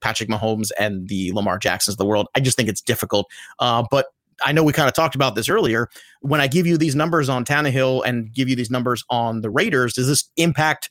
Patrick 0.00 0.28
Mahomes 0.28 0.70
and 0.78 1.08
the 1.08 1.32
Lamar 1.32 1.58
Jacksons 1.58 1.94
of 1.94 1.98
the 1.98 2.06
world. 2.06 2.28
I 2.34 2.40
just 2.40 2.56
think 2.56 2.68
it's 2.68 2.80
difficult. 2.80 3.26
Uh, 3.58 3.84
but 3.90 4.06
I 4.44 4.52
know 4.52 4.62
we 4.62 4.72
kind 4.72 4.88
of 4.88 4.94
talked 4.94 5.14
about 5.14 5.34
this 5.34 5.48
earlier. 5.48 5.88
When 6.20 6.40
I 6.40 6.46
give 6.46 6.66
you 6.66 6.76
these 6.76 6.94
numbers 6.94 7.28
on 7.28 7.44
Tannehill 7.44 8.02
and 8.04 8.32
give 8.32 8.48
you 8.48 8.56
these 8.56 8.70
numbers 8.70 9.04
on 9.08 9.40
the 9.40 9.50
Raiders, 9.50 9.94
does 9.94 10.08
this 10.08 10.28
impact 10.36 10.90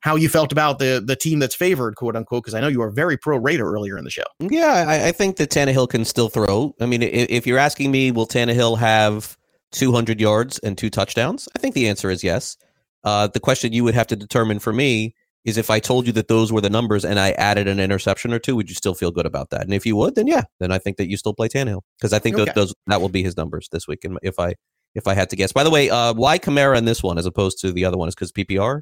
how 0.00 0.14
you 0.14 0.28
felt 0.28 0.52
about 0.52 0.78
the 0.78 1.02
the 1.04 1.16
team 1.16 1.40
that's 1.40 1.54
favored, 1.54 1.96
quote 1.96 2.14
unquote? 2.14 2.44
Because 2.44 2.54
I 2.54 2.60
know 2.60 2.68
you 2.68 2.78
were 2.78 2.90
very 2.90 3.16
pro 3.16 3.36
Raider 3.36 3.68
earlier 3.68 3.98
in 3.98 4.04
the 4.04 4.10
show. 4.10 4.24
Yeah, 4.38 4.84
I, 4.86 5.08
I 5.08 5.12
think 5.12 5.36
that 5.36 5.50
Tannehill 5.50 5.88
can 5.88 6.04
still 6.04 6.28
throw. 6.28 6.74
I 6.80 6.86
mean, 6.86 7.02
if, 7.02 7.28
if 7.30 7.46
you're 7.46 7.58
asking 7.58 7.90
me, 7.90 8.12
will 8.12 8.26
Tannehill 8.26 8.78
have 8.78 9.36
200 9.72 10.20
yards 10.20 10.58
and 10.60 10.78
two 10.78 10.90
touchdowns? 10.90 11.48
I 11.56 11.58
think 11.58 11.74
the 11.74 11.88
answer 11.88 12.10
is 12.10 12.22
yes. 12.22 12.56
Uh, 13.04 13.26
the 13.26 13.40
question 13.40 13.72
you 13.72 13.84
would 13.84 13.94
have 13.94 14.06
to 14.08 14.16
determine 14.16 14.58
for 14.58 14.72
me 14.72 15.14
is 15.48 15.58
if 15.58 15.70
I 15.70 15.80
told 15.80 16.06
you 16.06 16.12
that 16.14 16.28
those 16.28 16.52
were 16.52 16.60
the 16.60 16.70
numbers 16.70 17.04
and 17.04 17.18
I 17.18 17.32
added 17.32 17.66
an 17.68 17.80
interception 17.80 18.32
or 18.32 18.38
two, 18.38 18.54
would 18.56 18.68
you 18.68 18.74
still 18.74 18.94
feel 18.94 19.10
good 19.10 19.26
about 19.26 19.50
that? 19.50 19.62
And 19.62 19.74
if 19.74 19.84
you 19.84 19.96
would, 19.96 20.14
then 20.14 20.26
yeah, 20.26 20.42
then 20.60 20.70
I 20.70 20.78
think 20.78 20.96
that 20.98 21.08
you 21.08 21.16
still 21.16 21.34
play 21.34 21.48
Tannehill 21.48 21.82
because 21.98 22.12
I 22.12 22.18
think 22.18 22.36
Okay. 22.36 22.44
that 22.44 22.54
those 22.54 22.74
that 22.86 23.00
will 23.00 23.08
be 23.08 23.22
his 23.22 23.36
numbers 23.36 23.68
this 23.72 23.88
week. 23.88 24.04
and 24.04 24.18
If 24.22 24.38
I 24.38 24.54
if 24.94 25.06
I 25.06 25.14
had 25.14 25.28
to 25.30 25.36
guess. 25.36 25.52
By 25.52 25.64
the 25.64 25.70
way, 25.70 25.90
uh, 25.90 26.14
why 26.14 26.38
Kamara 26.38 26.76
in 26.78 26.84
this 26.84 27.02
one 27.02 27.18
as 27.18 27.26
opposed 27.26 27.60
to 27.60 27.72
the 27.72 27.84
other 27.84 27.96
one 27.96 28.08
is 28.08 28.14
because 28.14 28.32
PPR. 28.32 28.80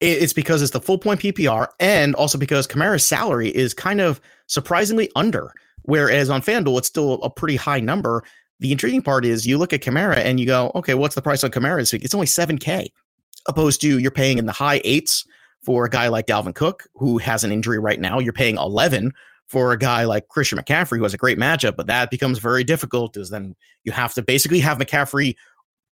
It's 0.00 0.34
because 0.34 0.60
it's 0.60 0.72
the 0.72 0.80
full 0.80 0.98
point 0.98 1.20
PPR, 1.20 1.68
and 1.80 2.14
also 2.16 2.36
because 2.36 2.66
Kamara's 2.66 3.06
salary 3.06 3.48
is 3.48 3.72
kind 3.72 4.00
of 4.00 4.20
surprisingly 4.46 5.10
under. 5.16 5.52
Whereas 5.82 6.28
on 6.28 6.42
FanDuel, 6.42 6.76
it's 6.78 6.88
still 6.88 7.14
a 7.22 7.30
pretty 7.30 7.56
high 7.56 7.80
number. 7.80 8.22
The 8.60 8.72
intriguing 8.72 9.00
part 9.02 9.24
is 9.24 9.46
you 9.46 9.56
look 9.56 9.72
at 9.72 9.80
Kamara 9.80 10.16
and 10.18 10.38
you 10.38 10.44
go, 10.46 10.70
okay, 10.74 10.92
what's 10.94 11.14
the 11.14 11.22
price 11.22 11.42
on 11.44 11.50
Kamara 11.50 11.78
this 11.78 11.92
week? 11.92 12.04
It's 12.04 12.14
only 12.14 12.26
7K, 12.26 12.88
opposed 13.48 13.80
to 13.80 13.98
you're 13.98 14.10
paying 14.10 14.36
in 14.38 14.44
the 14.46 14.52
high 14.52 14.82
eights 14.84 15.24
for 15.66 15.84
a 15.84 15.90
guy 15.90 16.06
like 16.06 16.28
Dalvin 16.28 16.54
Cook, 16.54 16.84
who 16.94 17.18
has 17.18 17.42
an 17.42 17.50
injury 17.50 17.80
right 17.80 18.00
now. 18.00 18.20
You're 18.20 18.32
paying 18.32 18.56
11 18.56 19.12
for 19.48 19.72
a 19.72 19.78
guy 19.78 20.04
like 20.04 20.28
Christian 20.28 20.58
McCaffrey, 20.58 20.98
who 20.98 21.02
has 21.02 21.12
a 21.12 21.18
great 21.18 21.38
matchup, 21.38 21.74
but 21.76 21.88
that 21.88 22.08
becomes 22.08 22.38
very 22.38 22.62
difficult 22.62 23.12
because 23.12 23.30
then 23.30 23.56
you 23.82 23.90
have 23.90 24.14
to 24.14 24.22
basically 24.22 24.60
have 24.60 24.78
McCaffrey 24.78 25.34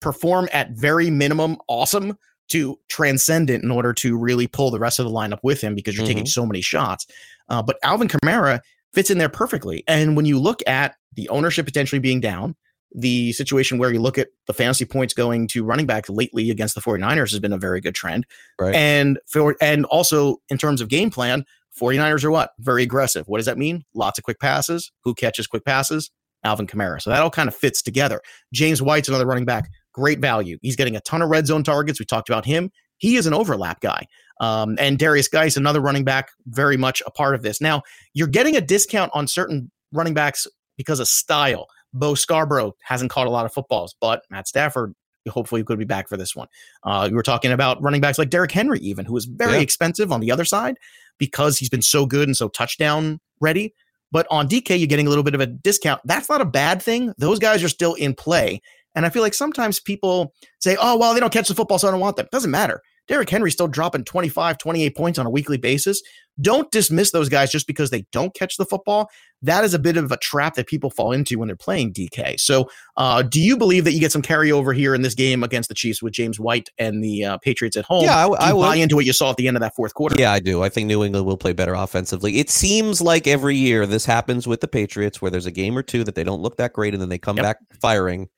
perform 0.01 0.49
at 0.53 0.71
very 0.71 1.11
minimum 1.11 1.57
awesome 1.67 2.17
to 2.51 2.79
transcendent 2.89 3.65
in 3.65 3.73
order 3.73 3.93
to 3.93 4.17
really 4.17 4.47
pull 4.47 4.71
the 4.71 4.79
rest 4.79 5.01
of 5.01 5.07
the 5.07 5.11
lineup 5.11 5.41
with 5.43 5.61
him 5.61 5.75
because 5.75 5.97
you're 5.97 6.07
taking 6.07 6.27
so 6.27 6.47
many 6.47 6.61
shots. 6.61 7.07
Uh, 7.49 7.63
but 7.63 7.77
Alvin 7.83 8.07
Kamara 8.07 8.61
fits 8.93 9.11
in 9.11 9.19
there 9.19 9.29
perfectly. 9.29 9.83
And 9.89 10.15
when 10.15 10.25
you 10.25 10.39
look 10.39 10.63
at 10.69 10.95
the 11.15 11.29
ownership 11.31 11.67
potentially 11.67 11.99
being 11.99 12.21
down, 12.21 12.55
the 12.95 13.33
situation 13.33 13.79
where 13.79 13.93
you 13.93 14.01
look 14.01 14.19
at 14.19 14.29
the 14.47 14.55
fantasy 14.55 14.85
points 14.85 15.13
going 15.13 15.49
to 15.49 15.65
running 15.65 15.87
back 15.87 16.09
lately 16.09 16.51
against 16.51 16.75
the 16.75 16.81
49ers 16.81 17.31
has 17.31 17.41
been 17.41 17.53
a 17.53 17.59
very 17.59 17.81
good 17.81 17.95
trend. 17.95 18.25
Right. 18.59 18.75
And 18.75 19.19
for 19.27 19.57
and 19.61 19.85
also 19.87 20.39
in 20.49 20.59
terms 20.59 20.81
of 20.81 20.89
game 20.89 21.11
plan, 21.11 21.45
49ers 21.79 22.25
are 22.25 22.31
what? 22.31 22.53
Very 22.61 22.85
aggressive. 22.85 23.27
What 23.27 23.39
does 23.39 23.47
that 23.47 23.59
mean? 23.59 23.85
Lots 23.95 24.19
of 24.19 24.25
quick 24.25 24.39
passes. 24.39 24.93
Who 25.03 25.15
catches 25.15 25.47
quick 25.47 25.65
passes? 25.65 26.11
Alvin 26.45 26.67
Kamara. 26.67 27.01
So 27.01 27.11
that 27.11 27.21
all 27.21 27.31
kind 27.31 27.49
of 27.49 27.55
fits 27.55 27.83
together. 27.83 28.21
James 28.53 28.81
White's 28.81 29.09
another 29.09 29.27
running 29.27 29.47
back. 29.47 29.71
Great 29.93 30.21
value. 30.21 30.59
He's 30.63 30.77
getting 30.77 30.95
a 30.95 31.01
ton 31.01 31.23
of 31.23 31.31
red 31.31 31.47
zone 31.47 31.65
targets. 31.65 31.99
We 31.99 32.07
talked 32.07 32.29
about 32.29 32.45
him. 32.45 32.71
He 32.99 33.17
is 33.17 33.27
an 33.27 33.35
overlap 33.35 33.81
guy. 33.81 34.07
Um, 34.41 34.77
and 34.79 34.99
Derrius 34.99 35.31
Guice, 35.31 35.57
another 35.57 35.81
running 35.81 36.05
back, 36.05 36.31
very 36.47 36.77
much 36.77 37.03
a 37.07 37.11
part 37.11 37.35
of 37.35 37.43
this. 37.43 37.61
Now, 37.61 37.83
you're 38.13 38.29
getting 38.29 38.57
a 38.57 38.61
discount 38.61 39.11
on 39.15 39.27
certain 39.27 39.71
running 39.93 40.15
backs 40.15 40.47
because 40.77 41.01
of 41.01 41.09
style. 41.09 41.67
Bo 41.95 42.15
Scarborough 42.15 42.75
hasn't 42.83 43.11
caught 43.11 43.27
a 43.27 43.31
lot 43.31 43.47
of 43.47 43.53
footballs, 43.55 43.95
but 44.01 44.23
Matt 44.31 44.47
Stafford 44.49 44.95
hopefully 45.31 45.65
could 45.65 45.79
be 45.79 45.87
back 45.87 46.07
for 46.09 46.19
this 46.19 46.37
one. 46.37 46.49
Uh, 46.83 47.07
you 47.09 47.17
were 47.17 47.23
talking 47.23 47.51
about 47.51 47.83
running 47.83 48.03
backs 48.03 48.19
like 48.19 48.29
Derrick 48.29 48.53
Henry, 48.53 48.79
even 48.81 49.07
who 49.07 49.17
is 49.17 49.25
very 49.25 49.55
Yeah. 49.55 49.61
expensive 49.61 50.13
on 50.13 50.21
the 50.21 50.31
other 50.31 50.45
side 50.45 50.77
because 51.19 51.59
he's 51.59 51.71
been 51.71 51.81
so 51.81 52.05
good 52.05 52.29
and 52.29 52.37
so 52.37 52.49
touchdown 52.49 53.21
ready. 53.41 53.73
But 54.13 54.27
on 54.31 54.47
DK, 54.49 54.77
you're 54.77 54.87
getting 54.87 55.07
a 55.07 55.09
little 55.09 55.25
bit 55.25 55.35
of 55.35 55.41
a 55.41 55.47
discount. 55.47 56.03
That's 56.05 56.29
not 56.29 56.41
a 56.43 56.45
bad 56.45 56.83
thing. 56.83 57.15
Those 57.17 57.39
guys 57.39 57.65
are 57.65 57.69
still 57.71 57.95
in 57.95 58.15
play. 58.15 58.61
And 58.95 59.07
I 59.07 59.09
feel 59.09 59.23
like 59.23 59.35
sometimes 59.35 59.81
people 59.81 60.33
say, 60.61 60.77
oh, 60.81 60.97
well, 60.97 61.15
they 61.15 61.21
don't 61.21 61.33
catch 61.33 61.49
the 61.49 61.55
football, 61.55 61.79
so 61.79 61.89
I 61.89 61.91
don't 61.91 62.01
want 62.01 62.17
them. 62.17 62.27
Doesn't 62.31 62.51
matter. 62.51 62.81
Derrick 63.07 63.29
Henry's 63.29 63.53
still 63.53 63.69
dropping 63.69 64.05
25, 64.05 64.57
28 64.59 64.97
points 64.97 65.19
on 65.19 65.27
a 65.27 65.31
weekly 65.31 65.59
basis. 65.59 66.01
Don't 66.41 66.71
dismiss 66.73 67.11
those 67.13 67.29
guys 67.29 67.53
just 67.53 67.67
because 67.67 67.91
they 67.91 68.07
don't 68.11 68.35
catch 68.35 68.57
the 68.57 68.65
football. 68.65 69.09
That 69.43 69.63
is 69.63 69.73
a 69.75 69.79
bit 69.79 69.97
of 69.97 70.11
a 70.11 70.17
trap 70.17 70.55
that 70.55 70.67
people 70.67 70.91
fall 70.91 71.13
into 71.13 71.39
when 71.39 71.47
they're 71.47 71.55
playing 71.57 71.93
DK. 71.93 72.41
So, 72.41 72.69
uh, 72.97 73.23
do 73.23 73.41
you 73.41 73.57
believe 73.57 73.85
that 73.85 73.93
you 73.93 74.01
get 74.01 74.11
some 74.11 74.23
carryover 74.23 74.75
here 74.75 74.95
in 74.95 75.03
this 75.03 75.15
game 75.15 75.45
against 75.45 75.69
the 75.69 75.75
Chiefs 75.75 76.03
with 76.03 76.13
James 76.15 76.41
White 76.41 76.71
and 76.79 77.05
the 77.05 77.25
uh, 77.25 77.39
Patriots 77.39 77.77
at 77.77 77.85
home? 77.85 78.05
Yeah, 78.05 78.17
I 78.17 78.23
w- 78.23 78.39
Do 78.39 78.45
you 78.47 78.51
I 78.51 78.53
would. 78.55 78.63
buy 78.63 78.77
into 78.77 78.97
what 78.97 79.05
you 79.05 79.13
saw 79.13 79.31
at 79.31 79.37
the 79.37 79.47
end 79.47 79.57
of 79.57 79.61
that 79.61 79.77
fourth 79.77 79.95
quarter. 79.95 80.17
Yeah, 80.19 80.33
I 80.33 80.41
do. 80.41 80.63
I 80.63 80.69
think 80.71 80.87
New 80.89 81.05
England 81.05 81.27
will 81.27 81.37
play 81.37 81.53
better 81.53 81.75
offensively. 81.75 82.39
It 82.39 82.51
seems 82.51 83.01
like 83.01 83.27
every 83.29 83.55
year 83.57 83.87
this 83.87 84.07
happens 84.07 84.49
with 84.49 84.61
the 84.61 84.69
Patriots, 84.69 85.21
where 85.23 85.31
there's 85.31 85.47
a 85.47 85.53
game 85.53 85.77
or 85.79 85.83
two 85.83 86.03
that 86.05 86.15
they 86.17 86.25
don't 86.25 86.41
look 86.41 86.57
that 86.57 86.73
great, 86.73 86.95
and 86.95 87.01
then 87.03 87.11
they 87.11 87.19
come 87.19 87.37
Yep. 87.37 87.45
back 87.45 87.59
firing. 87.81 88.29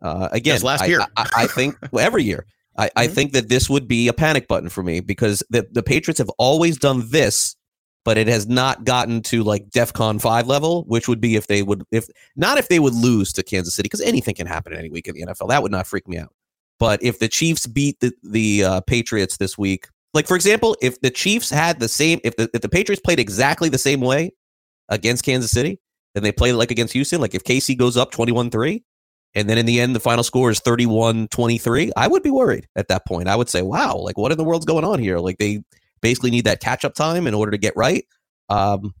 Uh, 0.00 0.28
again, 0.32 0.54
Just 0.54 0.64
last 0.64 0.82
I- 0.82 0.86
year. 0.86 1.00
I, 1.16 1.28
I 1.36 1.46
think 1.48 1.76
well, 1.90 2.06
every 2.06 2.22
year. 2.24 2.46
I, 2.78 2.90
I 2.96 3.06
Mhm. 3.06 3.10
think 3.12 3.32
that 3.32 3.48
this 3.48 3.68
would 3.68 3.86
be 3.86 4.08
a 4.08 4.12
panic 4.12 4.48
button 4.48 4.68
for 4.68 4.82
me 4.82 5.00
because 5.00 5.42
the 5.50 5.66
the 5.70 5.82
Patriots 5.82 6.18
have 6.18 6.30
always 6.38 6.78
done 6.78 7.08
this, 7.10 7.54
but 8.04 8.16
it 8.18 8.28
has 8.28 8.46
not 8.48 8.84
gotten 8.84 9.20
to 9.22 9.42
like 9.42 9.68
DefCon 9.70 10.20
five 10.20 10.46
level, 10.46 10.84
which 10.88 11.06
would 11.08 11.20
be 11.20 11.36
if 11.36 11.46
they 11.48 11.62
would 11.62 11.82
if 11.90 12.06
not 12.36 12.58
if 12.58 12.68
they 12.68 12.78
would 12.78 12.94
lose 12.94 13.32
to 13.34 13.42
Kansas 13.42 13.74
City 13.74 13.86
because 13.86 14.00
anything 14.00 14.34
can 14.34 14.46
happen 14.46 14.72
in 14.72 14.78
any 14.78 14.88
week 14.90 15.06
in 15.06 15.14
the 15.14 15.22
NFL. 15.22 15.48
That 15.48 15.62
would 15.62 15.72
not 15.72 15.86
freak 15.86 16.08
me 16.08 16.18
out. 16.18 16.32
But 16.78 17.02
if 17.02 17.18
the 17.18 17.28
Chiefs 17.28 17.66
beat 17.66 18.00
the 18.00 18.12
the 18.22 18.64
uh, 18.64 18.80
Patriots 18.82 19.36
this 19.36 19.56
week, 19.58 19.86
like 20.14 20.26
for 20.26 20.34
example, 20.34 20.76
if 20.80 21.00
the 21.00 21.10
Chiefs 21.10 21.50
had 21.50 21.78
the 21.78 21.88
same, 21.88 22.20
if 22.24 22.36
the 22.36 22.48
if 22.54 22.62
the 22.62 22.68
Patriots 22.68 23.02
played 23.04 23.20
exactly 23.20 23.68
the 23.68 23.78
same 23.78 24.00
way 24.00 24.32
against 24.88 25.24
Kansas 25.24 25.50
City, 25.50 25.78
then 26.14 26.22
they 26.22 26.32
play 26.32 26.52
like 26.52 26.70
against 26.70 26.92
Houston. 26.94 27.20
Like 27.20 27.34
if 27.34 27.44
KC 27.44 27.76
goes 27.78 27.96
up 27.96 28.12
21-3, 28.12 28.82
and 29.34 29.48
then 29.48 29.58
in 29.58 29.66
the 29.66 29.80
end 29.80 29.94
the 29.94 30.00
final 30.00 30.24
score 30.24 30.50
is 30.50 30.60
31-23, 30.60 31.90
I 31.96 32.08
would 32.08 32.22
be 32.22 32.30
worried 32.30 32.68
at 32.76 32.88
that 32.88 33.06
point. 33.06 33.28
I 33.28 33.36
would 33.36 33.48
say, 33.48 33.62
wow, 33.62 33.96
like 33.96 34.18
what 34.18 34.32
in 34.32 34.38
the 34.38 34.44
world's 34.44 34.66
going 34.66 34.84
on 34.84 34.98
here? 34.98 35.18
Like 35.18 35.38
they 35.38 35.62
basically 36.00 36.30
need 36.30 36.44
that 36.44 36.60
catch 36.60 36.84
up 36.84 36.94
time 36.94 37.26
in 37.26 37.34
order 37.34 37.50
to 37.50 37.58
get 37.58 37.72
right. 37.76 38.04
Um, 38.48 38.94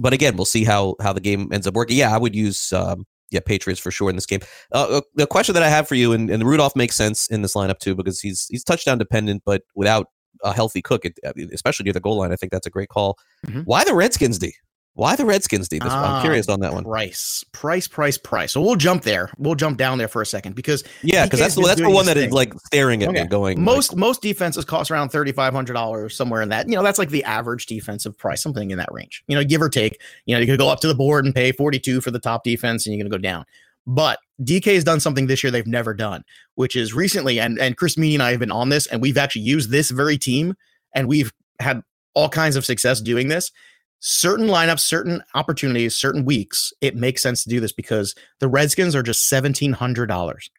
but 0.00 0.12
again, 0.12 0.36
we'll 0.36 0.44
see 0.44 0.64
how 0.64 0.96
how 1.00 1.12
the 1.12 1.20
game 1.20 1.48
ends 1.52 1.66
up 1.66 1.74
working. 1.74 1.96
Yeah, 1.96 2.14
I 2.14 2.18
would 2.18 2.34
use 2.34 2.72
um, 2.72 3.06
yeah 3.30 3.40
Patriots 3.40 3.80
for 3.80 3.90
sure 3.90 4.10
in 4.10 4.16
this 4.16 4.26
game. 4.26 4.40
Uh, 4.72 5.00
the 5.14 5.26
question 5.26 5.54
that 5.54 5.62
I 5.62 5.68
have 5.68 5.88
for 5.88 5.94
you, 5.94 6.12
and, 6.12 6.28
and 6.28 6.44
Rudolph 6.44 6.76
makes 6.76 6.96
sense 6.96 7.28
in 7.28 7.42
this 7.42 7.54
lineup 7.54 7.78
too 7.78 7.94
because 7.94 8.20
he's 8.20 8.46
he's 8.50 8.64
touchdown 8.64 8.98
dependent, 8.98 9.42
but 9.46 9.62
without 9.74 10.08
a 10.44 10.52
healthy 10.52 10.82
Cook, 10.82 11.04
it, 11.04 11.18
I 11.26 11.32
mean, 11.34 11.48
especially 11.52 11.84
near 11.84 11.94
the 11.94 12.00
goal 12.00 12.18
line, 12.18 12.32
I 12.32 12.36
think 12.36 12.52
that's 12.52 12.66
a 12.66 12.70
great 12.70 12.90
call. 12.90 13.18
Mhm. 13.46 13.64
Why 13.64 13.84
the 13.84 13.94
Redskins 13.94 14.38
D? 14.38 14.54
Why 14.98 15.14
the 15.14 15.24
Redskins 15.24 15.68
D? 15.68 15.78
This, 15.78 15.92
I'm 15.92 16.16
Ah, 16.16 16.20
curious 16.20 16.48
on 16.48 16.58
that 16.58 16.72
one. 16.72 16.82
Price, 16.82 17.44
price, 17.52 17.86
price, 17.86 18.18
price. 18.18 18.50
So 18.50 18.60
we'll 18.60 18.74
jump 18.74 19.04
there. 19.04 19.30
We'll 19.38 19.54
jump 19.54 19.78
down 19.78 19.96
there 19.96 20.08
for 20.08 20.20
a 20.22 20.26
second 20.26 20.56
because 20.56 20.82
Yeah, 21.04 21.22
because 21.24 21.38
that's 21.38 21.54
been 21.54 21.62
that's 21.62 21.80
the 21.80 21.88
one 21.88 22.06
that 22.06 22.16
is 22.16 22.24
thing. 22.24 22.32
like 22.32 22.52
staring 22.66 23.04
at 23.04 23.10
Okay. 23.10 23.22
me, 23.22 23.28
going 23.28 23.62
most 23.62 23.92
like, 23.92 23.98
most 24.00 24.22
defenses 24.22 24.64
cost 24.64 24.90
around 24.90 25.10
thirty 25.10 25.30
five 25.30 25.54
hundred 25.54 25.74
dollars 25.74 26.16
somewhere 26.16 26.42
in 26.42 26.48
that. 26.48 26.68
You 26.68 26.74
know, 26.74 26.82
that's 26.82 26.98
like 26.98 27.10
the 27.10 27.22
average 27.22 27.66
defensive 27.66 28.18
price, 28.18 28.42
something 28.42 28.72
in 28.72 28.78
that 28.78 28.88
range. 28.90 29.22
You 29.28 29.36
know, 29.36 29.44
give 29.44 29.62
or 29.62 29.68
take. 29.68 30.00
You 30.26 30.34
know, 30.34 30.40
you 30.40 30.46
could 30.48 30.58
go 30.58 30.68
up 30.68 30.80
to 30.80 30.88
the 30.88 30.96
board 30.96 31.24
and 31.24 31.32
pay 31.32 31.52
forty 31.52 31.78
two 31.78 32.00
for 32.00 32.10
the 32.10 32.18
top 32.18 32.42
defense, 32.42 32.84
and 32.84 32.92
you're 32.92 33.00
going 33.04 33.12
to 33.12 33.16
go 33.16 33.22
down. 33.22 33.44
But 33.86 34.18
DK 34.42 34.74
has 34.74 34.82
done 34.82 34.98
something 34.98 35.28
this 35.28 35.44
year 35.44 35.52
they've 35.52 35.64
never 35.64 35.94
done, 35.94 36.24
which 36.56 36.74
is 36.74 36.92
recently, 36.92 37.38
and 37.38 37.56
and 37.60 37.76
Chris 37.76 37.96
Meany 37.96 38.16
and 38.16 38.22
I 38.24 38.32
have 38.32 38.40
been 38.40 38.50
on 38.50 38.68
this, 38.70 38.88
and 38.88 39.00
we've 39.00 39.16
actually 39.16 39.42
used 39.42 39.70
this 39.70 39.90
very 39.92 40.18
team, 40.18 40.54
and 40.92 41.06
we've 41.06 41.32
had 41.60 41.82
all 42.14 42.28
kinds 42.28 42.56
of 42.56 42.64
success 42.64 43.00
doing 43.00 43.28
this. 43.28 43.52
Certain 44.00 44.46
lineups, 44.46 44.80
certain 44.80 45.22
opportunities, 45.34 45.96
certain 45.96 46.24
weeks, 46.24 46.72
it 46.80 46.94
makes 46.94 47.22
sense 47.22 47.42
to 47.42 47.50
do 47.50 47.58
this 47.58 47.72
because 47.72 48.14
the 48.38 48.48
Redskins 48.48 48.94
are 48.94 49.02
just 49.02 49.28
seventeen 49.28 49.72
hundred 49.72 50.06
dollars. 50.06 50.50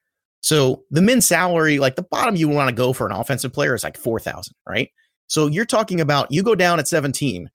So 0.42 0.84
the 0.92 1.02
min 1.02 1.22
salary, 1.22 1.80
like 1.80 1.96
the 1.96 2.04
bottom 2.04 2.36
you 2.36 2.48
want 2.48 2.70
to 2.70 2.76
go 2.76 2.94
for 2.94 3.06
an 3.06 3.14
offensive 3.14 3.54
player 3.54 3.76
is 3.76 3.84
like 3.84 3.98
4,000, 3.98 4.54
right? 4.68 4.90
So 5.28 5.48
you're 5.48 5.66
talking 5.66 6.02
about 6.02 6.32
you 6.32 6.44
go 6.44 6.56
down 6.56 6.80
at 6.80 6.88
17. 6.88 7.50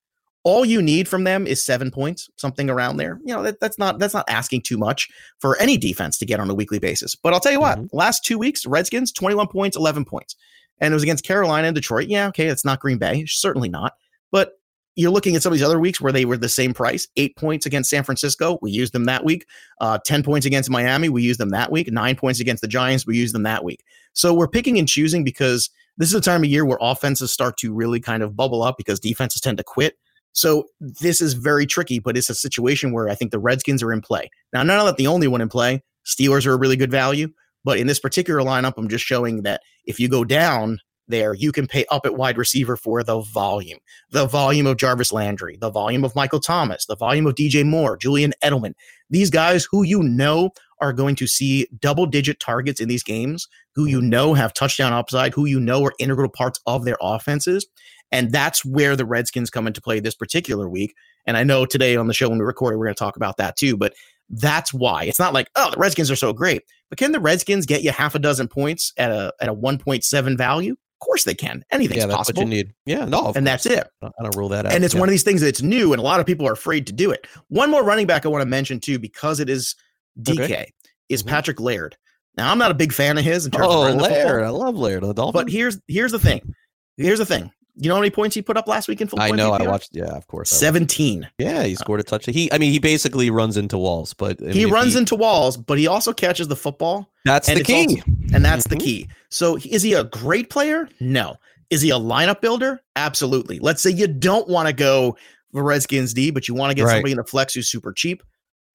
All 0.45 0.65
you 0.65 0.83
need 0.83 1.09
from 1.09 1.25
them 1.25 1.47
is 1.47 1.65
seven 1.65 1.91
points, 1.91 2.29
something 2.37 2.69
around 2.69 2.99
there. 2.99 3.19
You 3.25 3.35
know, 3.35 3.43
that, 3.45 3.61
that's 3.61 3.79
not 3.79 3.99
that's 3.99 4.13
not 4.13 4.29
asking 4.29 4.63
too 4.63 4.77
much 4.77 5.09
for 5.39 5.57
any 5.59 5.79
defense 5.79 6.19
to 6.19 6.27
get 6.27 6.39
on 6.39 6.51
a 6.51 6.55
weekly 6.55 6.79
basis. 6.79 7.15
But 7.15 7.33
I'll 7.33 7.41
tell 7.41 7.53
you 7.53 7.61
what, 7.61 7.79
mm-hmm. 7.79 7.97
last 7.97 8.25
two 8.25 8.39
weeks, 8.39 8.67
Redskins, 8.67 9.11
21 9.11 9.49
points, 9.49 9.77
11 9.77 10.05
points. 10.05 10.37
And 10.81 10.93
it 10.93 10.95
was 10.95 11.03
against 11.03 11.25
Carolina 11.25 11.69
and 11.69 11.75
Detroit. 11.75 12.09
Yeah, 12.09 12.29
okay, 12.29 12.47
it's 12.47 12.65
not 12.65 12.81
Green 12.81 12.99
Bay, 12.99 13.25
certainly 13.27 13.71
not. 13.71 13.95
But 14.31 14.53
you're 14.97 15.11
looking 15.11 15.35
at 15.35 15.43
some 15.43 15.53
of 15.53 15.59
these 15.59 15.67
other 15.67 15.81
weeks 15.81 16.01
where 16.01 16.13
they 16.13 16.25
were 16.25 16.37
the 16.37 16.49
same 16.49 16.73
price 16.73 17.09
eight 17.17 17.37
points 17.37 17.67
against 17.67 17.91
San 17.91 18.05
Francisco. 18.05 18.59
We 18.63 18.71
used 18.71 18.93
them 18.93 19.05
that 19.05 19.25
week. 19.25 19.47
Uh, 19.81 19.99
10 20.05 20.23
points 20.23 20.47
against 20.47 20.71
Miami. 20.71 21.09
We 21.09 21.23
used 21.23 21.41
them 21.41 21.51
that 21.51 21.73
week. 21.73 21.91
Nine 21.93 22.17
points 22.17 22.41
against 22.41 22.61
the 22.61 22.69
Giants. 22.69 23.07
We 23.07 23.17
used 23.17 23.35
them 23.35 23.43
that 23.43 23.65
week. 23.65 23.83
So 24.13 24.33
we're 24.33 24.49
picking 24.49 24.79
and 24.79 24.89
choosing 24.89 25.25
because 25.25 25.71
this 25.97 26.09
is 26.09 26.15
a 26.15 26.21
time 26.21 26.45
of 26.45 26.51
year 26.51 26.65
where 26.65 26.79
offenses 26.81 27.33
start 27.33 27.57
to 27.59 27.73
really 27.73 28.01
kind 28.01 28.23
of 28.23 28.37
bubble 28.37 28.63
up 28.63 28.77
because 28.77 29.01
defenses 29.01 29.41
tend 29.41 29.59
to 29.59 29.65
quit. 29.65 29.97
So 30.33 30.65
this 30.81 31.21
is 31.21 31.35
very 31.35 31.67
tricky, 31.67 32.01
but 32.01 32.17
it's 32.17 32.31
a 32.31 32.35
situation 32.35 32.93
where 32.93 33.09
I 33.09 33.15
think 33.15 33.31
the 33.31 33.39
Redskins 33.39 33.83
are 33.83 33.93
in 33.93 34.01
play. 34.01 34.31
Now, 34.53 34.65
not 34.65 34.85
that 34.85 34.97
the 34.97 35.07
only 35.07 35.29
one 35.29 35.41
in 35.41 35.49
play. 35.49 35.83
Steelers 36.05 36.47
are 36.47 36.53
a 36.53 36.59
really 36.59 36.77
good 36.77 36.91
value. 36.91 37.29
But 37.65 37.79
in 37.79 37.87
this 37.87 37.99
particular 37.99 38.41
lineup, 38.41 38.75
I'm 38.77 38.89
just 38.89 39.05
showing 39.05 39.43
that 39.43 39.63
if 39.85 39.99
you 39.99 40.09
go 40.09 40.25
down 40.25 40.81
there, 41.09 41.35
you 41.35 41.53
can 41.53 41.67
pay 41.67 41.85
up 41.91 42.07
at 42.07 42.17
wide 42.17 42.39
receiver 42.39 42.77
for 42.77 43.03
the 43.03 43.21
volume 43.21 43.79
the 44.11 44.27
volume 44.27 44.67
of 44.67 44.77
Jarvis 44.77 45.13
Landry, 45.13 45.57
the 45.61 45.71
volume 45.71 46.05
of 46.05 46.15
Michael 46.15 46.41
Thomas, 46.41 46.87
the 46.87 46.97
volume 46.97 47.27
of 47.27 47.35
DJ 47.35 47.67
Moore, 47.67 47.97
Julian 47.97 48.33
Edelman. 48.43 48.75
These 49.11 49.31
guys 49.31 49.67
who 49.71 49.83
you 49.83 50.03
know 50.03 50.51
are 50.81 50.93
going 50.93 51.17
to 51.17 51.27
see 51.27 51.67
double 51.81 52.07
digit 52.07 52.41
targets 52.41 52.81
in 52.81 52.89
these 52.89 53.03
games 53.03 53.49
who 53.75 53.87
you 53.87 54.01
know 54.01 54.35
have 54.35 54.55
touchdown 54.55 54.93
upside, 54.93 55.33
who 55.33 55.47
you 55.47 55.61
know 55.61 55.85
are 55.85 55.95
integral 55.99 56.29
parts 56.29 56.61
of 56.67 56.85
their 56.85 56.97
offenses. 57.01 57.67
And 58.13 58.31
that's 58.31 58.65
where 58.65 58.95
the 58.95 59.07
Redskins 59.07 59.51
come 59.51 59.67
into 59.67 59.81
play 59.81 59.99
this 59.99 60.15
particular 60.15 60.69
week. 60.69 60.95
And 61.27 61.37
I 61.37 61.43
know 61.43 61.67
today 61.67 61.97
on 61.97 62.07
the 62.07 62.15
show 62.15 62.29
when 62.29 62.39
we 62.39 62.45
recorded, 62.45 62.79
we're 62.79 62.87
going 62.87 62.95
to 62.95 62.99
talk 62.99 63.17
about 63.17 63.39
that 63.39 63.57
too. 63.57 63.77
But 63.77 63.95
that's 64.31 64.73
why 64.73 65.05
it's 65.05 65.19
not 65.19 65.35
like, 65.35 65.49
oh, 65.57 65.71
the 65.71 65.79
Redskins 65.79 66.11
are 66.11 66.17
so 66.17 66.33
great. 66.33 66.63
But 66.91 66.99
can 66.99 67.13
the 67.13 67.21
Redskins 67.21 67.67
get 67.67 67.83
you 67.83 67.91
half 67.91 68.15
a 68.15 68.19
dozen 68.19 68.49
points 68.49 68.93
at 68.97 69.11
a 69.11 69.33
at 69.41 69.49
a 69.49 69.55
1.7 69.55 70.39
value? 70.39 70.77
Of 71.05 71.07
course 71.07 71.25
they 71.25 71.35
can. 71.35 71.63
Anything's 71.71 71.99
yeah, 72.01 72.07
that's 72.07 72.17
possible. 72.17 72.43
what 72.43 72.49
you 72.51 72.57
need. 72.65 72.75
Yeah, 72.87 73.05
no, 73.05 73.33
and 73.37 73.47
that's 73.47 73.67
it. 73.67 73.87
I 74.03 74.09
don't 74.23 74.35
rule 74.37 74.49
that 74.49 74.65
out. 74.65 74.73
And 74.73 74.85
it's 74.85 74.95
yeah. 74.95 75.01
one 75.01 75.09
of 75.09 75.11
these 75.11 75.23
things 75.23 75.43
that's 75.43 75.61
new, 75.61 75.93
and 75.93 76.01
a 76.01 76.03
lot 76.03 76.19
of 76.19 76.25
people 76.27 76.49
are 76.49 76.53
afraid 76.53 76.87
to 76.87 76.93
do 76.95 77.11
it. 77.11 77.27
One 77.49 77.71
more 77.71 77.85
running 77.85 78.07
back 78.07 78.25
I 78.25 78.29
want 78.31 78.43
to 78.43 78.49
mention 78.49 78.81
too, 78.81 78.99
because 78.99 79.39
it 79.39 79.51
is 79.51 79.75
DK, 80.23 80.43
Okay. 80.45 80.73
is 81.11 81.23
Mhm. 81.23 81.27
Patrick 81.29 81.61
Laird. 81.61 81.97
Now 82.37 82.51
I'm 82.51 82.59
not 82.59 82.71
a 82.71 82.75
big 82.75 82.93
fan 82.93 83.19
of 83.19 83.25
his 83.25 83.45
in 83.45 83.53
terms 83.53 83.67
Oh, 83.69 83.81
of 83.81 83.85
running 83.85 83.99
the 83.99 84.05
football, 84.05 84.25
Laird. 84.25 84.45
I 84.45 84.49
love 84.49 84.77
Laird. 84.77 85.03
The 85.03 85.13
Dolphins. 85.13 85.45
but 85.45 85.51
here's 85.53 85.79
here's 85.89 86.13
the 86.13 86.19
thing. 86.19 86.55
Here's 86.97 87.19
the 87.19 87.27
thing. 87.27 87.51
You 87.77 87.89
know 87.89 87.97
how 87.97 88.01
many 88.01 88.11
points 88.11 88.35
he 88.37 88.43
put 88.43 88.57
up 88.57 88.69
last 88.69 88.87
week 88.87 89.01
in 89.01 89.09
football? 89.09 89.27
I 89.27 89.31
know. 89.37 89.51
I 89.53 89.63
watched. 89.67 89.91
Yeah, 89.93 90.05
of 90.17 90.27
course. 90.29 90.49
17. 90.51 91.29
Yeah, 91.39 91.65
he 91.65 91.75
scored 91.75 91.99
a 92.01 92.05
touchdown. 92.05 92.33
He, 92.33 92.53
I 92.53 92.59
mean, 92.59 92.71
he 92.71 92.79
basically 92.79 93.31
runs 93.31 93.57
into 93.57 93.77
walls, 93.79 94.15
but 94.15 94.41
I 94.47 94.53
he 94.53 94.65
mean, 94.65 94.73
runs 94.73 94.95
into 94.95 95.17
walls, 95.17 95.57
but 95.57 95.77
he 95.79 95.87
also 95.89 96.13
catches 96.13 96.47
the 96.49 96.55
football. 96.57 97.11
That's 97.25 97.49
the 97.49 97.65
key. 97.65 97.87
also- 97.87 98.03
and 98.33 98.45
that's 98.45 98.67
Mhm. 98.67 98.71
the 98.71 98.77
key. 98.77 99.09
So 99.31 99.57
is 99.59 99.83
he 99.83 99.95
a 99.95 100.05
great 100.05 100.51
player? 100.51 100.89
No. 101.01 101.37
Is 101.71 101.81
he 101.83 101.91
a 101.91 101.95
lineup 101.99 102.41
builder? 102.41 102.81
Absolutely. 102.95 103.59
Let's 103.59 103.83
say 103.83 103.91
you 103.91 104.07
don't 104.07 104.49
want 104.49 104.69
to 104.69 104.73
go 104.73 105.17
for 105.53 105.65
Redskins 105.65 106.15
D, 106.15 106.31
but 106.31 106.47
you 106.47 106.55
want 106.55 106.71
to 106.71 106.75
get 106.75 106.85
Right. 106.85 106.93
somebody 106.93 107.13
in 107.13 107.17
the 107.19 107.25
flex 107.25 107.55
who's 107.55 107.69
super 107.69 107.93
cheap. 107.93 108.23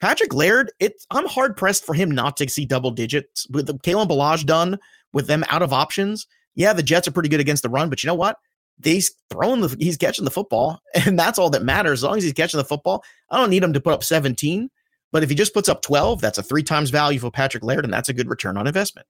Patrick 0.01 0.33
Laird, 0.33 0.71
it 0.79 0.93
I'm 1.11 1.27
hard 1.27 1.55
pressed 1.55 1.85
for 1.85 1.93
him 1.93 2.09
not 2.11 2.35
to 2.37 2.49
see 2.49 2.65
double 2.65 2.91
digits 2.91 3.47
with 3.49 3.67
the 3.67 3.75
Kalen 3.75 4.07
Ballage 4.09 4.45
done 4.45 4.77
with 5.13 5.27
them 5.27 5.45
out 5.49 5.61
of 5.61 5.71
options. 5.73 6.25
Yeah, 6.55 6.73
the 6.73 6.83
Jets 6.83 7.07
are 7.07 7.11
pretty 7.11 7.29
good 7.29 7.39
against 7.39 7.63
the 7.63 7.69
run, 7.69 7.89
but 7.89 8.03
you 8.03 8.07
know 8.07 8.13
what? 8.15 8.37
He's 8.83 9.11
throwing 9.29 9.61
the 9.61 9.75
he's 9.79 9.97
catching 9.97 10.25
the 10.25 10.31
football, 10.31 10.79
and 11.05 11.17
that's 11.19 11.37
all 11.39 11.49
that 11.51 11.63
matters. 11.63 11.99
As 11.99 12.03
long 12.03 12.17
as 12.17 12.23
he's 12.23 12.33
catching 12.33 12.57
the 12.57 12.63
football, 12.65 13.03
I 13.29 13.37
don't 13.37 13.49
need 13.49 13.63
him 13.63 13.73
to 13.73 13.79
put 13.81 13.93
up 13.93 14.03
17. 14.03 14.69
But 15.11 15.23
if 15.23 15.29
he 15.29 15.35
just 15.35 15.53
puts 15.55 15.67
up 15.67 15.81
12, 15.81 16.21
that's 16.21 16.37
a 16.37 16.43
three 16.43 16.61
times 16.63 16.91
value 16.91 17.19
for 17.19 17.31
Patrick 17.31 17.63
Laird, 17.63 17.83
and 17.83 17.91
that's 17.93 18.09
a 18.09 18.13
good 18.13 18.29
return 18.29 18.57
on 18.57 18.67
investment. 18.67 19.07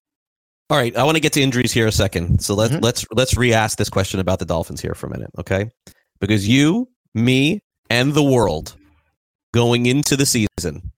All 0.70 0.78
right, 0.78 0.96
I 0.96 1.04
want 1.04 1.16
to 1.16 1.20
get 1.22 1.34
to 1.34 1.42
injuries 1.42 1.72
here 1.74 1.88
a 1.88 1.92
second. 1.92 2.42
So 2.42 2.54
let's 2.56 2.74
Mhm. 2.74 2.82
let's 2.84 3.06
let's 3.12 3.36
re-ask 3.36 3.78
this 3.78 3.90
question 3.90 4.20
about 4.20 4.40
the 4.40 4.46
Dolphins 4.46 4.82
here 4.82 4.94
for 4.96 5.08
a 5.08 5.10
minute, 5.10 5.32
okay? 5.38 5.70
Because 6.22 6.48
you, 6.48 6.88
me, 7.14 7.62
and 7.90 8.14
the 8.14 8.24
world 8.24 8.76
going 9.54 9.88
into 9.88 10.16
the 10.16 10.26
season 10.26 10.92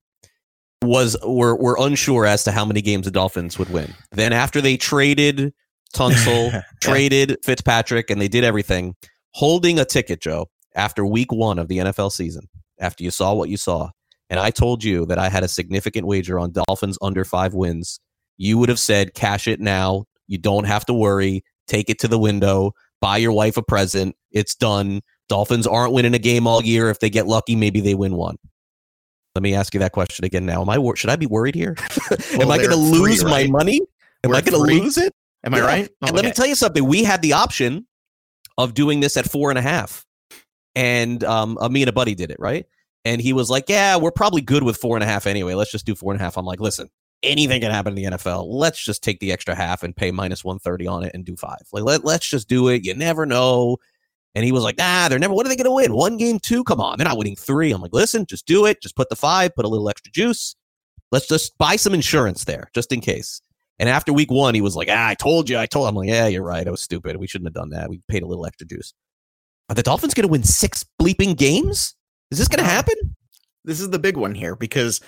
was 0.84 1.15
were 1.25 1.55
were 1.55 1.77
unsure 1.79 2.25
as 2.25 2.43
to 2.43 2.51
how 2.51 2.65
many 2.65 2.81
games 2.81 3.05
the 3.05 3.12
Dolphins 3.12 3.57
would 3.60 3.69
win. 3.69 3.93
Then 4.12 4.34
after 4.34 4.62
they 4.62 4.77
traded 4.77 5.53
Tunsil, 5.91 6.63
traded 6.82 7.38
Fitzpatrick, 7.43 8.10
and 8.10 8.21
they 8.21 8.27
did 8.27 8.43
everything, 8.43 8.95
holding 9.32 9.80
a 9.80 9.86
ticket, 9.86 10.21
Joe, 10.21 10.47
after 10.75 11.06
week 11.06 11.32
one 11.32 11.60
of 11.60 11.67
the 11.67 11.80
NFL 11.80 12.12
season, 12.12 12.47
after 12.80 13.04
you 13.04 13.12
saw 13.12 13.34
what 13.34 13.49
you 13.49 13.58
saw, 13.58 13.89
and 14.30 14.39
I 14.39 14.49
told 14.49 14.84
you 14.84 15.06
that 15.08 15.19
I 15.19 15.30
had 15.30 15.43
a 15.43 15.47
significant 15.47 16.08
wager 16.08 16.39
on 16.39 16.54
Dolphins 16.54 16.97
under 17.01 17.25
five 17.25 17.54
wins, 17.54 17.99
you 18.38 18.58
would 18.58 18.69
have 18.69 18.80
said, 18.80 19.13
cash 19.13 19.47
it 19.47 19.60
now. 19.60 20.06
You 20.27 20.38
don't 20.38 20.63
have 20.63 20.86
to 20.86 20.93
worry. 20.93 21.43
Take 21.67 21.89
it 21.89 21.99
to 21.99 22.08
the 22.08 22.17
window. 22.17 22.71
Buy 23.01 23.17
your 23.17 23.34
wife 23.34 23.58
a 23.58 23.62
present. 23.62 24.15
It's 24.32 24.56
done. 24.56 25.01
Dolphins 25.27 25.67
aren't 25.67 25.93
winning 25.93 26.13
a 26.13 26.19
game 26.19 26.47
all 26.47 26.63
year. 26.63 26.89
If 26.89 26.99
they 26.99 27.10
get 27.10 27.27
lucky, 27.27 27.56
maybe 27.56 27.82
they 27.82 27.93
win 27.93 28.15
one. 28.15 28.38
Let 29.36 29.43
me 29.43 29.54
ask 29.54 29.73
you 29.73 29.80
that 29.80 29.91
question 29.91 30.25
again 30.25 30.45
now. 30.45 30.62
Am 30.62 30.69
I 30.69 30.93
should 30.95 31.10
I 31.10 31.15
be 31.15 31.25
worried 31.25 31.56
here? 31.56 31.75
Am 32.32 32.39
Well, 32.39 32.51
I 32.51 32.58
going 32.58 32.69
to 32.69 32.75
lose 32.75 33.23
my 33.23 33.47
money? 33.47 33.82
Am 34.23 34.32
We're 34.32 34.38
I 34.38 34.41
going 34.41 34.54
to 34.54 34.82
lose 34.84 34.97
it? 34.97 35.13
Am 35.43 35.54
I 35.54 35.58
Yeah. 35.58 35.65
right? 35.65 35.89
And 36.01 36.12
let 36.12 36.25
me 36.25 36.32
tell 36.32 36.45
you 36.45 36.56
something. 36.56 36.86
We 36.86 37.04
had 37.04 37.21
the 37.21 37.34
option 37.34 37.88
of 38.58 38.73
doing 38.73 38.99
this 38.99 39.17
at 39.17 39.30
four 39.30 39.49
and 39.49 39.58
a 39.58 39.62
half, 39.62 40.06
and 40.75 41.23
um, 41.23 41.58
uh, 41.60 41.69
me 41.69 41.82
and 41.82 41.89
a 41.89 41.93
buddy 41.93 42.15
did 42.15 42.32
it 42.32 42.38
right. 42.39 42.65
And 43.06 43.19
he 43.21 43.34
was 43.34 43.49
like, 43.49 43.65
"Yeah, 43.67 43.95
we're 43.97 44.12
probably 44.12 44.41
good 44.41 44.63
with 44.63 44.77
four 44.77 44.95
and 44.95 45.04
a 45.04 45.08
half 45.08 45.25
anyway. 45.25 45.56
Let's 45.56 45.71
just 45.71 45.86
do 45.86 45.95
four 45.95 46.13
and 46.13 46.21
a 46.21 46.23
half." 46.23 46.38
I'm 46.38 46.45
like, 46.45 46.60
"Listen, 46.60 46.89
anything 47.23 47.62
can 47.62 47.71
happen 47.71 47.97
in 47.97 48.04
the 48.12 48.17
NFL. 48.17 48.45
Let's 48.47 48.84
just 48.84 49.04
take 49.04 49.19
the 49.19 49.32
extra 49.32 49.56
half 49.56 49.82
and 49.82 49.95
pay 49.95 50.12
minus 50.12 50.43
one 50.43 50.60
thirty 50.60 50.86
on 50.86 51.04
it 51.04 51.12
and 51.15 51.25
do 51.25 51.36
five. 51.36 51.62
Like, 51.73 51.84
let, 51.84 52.06
let's 52.06 52.30
just 52.30 52.47
do 52.47 52.67
it. 52.67 52.86
You 52.86 52.93
never 52.93 53.25
know." 53.25 53.77
And 54.36 54.45
he 54.45 54.51
was 54.51 54.63
like, 54.63 54.77
"Nah, 54.77 55.10
they're 55.10 55.17
never. 55.17 55.34
What 55.34 55.45
are 55.47 55.49
they 55.49 55.56
going 55.56 55.65
to 55.65 55.71
win? 55.71 55.93
One 55.93 56.17
game, 56.17 56.38
two? 56.39 56.63
Come 56.63 56.80
on, 56.80 56.97
they're 56.97 57.08
not 57.08 57.17
winning 57.17 57.36
three. 57.36 57.71
I'm 57.71 57.82
like, 57.82 57.93
"Listen, 57.93 58.25
just 58.27 58.45
do 58.45 58.65
it. 58.67 58.82
Just 58.82 58.95
put 58.95 59.10
the 59.10 59.15
five. 59.15 59.56
Put 59.56 59.65
a 59.65 59.69
little 59.69 59.89
extra 59.89 60.12
juice. 60.12 60.56
Let's 61.12 61.27
just 61.27 61.58
buy 61.58 61.77
some 61.77 61.93
insurance 61.95 62.43
there, 62.45 62.69
just 62.75 62.91
in 62.91 63.01
case." 63.01 63.41
And 63.82 63.89
after 63.89 64.13
week 64.13 64.30
one, 64.30 64.54
he 64.54 64.62
was 64.62 64.76
like, 64.76 64.89
ah, 64.91 65.08
I 65.08 65.15
told 65.15 65.50
you, 65.50 65.58
I 65.58 65.65
told 65.65 65.88
I'm 65.89 65.96
like, 65.96 66.08
yeah, 66.08 66.28
you're 66.28 66.44
right. 66.44 66.67
I 66.67 66.70
was 66.70 66.84
stupid. 66.84 67.17
We 67.17 67.26
shouldn't 67.26 67.48
have 67.48 67.56
done 67.56 67.72
that. 67.72 67.89
We 67.89 68.00
paid 68.08 68.22
a 68.22 68.28
little 68.28 68.46
extra 68.46 68.67
juice. 68.67 68.94
Are 69.70 69.76
the 69.76 69.82
Dolphins 69.82 70.13
going 70.13 70.28
to 70.28 70.32
win 70.32 70.44
six 70.44 70.86
bleeping 71.02 71.36
games? 71.36 71.96
Is 72.30 72.38
this 72.38 72.48
going 72.48 72.63
to 72.63 72.70
happen? 72.70 72.96
this 73.65 73.80
is 73.80 73.89
the 73.89 74.00
big 74.00 74.17
one 74.17 74.34
here 74.36 74.56
because 74.56 75.02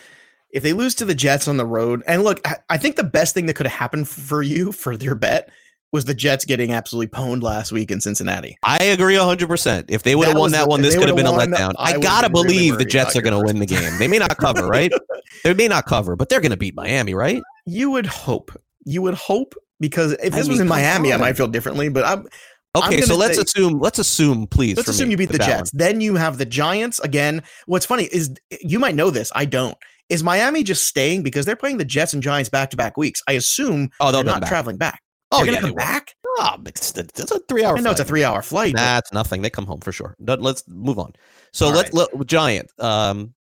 if 0.52 0.64
they 0.64 0.74
lose 0.74 0.96
to 0.96 1.06
the 1.06 1.14
Jets 1.16 1.48
on 1.48 1.58
the 1.58 1.66
road, 1.66 2.04
and 2.08 2.24
look, 2.24 2.40
I- 2.48 2.58
I 2.70 2.78
think 2.78 2.96
the 2.96 3.04
best 3.04 3.34
thing 3.36 3.46
that 3.46 3.56
could 3.56 3.66
have 3.68 3.80
happened 3.80 4.08
for 4.08 4.42
you 4.42 4.72
for 4.72 4.94
your 4.94 5.16
bet 5.16 5.50
was 5.94 6.04
the 6.06 6.14
Jets 6.14 6.44
getting 6.44 6.74
absolutely 6.74 7.08
pwned 7.08 7.42
last 7.44 7.72
week 7.72 7.92
in 7.92 8.02
Cincinnati. 8.02 8.58
I 8.64 8.84
agree 8.84 9.16
100%. 9.16 9.86
If 9.88 10.04
they 10.04 10.16
would 10.16 10.28
have 10.28 10.38
won 10.38 10.52
that 10.52 10.64
the- 10.64 10.70
one, 10.70 10.82
this 10.82 10.96
could 10.96 11.08
have 11.08 11.16
been 11.16 11.26
a 11.28 11.32
letdown. 11.32 11.74
I 11.78 11.94
I, 11.94 11.98
got 12.00 12.22
to 12.24 12.30
been 12.30 12.42
really 12.44 12.56
believe 12.56 12.78
the 12.80 12.86
Jets 12.86 13.16
are 13.16 13.22
going 13.22 13.40
to 13.40 13.46
win 13.46 13.60
the 13.60 13.66
game. 13.66 13.98
They 14.00 14.08
may 14.10 14.18
not 14.18 14.36
cover, 14.38 14.68
right? 14.68 14.92
They 15.44 15.54
may 15.54 15.68
not 15.68 15.86
cover, 15.86 16.16
but 16.16 16.30
they're 16.30 16.40
going 16.42 16.52
to 16.52 16.58
beat 16.58 16.76
Miami, 16.76 17.14
right? 17.16 17.42
You 17.66 17.92
would 17.92 18.06
hope. 18.06 18.52
You 18.86 19.02
would 19.02 19.14
hope 19.16 19.56
because 19.80 20.14
if 20.14 20.34
I 20.34 20.38
this 20.38 20.48
was 20.48 20.60
in 20.60 20.68
Miami, 20.68 21.12
I 21.12 21.18
might 21.18 21.36
feel 21.36 21.48
differently. 21.48 21.90
But 21.90 22.06
I'm 22.06 22.28
Okay, 22.76 23.02
so 23.02 23.16
let's 23.16 23.36
say- 23.36 23.44
assume, 23.44 23.80
let's 23.80 24.00
assume, 24.00 24.48
please. 24.48 24.78
let's 24.78 24.90
assume 24.90 25.08
me, 25.10 25.12
you 25.12 25.18
beat 25.18 25.30
the 25.32 25.38
Jets. 25.38 25.70
Then 25.72 26.02
you 26.02 26.16
have 26.16 26.38
the 26.40 26.46
Giants 26.46 27.00
again. 27.02 27.44
What's 27.66 27.86
funny 27.86 28.06
is 28.06 28.34
you 28.62 28.80
might 28.80 28.96
know 28.96 29.10
this. 29.12 29.32
I 29.36 29.46
don't. 29.46 29.78
Is 30.10 30.24
Miami 30.24 30.64
just 30.64 30.88
staying 30.88 31.22
because 31.24 31.46
they're 31.46 31.56
playing 31.56 31.78
the 31.78 31.86
Jets 31.86 32.14
and 32.14 32.24
Giants 32.24 32.50
back 32.50 32.70
to 32.72 32.78
back 32.78 32.98
weeks? 32.98 33.22
I 33.28 33.34
assume 33.34 33.90
Oh, 34.00 34.12
they're 34.12 34.24
not 34.24 34.42
back. 34.42 34.50
traveling 34.50 34.78
back. 34.78 35.02
Oh, 35.34 35.44
They're 35.44 35.54
yeah, 35.54 35.62
come 35.62 35.74
back. 35.74 36.16
Oh, 36.26 36.58
it's, 36.66 36.96
it's 36.98 37.32
a 37.32 37.40
three 37.48 37.64
hour 37.64 37.78
I 37.78 37.82
know 37.82 37.92
it's 37.92 38.00
a 38.00 38.06
three 38.06 38.24
hour 38.24 38.42
flight. 38.42 38.76
That's 38.76 39.12
nothing. 39.14 39.42
They 39.42 39.50
come 39.50 39.66
home 39.66 39.82
for 39.82 39.92
sure. 39.92 40.16
Let's 40.20 40.64
move 40.68 41.00
on. 41.00 41.14
So 41.52 41.68
All 41.68 41.74
let's 41.74 41.94
look 41.94 42.26
Giant. 42.26 42.70
Um, 42.80 43.34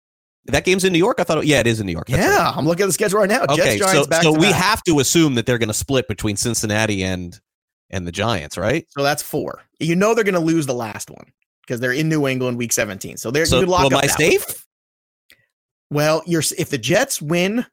that 0.46 0.66
game's 0.66 0.84
in 0.84 0.94
New 0.94 1.00
York. 1.00 1.20
I 1.20 1.24
thought. 1.24 1.40
It, 1.40 1.46
yeah, 1.46 1.60
it 1.60 1.68
is 1.68 1.80
in 1.80 1.86
New 1.86 1.92
York. 1.92 2.08
That's 2.08 2.26
right. 2.26 2.34
Yeah, 2.34 2.52
I'm 2.56 2.66
looking 2.66 2.84
at 2.84 2.88
the 2.88 2.94
schedule 2.94 3.20
right 3.20 3.30
now. 3.30 3.44
Okay. 3.44 3.78
Jets, 3.78 3.80
Giants, 3.80 3.94
so 3.94 4.08
back 4.08 4.24
so 4.24 4.32
we 4.32 4.50
back. 4.52 4.56
have 4.56 4.84
to 4.84 5.00
assume 5.00 5.36
that 5.36 5.46
they're 5.46 5.58
going 5.58 5.70
to 5.70 5.74
split 5.74 6.08
between 6.08 6.36
Cincinnati 6.36 7.04
and 7.04 7.40
and 7.90 8.08
the 8.08 8.12
Giants, 8.12 8.58
right? 8.58 8.86
So 8.90 9.04
that's 9.04 9.22
four. 9.22 9.62
You 9.80 9.96
know 9.96 10.16
they're 10.16 10.24
going 10.24 10.34
to 10.34 10.40
lose 10.40 10.66
the 10.66 10.74
last 10.74 11.10
one 11.12 11.32
because 11.62 11.80
they're 11.80 11.92
in 11.92 12.10
New 12.10 12.28
England 12.28 12.58
week 12.58 12.74
17. 12.74 13.18
So 13.18 13.32
they're 13.32 13.46
So 13.46 13.60
you 13.60 13.66
lock 13.66 13.90
well, 13.90 13.98
up 13.98 14.04
am 14.04 14.10
I 14.10 14.14
safe? 14.14 14.46
one. 14.48 14.56
Well, 15.92 16.24
you're 16.26 16.44
if 16.58 16.70
the 16.70 16.78
Jets 16.78 17.22
win, 17.22 17.66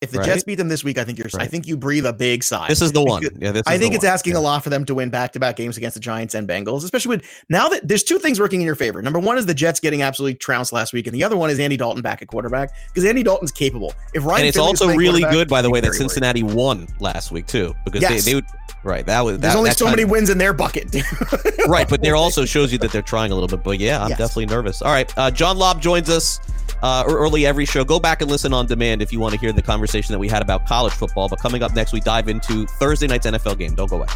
if 0.00 0.10
the 0.10 0.18
Right. 0.18 0.26
Jets 0.26 0.44
beat 0.44 0.56
them 0.56 0.68
this 0.68 0.84
week, 0.84 0.98
I 0.98 1.04
think 1.04 1.18
you're. 1.18 1.28
I 1.38 1.46
think 1.46 1.66
you 1.66 1.76
breathe 1.76 2.04
a 2.04 2.12
big 2.12 2.42
sigh. 2.44 2.68
This 2.68 2.82
is 2.82 2.92
the 2.92 3.02
one. 3.04 3.22
Because- 3.22 3.38
Yeah, 3.40 3.52
this. 3.52 3.62
I 3.66 3.78
think 3.78 3.94
it's 3.94 4.04
one. 4.04 4.12
asking 4.12 4.34
Yeah. 4.34 4.40
a 4.40 4.42
lot 4.42 4.62
for 4.62 4.68
them 4.70 4.84
to 4.86 4.94
win 4.94 5.08
back-to-back 5.08 5.56
games 5.56 5.76
against 5.76 5.94
the 5.94 6.00
Giants 6.00 6.34
and 6.34 6.46
Bengals, 6.48 6.84
especially 6.84 7.16
with 7.16 7.24
now 7.48 7.68
that 7.70 7.86
there's 7.88 8.02
two 8.02 8.18
things 8.18 8.38
working 8.38 8.60
in 8.60 8.66
your 8.66 8.74
favor. 8.74 9.00
Number 9.00 9.18
one 9.18 9.38
is 9.38 9.46
the 9.46 9.54
Jets 9.54 9.80
getting 9.80 10.02
absolutely 10.02 10.34
trounced 10.34 10.72
last 10.72 10.92
week, 10.92 11.06
and 11.06 11.14
the 11.14 11.24
other 11.24 11.36
one 11.36 11.48
is 11.48 11.58
Andy 11.58 11.76
Dalton 11.76 12.02
back 12.02 12.20
at 12.22 12.28
quarterback 12.28 12.70
because 12.88 13.04
Andy 13.04 13.22
Dalton's 13.22 13.52
capable. 13.52 13.94
If 14.12 14.24
Ryan 14.24 14.40
And 14.40 14.48
it's 14.48 14.56
Finley 14.56 14.68
also 14.68 14.88
really 14.94 15.22
good, 15.22 15.48
by 15.48 15.62
the 15.62 15.70
way, 15.70 15.80
that 15.80 15.86
very 15.86 15.98
worried. 16.00 16.10
Cincinnati 16.10 16.42
won 16.42 16.86
last 17.00 17.32
week 17.32 17.46
too, 17.46 17.74
because 17.84 18.02
Yes. 18.02 18.24
they, 18.24 18.30
they 18.32 18.34
would. 18.34 18.44
Right. 18.82 19.06
That 19.06 19.24
was. 19.24 19.38
There's 19.38 19.54
only 19.54 19.70
that 19.70 19.78
so 19.78 19.86
many 19.86 20.02
kind- 20.02 20.10
wins 20.10 20.28
in 20.28 20.36
their 20.36 20.52
bucket. 20.52 20.94
right, 21.66 21.88
but 21.88 22.02
there 22.02 22.16
also 22.16 22.44
shows 22.54 22.70
you 22.70 22.76
that 22.78 22.92
they're 22.92 23.00
trying 23.00 23.30
a 23.30 23.34
little 23.34 23.48
bit. 23.48 23.64
But 23.64 23.78
yeah, 23.78 24.02
I'm 24.02 24.10
Yes. 24.10 24.18
definitely 24.18 24.46
nervous. 24.46 24.82
All 24.82 24.92
right, 24.92 25.10
uh, 25.16 25.30
John 25.30 25.56
Lobb 25.56 25.80
joins 25.80 26.10
us 26.10 26.38
uh, 26.82 27.02
early 27.08 27.46
every 27.46 27.64
show. 27.64 27.82
Go 27.82 27.98
back 27.98 28.20
and 28.20 28.30
listen 28.30 28.52
on 28.52 28.66
demand 28.66 29.00
if 29.00 29.10
you 29.10 29.20
want 29.20 29.32
to 29.32 29.40
hear 29.40 29.52
the 29.52 29.62
conversation 29.62 29.83
that 29.92 30.18
we 30.18 30.28
had 30.28 30.42
about 30.42 30.66
college 30.66 30.92
football. 30.92 31.28
But 31.28 31.40
coming 31.40 31.62
up 31.62 31.74
next, 31.74 31.92
we 31.92 32.00
dive 32.00 32.28
into 32.28 32.66
Thursday 32.66 33.06
night's 33.06 33.26
NFL 33.26 33.58
game. 33.58 33.74
Don't 33.74 33.90
go 33.90 33.96
away. 33.96 34.06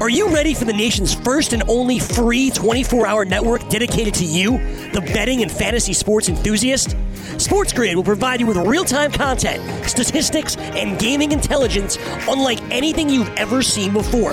Are 0.00 0.08
you 0.08 0.28
ready 0.30 0.54
for 0.54 0.64
the 0.64 0.72
nation's 0.72 1.12
first 1.12 1.52
and 1.52 1.62
only 1.68 1.98
free 1.98 2.50
24 2.50 3.06
hour 3.06 3.26
network 3.26 3.68
dedicated 3.68 4.14
to 4.14 4.24
you, 4.24 4.52
the 4.92 5.02
betting 5.12 5.42
and 5.42 5.52
fantasy 5.52 5.92
sports 5.92 6.30
enthusiast? 6.30 6.96
Sports 7.36 7.74
Grid 7.74 7.96
will 7.96 8.02
provide 8.02 8.40
you 8.40 8.46
with 8.46 8.56
real 8.56 8.84
time 8.84 9.12
content, 9.12 9.62
statistics, 9.86 10.56
and 10.56 10.98
gaming 10.98 11.32
intelligence 11.32 11.98
unlike 12.28 12.60
anything 12.70 13.10
you've 13.10 13.28
ever 13.36 13.60
seen 13.60 13.92
before. 13.92 14.32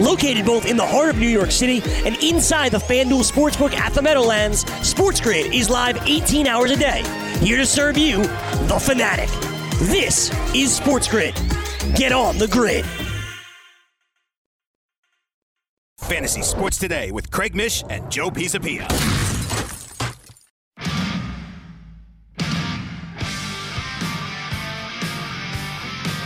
Located 0.00 0.44
both 0.44 0.66
in 0.66 0.76
the 0.76 0.86
heart 0.86 1.08
of 1.08 1.18
New 1.18 1.28
York 1.28 1.52
City 1.52 1.80
and 2.04 2.16
inside 2.22 2.72
the 2.72 2.78
FanDuel 2.78 3.30
Sportsbook 3.30 3.74
at 3.74 3.92
the 3.94 4.02
Meadowlands, 4.02 4.64
SportsGrid 4.64 5.54
is 5.54 5.70
live 5.70 5.96
18 6.08 6.46
hours 6.46 6.70
a 6.72 6.76
day, 6.76 7.02
here 7.40 7.58
to 7.58 7.66
serve 7.66 7.96
you, 7.96 8.22
the 8.66 8.78
fanatic. 8.80 9.28
This 9.88 10.30
is 10.54 10.78
SportsGrid. 10.80 11.34
Get 11.96 12.12
on 12.12 12.38
the 12.38 12.48
grid. 12.48 12.84
Fantasy 15.98 16.42
Sports 16.42 16.78
Today 16.78 17.10
with 17.12 17.30
Craig 17.30 17.54
Mish 17.54 17.82
and 17.88 18.10
Joe 18.10 18.30
Pisapia. 18.30 19.23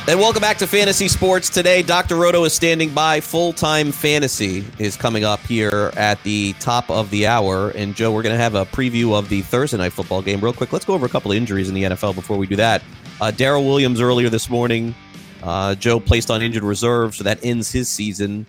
And 0.09 0.19
welcome 0.19 0.41
back 0.41 0.57
to 0.57 0.67
Fantasy 0.67 1.07
Sports 1.07 1.51
today. 1.51 1.83
Dr. 1.83 2.17
Roto 2.17 2.43
is 2.45 2.55
standing 2.55 2.95
by. 2.95 3.21
Full 3.21 3.53
time 3.53 3.93
fantasy 3.93 4.65
is 4.79 4.97
coming 4.97 5.23
up 5.23 5.39
here 5.41 5.93
at 5.99 6.23
the 6.23 6.55
top 6.55 6.89
of 6.89 7.11
the 7.11 7.27
hour. 7.27 7.69
And 7.73 7.95
Joe, 7.95 8.11
we're 8.11 8.23
going 8.23 8.35
to 8.35 8.43
have 8.43 8.55
a 8.55 8.65
preview 8.65 9.19
of 9.19 9.29
the 9.29 9.43
Thursday 9.43 9.77
night 9.77 9.93
football 9.93 10.23
game 10.23 10.41
real 10.41 10.55
quick. 10.55 10.73
Let's 10.73 10.87
go 10.87 10.95
over 10.95 11.05
a 11.05 11.11
couple 11.11 11.31
of 11.31 11.37
injuries 11.37 11.69
in 11.69 11.75
the 11.75 11.83
NFL 11.83 12.15
before 12.15 12.39
we 12.39 12.47
do 12.47 12.57
that. 12.57 12.83
Uh, 13.21 13.31
Darrel 13.31 13.67
Williams 13.67 14.01
earlier 14.01 14.31
this 14.31 14.49
morning, 14.49 14.95
uh, 15.43 15.75
Joe 15.75 16.01
placed 16.01 16.31
on 16.31 16.41
injured 16.41 16.65
reserve, 16.65 17.15
so 17.15 17.23
that 17.25 17.45
ends 17.45 17.71
his 17.71 17.91
season. 17.91 18.47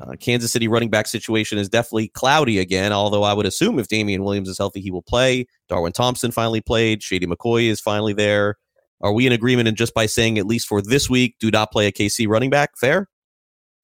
Uh, 0.00 0.12
Kansas 0.18 0.50
City 0.50 0.66
running 0.66 0.88
back 0.88 1.06
situation 1.06 1.58
is 1.58 1.68
definitely 1.68 2.08
cloudy 2.08 2.58
again, 2.58 2.90
although 2.90 3.22
I 3.22 3.34
would 3.34 3.44
assume 3.44 3.78
if 3.78 3.86
Damien 3.86 4.24
Williams 4.24 4.48
is 4.48 4.56
healthy, 4.56 4.80
he 4.80 4.90
will 4.90 5.02
play. 5.02 5.46
Darwin 5.68 5.92
Thompson 5.92 6.30
finally 6.30 6.62
played. 6.62 7.02
Shady 7.02 7.26
McCoy 7.26 7.68
is 7.68 7.82
finally 7.82 8.14
there. 8.14 8.56
Are 9.02 9.12
we 9.12 9.26
in 9.26 9.32
agreement 9.32 9.68
and 9.68 9.76
just 9.76 9.94
by 9.94 10.06
saying 10.06 10.38
at 10.38 10.46
least 10.46 10.68
for 10.68 10.80
this 10.80 11.10
week, 11.10 11.36
do 11.40 11.50
not 11.50 11.72
play 11.72 11.86
a 11.86 11.92
KC 11.92 12.28
running 12.28 12.50
back? 12.50 12.70
Fair? 12.78 13.08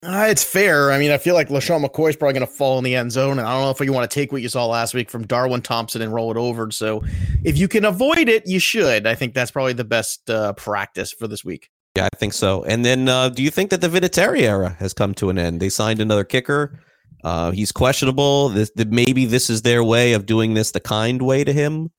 Uh, 0.01 0.27
it's 0.29 0.45
fair. 0.45 0.93
I 0.93 0.97
mean, 0.97 1.11
I 1.11 1.17
feel 1.17 1.35
like 1.35 1.49
LeSean 1.49 1.85
McCoy 1.85 2.09
is 2.09 2.15
probably 2.15 2.39
going 2.39 2.47
to 2.47 2.53
fall 2.53 2.77
in 2.77 2.85
the 2.85 2.95
end 2.95 3.11
zone. 3.11 3.37
And 3.37 3.41
I 3.41 3.53
don't 3.53 3.63
know 3.63 3.69
if 3.69 3.81
you 3.81 3.91
want 3.91 4.09
to 4.09 4.13
take 4.13 4.31
what 4.31 4.41
you 4.41 4.47
saw 4.47 4.65
last 4.65 4.93
week 4.93 5.09
from 5.09 5.27
Darwin 5.27 5.61
Thompson 5.61 6.01
and 6.01 6.13
roll 6.13 6.31
it 6.31 6.37
over. 6.37 6.71
So 6.71 7.03
if 7.43 7.57
you 7.57 7.67
can 7.67 7.83
avoid 7.83 8.29
it, 8.29 8.47
you 8.47 8.59
should. 8.59 9.05
I 9.05 9.15
think 9.15 9.33
that's 9.33 9.51
probably 9.51 9.73
the 9.73 9.83
best 9.83 10.29
uh, 10.29 10.53
practice 10.53 11.11
for 11.11 11.27
this 11.27 11.43
week. 11.43 11.69
Yeah, 11.97 12.07
I 12.13 12.15
think 12.15 12.33
so. 12.33 12.63
And 12.63 12.85
then 12.85 13.09
uh, 13.09 13.27
do 13.27 13.43
you 13.43 13.49
think 13.49 13.71
that 13.71 13.81
the 13.81 13.89
Vinatieri 13.89 14.41
era 14.43 14.77
has 14.79 14.93
come 14.93 15.13
to 15.15 15.29
an 15.29 15.37
end? 15.37 15.59
They 15.59 15.69
signed 15.69 15.99
another 15.99 16.23
kicker. 16.23 16.79
Uh, 17.25 17.51
he's 17.51 17.73
questionable. 17.73 18.47
This, 18.49 18.71
the, 18.75 18.85
maybe 18.85 19.25
this 19.25 19.49
is 19.49 19.63
their 19.63 19.83
way 19.83 20.13
of 20.13 20.25
doing 20.25 20.53
this 20.53 20.71
the 20.71 20.79
kind 20.79 21.21
way 21.21 21.43
to 21.43 21.51
him 21.51 21.91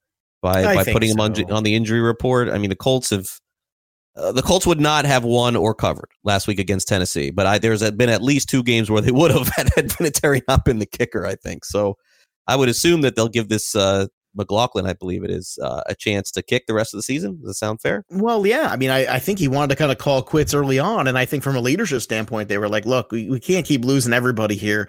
by 0.43 0.65
I 0.65 0.75
by 0.77 0.93
putting 0.93 1.11
him 1.11 1.21
on 1.21 1.51
on 1.51 1.63
the 1.63 1.75
injury 1.75 2.01
report. 2.01 2.49
I 2.49 2.59
mean, 2.59 2.71
the 2.71 2.77
Colts 2.77 3.11
have 3.11 3.29
uh, 4.17 4.33
the 4.33 4.43
Colts 4.43 4.67
would 4.67 4.81
not 4.81 5.05
have 5.05 5.25
won 5.25 5.57
or 5.57 5.75
covered 5.75 6.11
last 6.25 6.47
week 6.47 6.59
against 6.59 6.89
Tennessee, 6.89 7.31
but 7.31 7.47
I, 7.47 7.59
there's 7.59 7.89
been 7.93 8.09
at 8.09 8.23
least 8.23 8.49
two 8.49 8.63
games 8.63 8.91
where 8.91 9.01
they 9.01 9.11
would 9.13 9.31
have 9.31 9.49
had, 9.49 9.71
had 9.75 9.89
Vinatieri 9.89 10.43
not 10.49 10.65
been 10.65 10.79
the 10.79 10.87
kicker. 10.87 11.27
I 11.27 11.37
think 11.37 11.65
so. 11.65 11.97
I 12.47 12.57
would 12.57 12.69
assume 12.69 13.03
that 13.03 13.15
they'll 13.15 13.29
give 13.29 13.49
this 13.49 13.77
uh, 13.77 14.07
McLaughlin, 14.35 14.87
I 14.87 14.93
believe 14.93 15.25
it 15.25 15.31
is, 15.31 15.59
uh, 15.63 15.83
a 15.87 15.95
chance 15.95 16.31
to 16.33 16.43
kick 16.43 16.67
the 16.67 16.75
rest 16.75 16.95
of 16.95 16.99
the 16.99 17.03
season. 17.03 17.37
Does 17.37 17.49
that 17.49 17.55
sound 17.55 17.81
fair? 17.81 18.05
Well, 18.11 18.47
yeah. 18.47 18.69
I 18.71 18.77
mean, 18.77 18.91
I, 18.91 19.15
I 19.15 19.19
think 19.19 19.39
he 19.39 19.49
wanted 19.49 19.71
to 19.71 19.77
kind 19.77 19.93
of 19.93 19.99
call 19.99 20.23
quits 20.23 20.55
early 20.55 20.79
on. 20.79 21.07
And 21.07 21.19
I 21.19 21.25
think 21.25 21.43
from 21.43 21.57
a 21.57 21.61
leadership 21.61 22.03
standpoint, 22.03 22.49
they 22.49 22.59
were 22.59 22.69
like, 22.69 22.87
look, 22.87 23.13
we, 23.13 23.29
we 23.29 23.41
can't 23.41 23.67
keep 23.67 23.85
losing 23.85 24.13
everybody 24.13 24.57
here. 24.57 24.89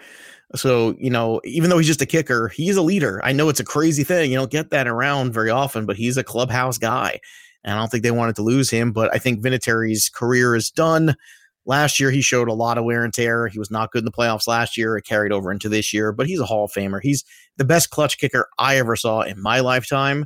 So, 0.55 0.95
you 0.99 1.09
know, 1.09 1.39
even 1.45 1.69
though 1.69 1.77
he's 1.77 1.87
just 1.87 2.01
a 2.01 2.05
kicker, 2.05 2.49
he's 2.49 2.75
a 2.75 2.81
leader. 2.81 3.21
I 3.23 3.31
know 3.31 3.49
it's 3.49 3.59
a 3.59 3.65
crazy 3.65 4.03
thing. 4.03 4.31
You 4.31 4.37
don't 4.37 4.51
get 4.51 4.71
that 4.71 4.87
around 4.87 5.33
very 5.33 5.49
often, 5.49 5.85
but 5.85 5.95
he's 5.95 6.17
a 6.17 6.23
clubhouse 6.23 6.77
guy. 6.77 7.19
And 7.63 7.73
I 7.73 7.79
don't 7.79 7.89
think 7.89 8.03
they 8.03 8.11
wanted 8.11 8.35
to 8.35 8.43
lose 8.43 8.69
him. 8.69 8.91
But 8.91 9.13
I 9.13 9.17
think 9.17 9.41
Vinatieri's 9.41 10.09
career 10.09 10.55
is 10.55 10.69
done. 10.69 11.15
Last 11.65 11.99
year, 11.99 12.11
he 12.11 12.21
showed 12.21 12.49
a 12.49 12.53
lot 12.53 12.77
of 12.77 12.85
wear 12.85 13.03
and 13.03 13.13
tear. 13.13 13.47
He 13.47 13.59
was 13.59 13.69
not 13.71 13.91
good 13.91 13.99
in 13.99 14.05
the 14.05 14.11
playoffs 14.11 14.47
last 14.47 14.77
year. 14.77 14.97
It 14.97 15.05
carried 15.05 15.31
over 15.31 15.51
into 15.51 15.69
this 15.69 15.93
year, 15.93 16.11
but 16.11 16.25
he's 16.25 16.39
a 16.39 16.45
Hall 16.45 16.65
of 16.65 16.71
Famer. 16.71 16.99
He's 17.01 17.23
the 17.57 17.65
best 17.65 17.91
clutch 17.91 18.17
kicker 18.17 18.49
I 18.57 18.77
ever 18.77 18.95
saw 18.95 19.21
in 19.21 19.41
my 19.41 19.59
lifetime. 19.59 20.25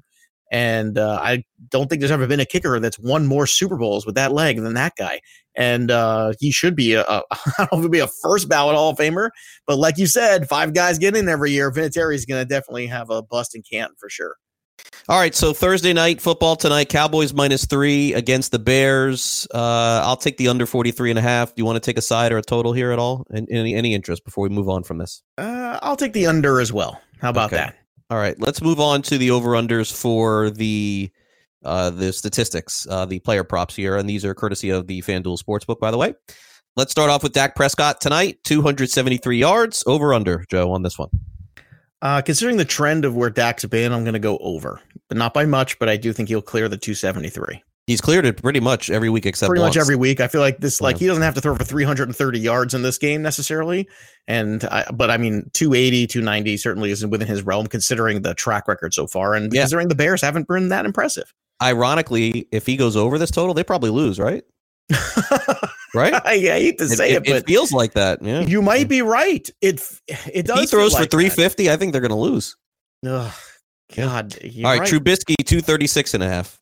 And 0.52 0.98
uh, 0.98 1.20
I 1.22 1.44
don't 1.70 1.90
think 1.90 2.00
there's 2.02 2.12
ever 2.12 2.28
been 2.28 2.40
a 2.40 2.46
kicker 2.46 2.80
that's 2.80 3.00
won 3.00 3.26
more 3.26 3.48
Super 3.48 3.78
Bowls 3.78 4.06
with 4.06 4.16
that 4.16 4.32
leg 4.32 4.62
than 4.62 4.74
that 4.76 4.94
guy. 4.98 5.20
And 5.58 5.90
uh, 5.90 6.34
he 6.40 6.52
should 6.52 6.76
be 6.76 6.94
a, 6.94 7.02
a 7.04 7.24
I 7.32 7.52
don't 7.58 7.72
know 7.72 7.78
if 7.78 7.82
he'll 7.82 7.90
be 7.90 8.00
a 8.00 8.08
first 8.22 8.48
ballot 8.48 8.76
Hall 8.76 8.92
of 8.92 8.98
Famer, 8.98 9.30
but 9.66 9.78
like 9.78 9.98
you 9.98 10.06
said, 10.06 10.48
five 10.48 10.74
guys 10.74 11.00
get 11.00 11.16
in 11.16 11.28
every 11.28 11.52
year. 11.52 11.72
Vinatieri 11.72 12.16
is 12.16 12.26
going 12.26 12.42
to 12.42 12.46
definitely 12.48 12.88
have 12.88 13.10
a 13.10 13.24
bust 13.24 13.56
in 13.56 13.64
Canton 13.70 13.96
for 14.00 14.10
sure. 14.10 14.36
All 15.08 15.20
right, 15.20 15.34
so 15.34 15.54
Thursday 15.54 15.94
night 15.94 16.20
football 16.20 16.56
tonight, 16.56 16.90
Cowboys 16.90 17.34
minus 17.34 17.66
three 17.66 18.14
against 18.14 18.52
the 18.52 18.60
Bears. 18.60 19.48
Uh, 19.54 20.02
I'll 20.04 20.18
take 20.18 20.38
the 20.38 20.48
under 20.48 20.66
43 20.66 21.12
and 21.12 21.20
a 21.20 21.22
half. 21.22 21.50
Do 21.50 21.62
you 21.62 21.66
want 21.66 21.76
to 21.76 21.80
take 21.80 21.98
a 21.98 22.02
side 22.02 22.32
or 22.32 22.38
a 22.38 22.42
total 22.42 22.74
here 22.74 22.92
at 22.92 23.00
all? 23.00 23.26
And 23.30 23.48
any, 23.52 23.76
any 23.76 23.94
interest 23.94 24.26
before 24.26 24.44
we 24.44 24.50
move 24.50 24.68
on 24.68 24.84
from 24.84 24.98
this? 24.98 25.22
Uh, 25.38 25.80
I'll 25.82 25.96
take 25.96 26.14
the 26.14 26.26
under 26.28 26.60
as 26.60 26.74
well. 26.74 27.00
How 27.22 27.30
about 27.30 27.54
Okay. 27.54 27.58
that? 27.58 27.76
All 28.10 28.18
right, 28.18 28.40
let's 28.40 28.62
move 28.62 28.80
on 28.80 29.02
to 29.04 29.18
the 29.18 29.32
over-unders 29.32 29.92
for 29.92 30.52
the 30.52 31.12
uh, 31.64 31.90
the 31.90 32.14
statistics, 32.14 32.86
uh, 32.92 33.06
the 33.06 33.18
player 33.20 33.44
props 33.44 33.76
here, 33.76 33.98
and 33.98 34.08
these 34.08 34.24
are 34.24 34.36
courtesy 34.36 34.70
of 34.70 34.86
the 34.86 35.02
FanDuel 35.02 35.42
Sportsbook, 35.42 35.80
by 35.80 35.90
the 35.90 35.98
way. 35.98 36.14
Let's 36.76 36.92
start 36.92 37.10
off 37.10 37.24
with 37.24 37.34
Dak 37.34 37.56
Prescott 37.56 38.00
tonight, 38.00 38.38
273 38.44 39.38
yards, 39.38 39.84
over 39.88 40.14
under, 40.14 40.46
Joe, 40.52 40.72
on 40.72 40.84
this 40.84 41.00
one. 41.00 41.10
Uh, 42.02 42.22
considering 42.22 42.58
the 42.58 42.66
trend 42.66 43.06
of 43.06 43.16
where 43.16 43.32
Dak's 43.32 43.66
been, 43.66 43.92
I'm 43.92 44.04
going 44.04 44.14
to 44.14 44.20
go 44.20 44.38
over, 44.38 44.80
but 45.08 45.18
not 45.18 45.34
by 45.34 45.46
much. 45.46 45.80
But 45.80 45.90
I 45.90 45.98
do 45.98 46.14
think 46.14 46.30
he'll 46.30 46.42
clear 46.42 46.70
the 46.70 46.78
273. 46.78 47.64
He's 47.88 48.02
cleared 48.02 48.26
it 48.26 48.42
pretty 48.42 48.60
much 48.60 48.90
every 48.90 49.10
week 49.12 49.28
except 49.28 49.48
pretty 49.48 49.62
once. 49.62 49.76
much 49.76 49.82
every 49.82 49.96
week. 49.96 50.20
I 50.20 50.28
feel 50.28 50.42
like 50.42 50.58
this, 50.60 50.82
like 50.82 50.96
Yeah. 50.96 51.00
he 51.02 51.06
doesn't 51.08 51.22
have 51.22 51.36
to 51.36 51.42
throw 51.42 51.56
for 51.56 51.64
330 51.64 52.40
yards 52.40 52.74
in 52.74 52.82
this 52.82 52.98
game 52.98 53.22
necessarily. 53.22 53.88
And 54.28 54.64
I, 54.66 54.86
but 54.92 55.12
I 55.12 55.18
mean, 55.18 55.52
280, 55.54 56.08
290 56.08 56.58
certainly 56.58 56.90
isn't 56.90 57.10
within 57.12 57.28
his 57.28 57.44
realm 57.44 57.68
considering 57.68 58.24
the 58.24 58.34
track 58.34 58.68
record 58.68 58.94
so 58.96 59.06
far 59.06 59.36
and 59.36 59.54
Yeah. 59.54 59.62
considering 59.62 59.90
the 59.90 59.96
Bears 59.96 60.22
haven't 60.22 60.48
been 60.48 60.70
that 60.70 60.86
impressive. 60.86 61.32
Ironically, 61.62 62.48
if 62.52 62.66
he 62.66 62.76
goes 62.76 62.96
over 62.96 63.20
this 63.20 63.30
total, 63.32 63.54
they 63.54 63.64
probably 63.64 63.92
lose, 63.92 64.20
right? 64.20 64.44
Right? 65.94 66.14
I 66.26 66.40
hate 66.40 66.78
to 66.80 66.90
say 66.90 67.12
it, 67.12 67.16
it, 67.18 67.24
but 67.26 67.36
it 67.38 67.48
feels 67.48 67.72
like 67.72 67.94
that. 67.94 68.22
Yeah. 68.22 68.42
you 68.42 68.62
might 68.62 68.90
be 68.90 69.02
right. 69.02 69.50
It 69.62 69.80
it 70.34 70.46
does. 70.46 70.58
If 70.58 70.62
he 70.64 70.68
throws 70.68 70.92
for 70.92 71.00
like 71.00 71.10
that. 71.10 71.16
350, 71.18 71.72
I 71.72 71.78
think 71.78 71.94
they're 71.94 72.02
going 72.02 72.10
to 72.10 72.16
lose. 72.18 72.58
Ugh, 73.08 73.32
God, 73.96 74.36
you're 74.44 74.68
All 74.68 74.74
right, 74.74 74.82
right. 74.82 74.90
Trubisky 74.90 75.36
236 75.46 76.14
and 76.16 76.22
a 76.24 76.28
half. 76.28 76.60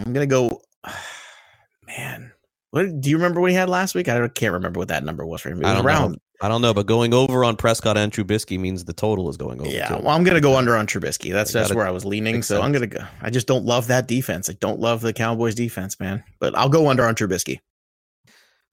I'm 0.00 0.12
gonna 0.12 0.26
go. 0.26 0.60
Man, 1.86 2.32
what 2.70 3.00
do 3.00 3.10
you 3.10 3.16
remember 3.16 3.40
what 3.40 3.50
he 3.50 3.56
had 3.56 3.68
last 3.68 3.94
week? 3.94 4.08
I 4.08 4.26
can't 4.28 4.52
remember 4.52 4.78
what 4.78 4.88
that 4.88 5.04
number 5.04 5.24
was 5.24 5.42
for 5.42 5.50
him. 5.50 5.60
It 5.62 5.66
I 5.66 5.74
don't 5.74 5.86
around. 5.86 6.12
know. 6.12 6.18
I 6.42 6.48
don't 6.48 6.60
know, 6.60 6.74
but 6.74 6.86
going 6.86 7.14
over 7.14 7.44
on 7.44 7.56
Prescott 7.56 7.96
and 7.96 8.12
Trubisky 8.12 8.58
means 8.58 8.84
the 8.84 8.92
total 8.92 9.30
is 9.30 9.36
going 9.36 9.60
over. 9.60 9.70
Yeah, 9.70 9.88
too. 9.88 10.02
well, 10.02 10.08
I'm 10.08 10.24
gonna 10.24 10.40
go 10.40 10.56
under 10.56 10.76
on 10.76 10.86
Trubisky. 10.86 11.32
That's 11.32 11.54
I 11.54 11.72
where 11.74 11.86
I 11.86 11.90
was 11.90 12.04
leaning. 12.04 12.42
So 12.42 12.60
I'm 12.60 12.72
gonna 12.72 12.86
go. 12.86 13.04
I 13.22 13.30
just 13.30 13.46
don't 13.46 13.64
love 13.64 13.86
that 13.86 14.08
defense. 14.08 14.50
I 14.50 14.54
don't 14.54 14.80
love 14.80 15.00
the 15.00 15.12
Cowboys 15.12 15.54
defense, 15.54 16.00
man. 16.00 16.24
But 16.40 16.56
I'll 16.58 16.68
go 16.68 16.88
under 16.88 17.06
on 17.06 17.14
Trubisky. 17.14 17.60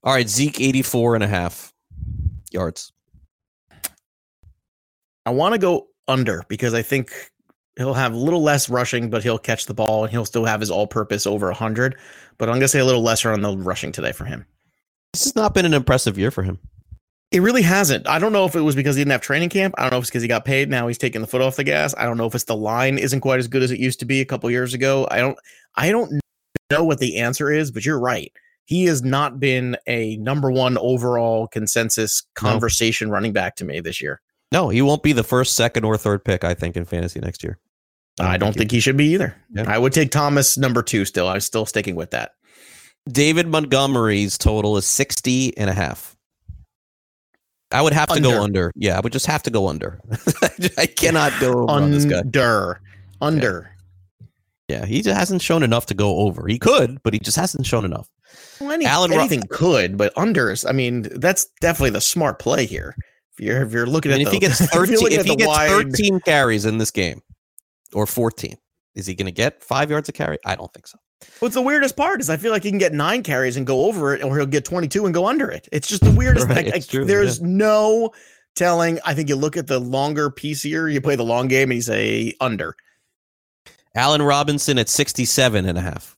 All 0.04 0.14
right, 0.14 0.28
Zeke 0.28 0.60
84 0.60 1.16
and 1.16 1.24
a 1.24 1.28
half 1.28 1.72
yards. 2.52 2.92
I 5.26 5.30
want 5.30 5.54
to 5.54 5.60
go 5.60 5.88
under 6.08 6.44
because 6.50 6.74
I 6.74 6.82
think 6.82 7.31
he'll 7.78 7.94
have 7.94 8.14
a 8.14 8.18
little 8.18 8.42
less 8.42 8.70
rushing, 8.70 9.10
but 9.10 9.24
he'll 9.24 9.38
catch 9.38 9.66
the 9.66 9.74
ball 9.74 10.04
and 10.04 10.12
he'll 10.12 10.26
still 10.26 10.46
have 10.46 10.60
his 10.60 10.72
all-purpose 10.72 11.26
over 11.26 11.48
100. 11.48 11.96
But 12.38 12.50
I'm 12.50 12.56
gonna 12.56 12.68
say 12.68 12.80
a 12.80 12.86
little 12.86 13.02
lesser 13.02 13.32
on 13.32 13.42
the 13.42 13.56
rushing 13.58 13.92
today 13.92 14.12
for 14.12 14.26
him. 14.26 14.46
This 15.14 15.26
has 15.26 15.36
not 15.36 15.54
been 15.54 15.66
an 15.66 15.74
impressive 15.74 16.18
year 16.18 16.32
for 16.32 16.44
him. 16.44 16.60
It 17.32 17.42
really 17.42 17.62
hasn't. 17.62 18.08
I 18.08 18.20
don't 18.20 18.34
know 18.34 18.46
if 18.46 18.56
it 18.56 18.62
was 18.62 18.76
because 18.76 18.98
he 18.98 19.02
didn't 19.02 19.14
have 19.14 19.22
training 19.22 19.50
camp. 19.50 19.74
I 19.78 19.84
don't 19.84 19.92
know 19.92 19.98
if 19.98 20.04
it's 20.04 20.10
because 20.10 20.22
he 20.22 20.28
got 20.28 20.44
paid. 20.44 20.70
Now 20.70 20.88
he's 20.88 20.98
taking 20.98 21.22
the 21.22 21.28
foot 21.28 21.42
off 21.42 21.56
the 21.56 21.64
gas. 21.64 21.96
I 21.98 22.04
don't 22.04 22.18
know 22.18 22.26
if 22.26 22.36
it's 22.36 22.44
the 22.44 22.58
line 22.58 22.98
isn't 22.98 23.22
quite 23.22 23.40
as 23.40 23.48
good 23.48 23.64
as 23.64 23.72
it 23.72 23.80
used 23.80 24.00
to 24.00 24.06
be 24.06 24.20
a 24.20 24.26
couple 24.26 24.52
years 24.52 24.74
ago. 24.74 25.08
I 25.10 25.20
don't. 25.20 25.38
I 25.76 25.92
don't 25.92 26.20
know 26.70 26.84
what 26.84 27.00
the 27.00 27.20
answer 27.20 27.50
is, 27.50 27.72
but 27.72 27.86
you're 27.86 28.00
right. 28.00 28.34
He 28.66 28.86
has 28.86 29.02
not 29.02 29.40
been 29.40 29.78
a 29.88 30.18
number 30.18 30.52
one 30.52 30.78
overall 30.78 31.48
consensus 31.48 32.24
conversation 32.36 33.10
running 33.10 33.34
back 33.34 33.56
to 33.58 33.66
me 33.66 33.80
this 33.80 34.02
year. 34.02 34.22
No, 34.52 34.70
he 34.70 34.82
won't 34.82 35.04
be 35.04 35.14
the 35.14 35.24
first, 35.24 35.56
second, 35.56 35.86
or 35.86 35.98
third 35.98 36.26
pick, 36.26 36.44
I 36.44 36.54
think, 36.54 36.76
in 36.76 36.86
fantasy 36.86 37.20
next 37.20 37.44
year. 37.44 37.58
I 38.20 38.38
don't 38.38 38.54
think 38.54 38.72
he 38.72 38.80
should 38.82 38.98
be 38.98 39.06
either. 39.14 39.36
Yeah. 39.52 39.64
I 39.68 39.78
would 39.78 39.94
take 39.94 40.12
Thomas 40.12 40.58
number 40.58 40.84
two 40.84 41.06
still. 41.06 41.28
I'm 41.28 41.40
still 41.40 41.66
sticking 41.66 41.96
with 41.96 42.12
that. 42.12 42.34
David 43.10 43.48
Montgomery's 43.48 44.38
total 44.38 44.78
is 44.78 44.86
60 44.86 45.58
and 45.58 45.70
a 45.70 45.74
half. 45.74 46.16
I 47.72 47.82
would 47.82 47.94
have 47.94 48.10
to 48.10 48.16
Under. 48.16 48.30
go 48.30 48.44
under. 48.44 48.72
Yeah, 48.76 48.98
I 48.98 49.00
would 49.00 49.14
just 49.14 49.26
have 49.28 49.44
to 49.44 49.50
go 49.50 49.70
under. 49.70 50.00
I 50.78 50.86
cannot 50.86 51.32
go 51.40 51.64
over 51.64 51.72
on 51.72 51.92
this 51.92 52.04
guy. 52.06 52.20
Under. 52.20 52.82
Under. 53.22 53.72
Yeah, 54.68 54.86
he 54.86 55.02
just 55.02 55.18
hasn't 55.18 55.42
shown 55.42 55.64
enough 55.64 55.86
to 55.88 55.94
go 55.94 56.18
over. 56.18 56.48
He 56.48 56.60
could, 56.60 57.02
but 57.04 57.14
he 57.14 57.20
just 57.20 57.38
hasn't 57.38 57.66
shown 57.66 57.86
enough. 57.86 58.10
Well, 58.60 58.72
any, 58.72 58.86
Ro- 58.86 59.06
anything 59.06 59.44
could, 59.50 59.98
but 59.98 60.14
unders. 60.16 60.68
I 60.68 60.74
mean, 60.74 61.04
that's 61.16 61.46
definitely 61.62 61.90
the 61.92 62.02
smart 62.02 62.40
play 62.40 62.66
here. 62.66 62.96
If 63.42 63.48
you're 63.48 63.62
if 63.64 63.72
you're 63.74 63.86
looking 63.88 64.12
And 64.12 64.22
at 64.22 64.28
if 64.28 64.30
the, 64.30 64.34
he 64.36 64.40
gets 64.40 64.66
13, 64.74 65.00
looking 65.00 65.20
if 65.20 65.26
he 65.26 65.36
gets 65.36 65.48
wide- 65.48 65.70
13 65.70 66.20
carries 66.22 66.66
in 66.66 66.78
this 66.78 66.92
game, 66.92 67.22
or 67.94 68.06
14, 68.06 68.56
is 68.96 69.08
he 69.08 69.16
going 69.16 69.26
to 69.26 69.32
get 69.32 69.64
five 69.64 69.90
yards 69.90 70.08
a 70.10 70.12
carry? 70.12 70.38
I 70.46 70.56
don't 70.56 70.72
think 70.74 70.86
so. 70.88 70.98
What's 71.40 71.56
the 71.56 71.62
weirdest 71.62 71.96
part 71.98 72.20
is 72.20 72.30
I 72.30 72.38
feel 72.38 72.52
like 72.52 72.64
he 72.64 72.70
can 72.70 72.80
get 72.80 72.94
nine 72.94 73.24
carries 73.24 73.58
and 73.58 73.66
go 73.66 73.86
over 73.86 74.14
it, 74.14 74.24
or 74.24 74.38
he'll 74.38 74.46
get 74.46 74.64
22 74.66 75.06
and 75.06 75.14
go 75.14 75.26
under 75.28 75.50
it. 75.50 75.68
It's 75.72 75.88
just 75.88 76.04
the 76.04 76.12
weirdest. 76.18 76.48
Right, 76.48 76.72
like, 76.72 76.88
true, 76.88 77.06
there's 77.06 77.42
no 77.42 78.12
telling. 78.56 79.00
I 79.06 79.14
think 79.16 79.30
you 79.30 79.36
look 79.36 79.58
at 79.58 79.68
the 79.68 79.80
longer 79.80 80.30
piece 80.30 80.62
here, 80.62 80.88
you 80.88 81.02
play 81.02 81.16
the 81.16 81.24
long 81.26 81.48
game, 81.48 81.70
and 81.72 81.76
you 81.78 81.82
say 81.82 82.34
under. 82.42 82.76
Allen 83.96 84.22
Robinson 84.22 84.78
at 84.78 84.88
67 84.88 85.66
and 85.66 85.78
a 85.78 85.82
half. 85.82 86.16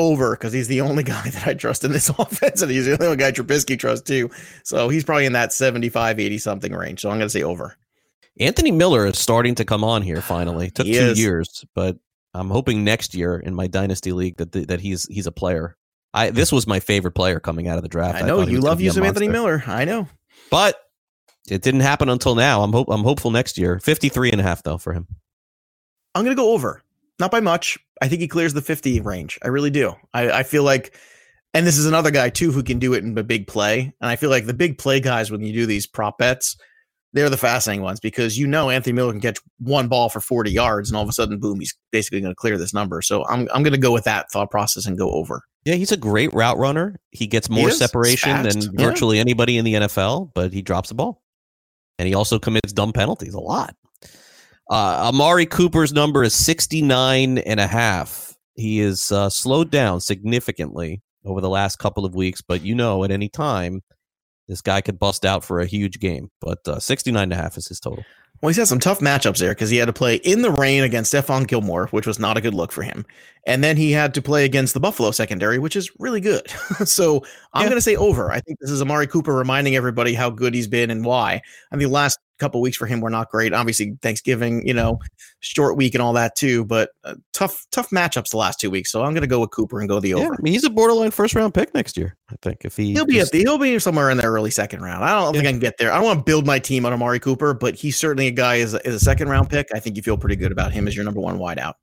Over 0.00 0.34
because 0.34 0.52
he's 0.52 0.68
the 0.68 0.80
only 0.80 1.02
guy 1.14 1.28
that 1.30 1.46
I 1.46 1.54
trust 1.54 1.84
in 1.84 1.92
this 1.92 2.08
offense, 2.18 2.62
and 2.62 2.70
he's 2.70 2.86
the 2.86 3.02
only 3.02 3.16
guy 3.16 3.30
Trubisky 3.30 3.78
trusts 3.78 4.06
too. 4.08 4.30
So 4.64 4.88
he's 4.88 5.04
probably 5.04 5.26
in 5.26 5.34
that 5.34 5.52
75, 5.52 6.18
80 6.18 6.38
something 6.38 6.72
range. 6.72 7.00
So 7.00 7.10
I'm 7.10 7.18
going 7.18 7.26
to 7.26 7.30
say 7.30 7.42
over. 7.42 7.76
Anthony 8.38 8.70
Miller 8.70 9.06
is 9.06 9.18
starting 9.18 9.54
to 9.56 9.64
come 9.64 9.84
on 9.84 10.02
here 10.02 10.20
finally. 10.22 10.70
Took 10.74 10.86
He 10.86 10.94
two 10.94 10.98
is. 11.00 11.18
years, 11.18 11.64
but 11.74 11.98
I'm 12.34 12.48
hoping 12.50 12.84
next 12.84 13.14
year 13.14 13.36
in 13.38 13.54
my 13.54 13.66
dynasty 13.66 14.12
league 14.12 14.36
that 14.38 14.52
that 14.52 14.80
he's 14.80 15.06
he's 15.08 15.26
a 15.26 15.32
player. 15.32 15.76
I 16.14 16.30
this 16.30 16.50
was 16.50 16.66
my 16.66 16.80
favorite 16.80 17.12
player 17.12 17.38
coming 17.38 17.68
out 17.68 17.76
of 17.76 17.82
the 17.82 17.88
draft. 17.88 18.22
I 18.22 18.26
know 18.26 18.40
he 18.40 18.52
you 18.52 18.60
love 18.60 18.80
a 18.80 18.82
using 18.82 19.04
Anthony. 19.04 19.28
Miller. 19.28 19.62
I 19.66 19.84
know. 19.84 20.08
But 20.50 20.80
it 21.48 21.62
didn't 21.62 21.80
happen 21.80 22.08
until 22.08 22.34
now. 22.34 22.62
I'm 22.62 22.72
hope 22.72 22.88
I'm 22.90 23.02
hopeful 23.02 23.30
next 23.30 23.58
year. 23.58 23.78
53 23.78 24.32
and 24.32 24.40
a 24.40 24.44
half 24.44 24.62
though 24.62 24.78
for 24.78 24.92
him. 24.92 25.06
I'm 26.14 26.24
going 26.24 26.36
to 26.36 26.40
go 26.40 26.52
over. 26.52 26.82
Not 27.20 27.30
by 27.30 27.40
much. 27.40 27.78
I 28.02 28.08
think 28.08 28.20
he 28.20 28.28
clears 28.28 28.54
the 28.54 28.62
50 28.62 29.00
range. 29.00 29.38
I 29.42 29.48
really 29.48 29.70
do. 29.70 29.94
I, 30.14 30.30
I 30.30 30.42
feel 30.42 30.62
like, 30.62 30.96
and 31.52 31.66
this 31.66 31.76
is 31.76 31.86
another 31.86 32.10
guy 32.10 32.30
too 32.30 32.50
who 32.50 32.62
can 32.62 32.78
do 32.78 32.94
it 32.94 33.04
in 33.04 33.16
a 33.16 33.22
big 33.22 33.46
play. 33.46 33.92
And 34.00 34.10
I 34.10 34.16
feel 34.16 34.30
like 34.30 34.46
the 34.46 34.54
big 34.54 34.78
play 34.78 35.00
guys, 35.00 35.30
when 35.30 35.42
you 35.42 35.52
do 35.52 35.66
these 35.66 35.86
prop 35.86 36.16
bets, 36.18 36.56
they're 37.12 37.28
the 37.28 37.36
fascinating 37.36 37.82
ones 37.82 37.98
because 38.00 38.38
you 38.38 38.46
know 38.46 38.70
Anthony 38.70 38.92
Miller 38.92 39.12
can 39.12 39.20
catch 39.20 39.38
one 39.58 39.88
ball 39.88 40.08
for 40.08 40.20
40 40.20 40.50
yards 40.50 40.88
and 40.88 40.96
all 40.96 41.02
of 41.02 41.08
a 41.08 41.12
sudden, 41.12 41.38
boom, 41.38 41.58
he's 41.60 41.76
basically 41.90 42.20
going 42.20 42.30
to 42.30 42.36
clear 42.36 42.56
this 42.56 42.72
number. 42.72 43.02
So 43.02 43.26
I'm, 43.26 43.48
I'm 43.52 43.62
going 43.62 43.72
to 43.74 43.78
go 43.80 43.92
with 43.92 44.04
that 44.04 44.30
thought 44.30 44.50
process 44.50 44.86
and 44.86 44.96
go 44.96 45.10
over. 45.10 45.42
Yeah, 45.64 45.74
he's 45.74 45.92
a 45.92 45.96
great 45.96 46.32
route 46.32 46.56
runner. 46.56 46.96
He 47.10 47.26
gets 47.26 47.50
more 47.50 47.68
is. 47.68 47.78
separation 47.78 48.44
than 48.44 48.62
Yeah. 48.62 48.68
virtually 48.78 49.18
anybody 49.18 49.58
in 49.58 49.64
the 49.64 49.74
NFL, 49.74 50.30
but 50.34 50.52
he 50.52 50.62
drops 50.62 50.88
the 50.88 50.94
ball. 50.94 51.20
And 51.98 52.08
he 52.08 52.14
also 52.14 52.38
commits 52.38 52.72
dumb 52.72 52.92
penalties 52.94 53.34
a 53.34 53.40
lot. 53.40 53.74
Uh, 54.70 55.08
Amari 55.08 55.46
Cooper's 55.46 55.92
number 55.92 56.22
is 56.22 56.34
69 56.34 57.38
and 57.38 57.58
a 57.60 57.66
half. 57.66 58.36
He 58.54 58.80
is 58.80 59.10
uh, 59.10 59.28
slowed 59.28 59.70
down 59.70 60.00
significantly 60.00 61.02
over 61.24 61.40
the 61.40 61.48
last 61.48 61.78
couple 61.80 62.04
of 62.04 62.14
weeks, 62.14 62.40
but 62.40 62.62
you 62.62 62.74
know, 62.74 63.02
at 63.04 63.10
any 63.10 63.28
time, 63.28 63.82
this 64.48 64.62
guy 64.62 64.80
could 64.80 64.98
bust 64.98 65.24
out 65.24 65.44
for 65.44 65.60
a 65.60 65.66
huge 65.66 65.98
game. 65.98 66.30
But 66.40 66.66
uh, 66.68 66.78
69 66.78 67.22
and 67.22 67.32
a 67.32 67.36
half 67.36 67.56
is 67.56 67.66
his 67.68 67.80
total. 67.80 68.04
Well, 68.40 68.48
he's 68.48 68.56
had 68.56 68.68
some 68.68 68.80
tough 68.80 69.00
matchups 69.00 69.38
there 69.38 69.50
because 69.50 69.68
he 69.70 69.76
had 69.76 69.86
to 69.86 69.92
play 69.92 70.16
in 70.16 70.40
the 70.42 70.50
rain 70.52 70.82
against 70.82 71.12
Stephon 71.12 71.46
Gilmore, 71.46 71.88
which 71.88 72.06
was 72.06 72.18
not 72.18 72.38
a 72.38 72.40
good 72.40 72.54
look 72.54 72.72
for 72.72 72.82
him. 72.82 73.04
And 73.46 73.62
then 73.62 73.76
he 73.76 73.92
had 73.92 74.14
to 74.14 74.22
play 74.22 74.44
against 74.44 74.72
the 74.72 74.80
Buffalo 74.80 75.10
secondary, 75.10 75.58
which 75.58 75.76
is 75.76 75.90
really 75.98 76.20
good. 76.22 76.48
so 76.86 77.22
I'm 77.52 77.62
Yeah. 77.64 77.68
going 77.68 77.76
to 77.78 77.82
say 77.82 77.96
over. 77.96 78.30
I 78.32 78.40
think 78.40 78.58
this 78.60 78.70
is 78.70 78.80
Amari 78.80 79.06
Cooper 79.08 79.34
reminding 79.34 79.76
everybody 79.76 80.14
how 80.14 80.30
good 80.30 80.54
he's 80.54 80.68
been 80.68 80.90
and 80.90 81.04
why. 81.04 81.42
I 81.70 81.76
mean, 81.76 81.88
the 81.88 81.94
last 81.94 82.18
couple 82.40 82.60
weeks 82.60 82.76
for 82.76 82.86
him 82.86 83.00
were 83.00 83.10
not 83.10 83.30
great. 83.30 83.52
Obviously, 83.52 83.96
Thanksgiving, 84.02 84.66
you 84.66 84.74
know, 84.74 84.98
short 85.40 85.76
week 85.76 85.94
and 85.94 86.02
all 86.02 86.12
that 86.14 86.34
too, 86.34 86.64
but 86.64 86.90
uh, 87.04 87.14
tough, 87.32 87.66
tough 87.70 87.90
matchups 87.90 88.30
the 88.30 88.36
last 88.36 88.58
two 88.58 88.70
weeks. 88.70 88.90
So 88.90 89.02
I'm 89.04 89.12
going 89.12 89.22
to 89.22 89.28
go 89.28 89.40
with 89.40 89.50
Cooper 89.50 89.80
and 89.80 89.88
go 89.88 90.00
the 90.00 90.14
over. 90.14 90.24
Yeah, 90.24 90.30
I 90.30 90.42
mean, 90.42 90.52
he's 90.52 90.64
a 90.64 90.70
borderline 90.70 91.10
first 91.12 91.34
round 91.34 91.54
pick 91.54 91.72
next 91.74 91.96
year, 91.96 92.16
I 92.30 92.36
think. 92.42 92.64
If 92.64 92.76
he 92.76 92.92
He'll 92.92 93.06
be 93.06 93.14
just- 93.14 93.32
at 93.34 93.38
the, 93.38 93.38
he'll 93.40 93.58
be 93.58 93.78
somewhere 93.78 94.10
in 94.10 94.16
the 94.16 94.24
early 94.24 94.50
second 94.50 94.82
round. 94.82 95.04
I 95.04 95.10
don't 95.10 95.32
think 95.32 95.46
I 95.46 95.50
can 95.50 95.60
get 95.60 95.78
there. 95.78 95.92
I 95.92 95.96
don't 95.96 96.04
want 96.04 96.18
to 96.20 96.24
build 96.24 96.46
my 96.46 96.58
team 96.58 96.84
on 96.86 96.92
Amari 96.92 97.20
Cooper, 97.20 97.54
but 97.54 97.74
he's 97.74 97.96
certainly 97.96 98.26
a 98.26 98.32
guy 98.32 98.60
as 98.60 98.74
a, 98.74 98.84
as 98.86 98.94
a 98.94 99.00
second 99.00 99.28
round 99.28 99.48
pick. 99.50 99.68
I 99.74 99.78
think 99.78 99.96
you 99.96 100.02
feel 100.02 100.16
pretty 100.18 100.36
good 100.36 100.52
about 100.52 100.72
him 100.72 100.88
as 100.88 100.96
your 100.96 101.04
number 101.04 101.20
one 101.20 101.38
wideout. 101.38 101.74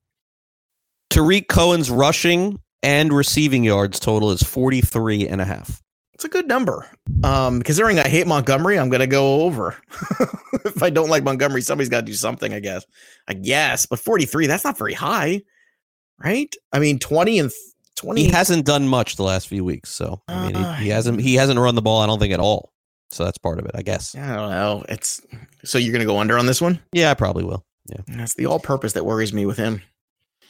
Tarik 1.09 1.47
Cohen's 1.47 1.89
rushing 1.89 2.59
and 2.83 3.13
receiving 3.13 3.63
yards 3.63 3.99
total 3.99 4.31
is 4.31 4.43
43 4.43 5.27
and 5.27 5.41
a 5.41 5.45
half. 5.45 5.81
It's 6.17 6.25
a 6.25 6.29
good 6.29 6.47
number. 6.47 6.89
Um, 7.23 7.61
considering 7.61 7.99
I 7.99 8.07
hate 8.07 8.25
Montgomery, 8.25 8.79
I'm 8.79 8.89
gonna 8.89 9.05
go 9.05 9.41
over. 9.43 9.77
if 10.65 10.81
I 10.81 10.89
don't 10.89 11.09
like 11.11 11.23
Montgomery, 11.23 11.61
somebody's 11.61 11.89
got 11.89 11.99
to 11.99 12.05
do 12.07 12.13
something. 12.13 12.55
I 12.55 12.59
guess. 12.59 12.83
I 13.27 13.35
guess, 13.35 13.85
but 13.85 13.99
43, 13.99 14.47
that's 14.47 14.63
not 14.63 14.79
very 14.79 14.95
high, 14.95 15.43
right? 16.17 16.51
I 16.73 16.79
mean, 16.79 16.97
20 16.97 17.37
and 17.37 17.51
20. 17.97 18.23
He 18.23 18.29
hasn't 18.31 18.65
done 18.65 18.87
much 18.87 19.15
the 19.15 19.21
last 19.21 19.47
few 19.47 19.63
weeks, 19.63 19.91
so 19.91 20.19
I 20.27 20.47
mean, 20.47 20.55
Uh, 20.55 20.73
he, 20.77 20.85
he 20.85 20.89
hasn't 20.89 21.21
he 21.21 21.35
hasn't 21.35 21.59
run 21.59 21.75
the 21.75 21.83
ball. 21.83 22.01
I 22.01 22.07
don't 22.07 22.17
think 22.17 22.33
at 22.33 22.39
all. 22.39 22.73
So 23.11 23.23
that's 23.23 23.37
part 23.37 23.59
of 23.59 23.65
it, 23.65 23.71
I 23.75 23.83
guess. 23.83 24.15
I 24.15 24.35
don't 24.35 24.49
know. 24.49 24.85
It's 24.89 25.21
so 25.65 25.77
you're 25.77 25.93
gonna 25.93 26.05
go 26.05 26.17
under 26.17 26.39
on 26.39 26.47
this 26.47 26.59
one. 26.59 26.79
Yeah, 26.93 27.11
I 27.11 27.13
probably 27.13 27.43
will. 27.43 27.63
Yeah. 27.85 28.01
That's 28.07 28.33
the 28.33 28.47
all-purpose 28.47 28.93
that 28.93 29.05
worries 29.05 29.33
me 29.33 29.45
with 29.45 29.57
him. 29.57 29.83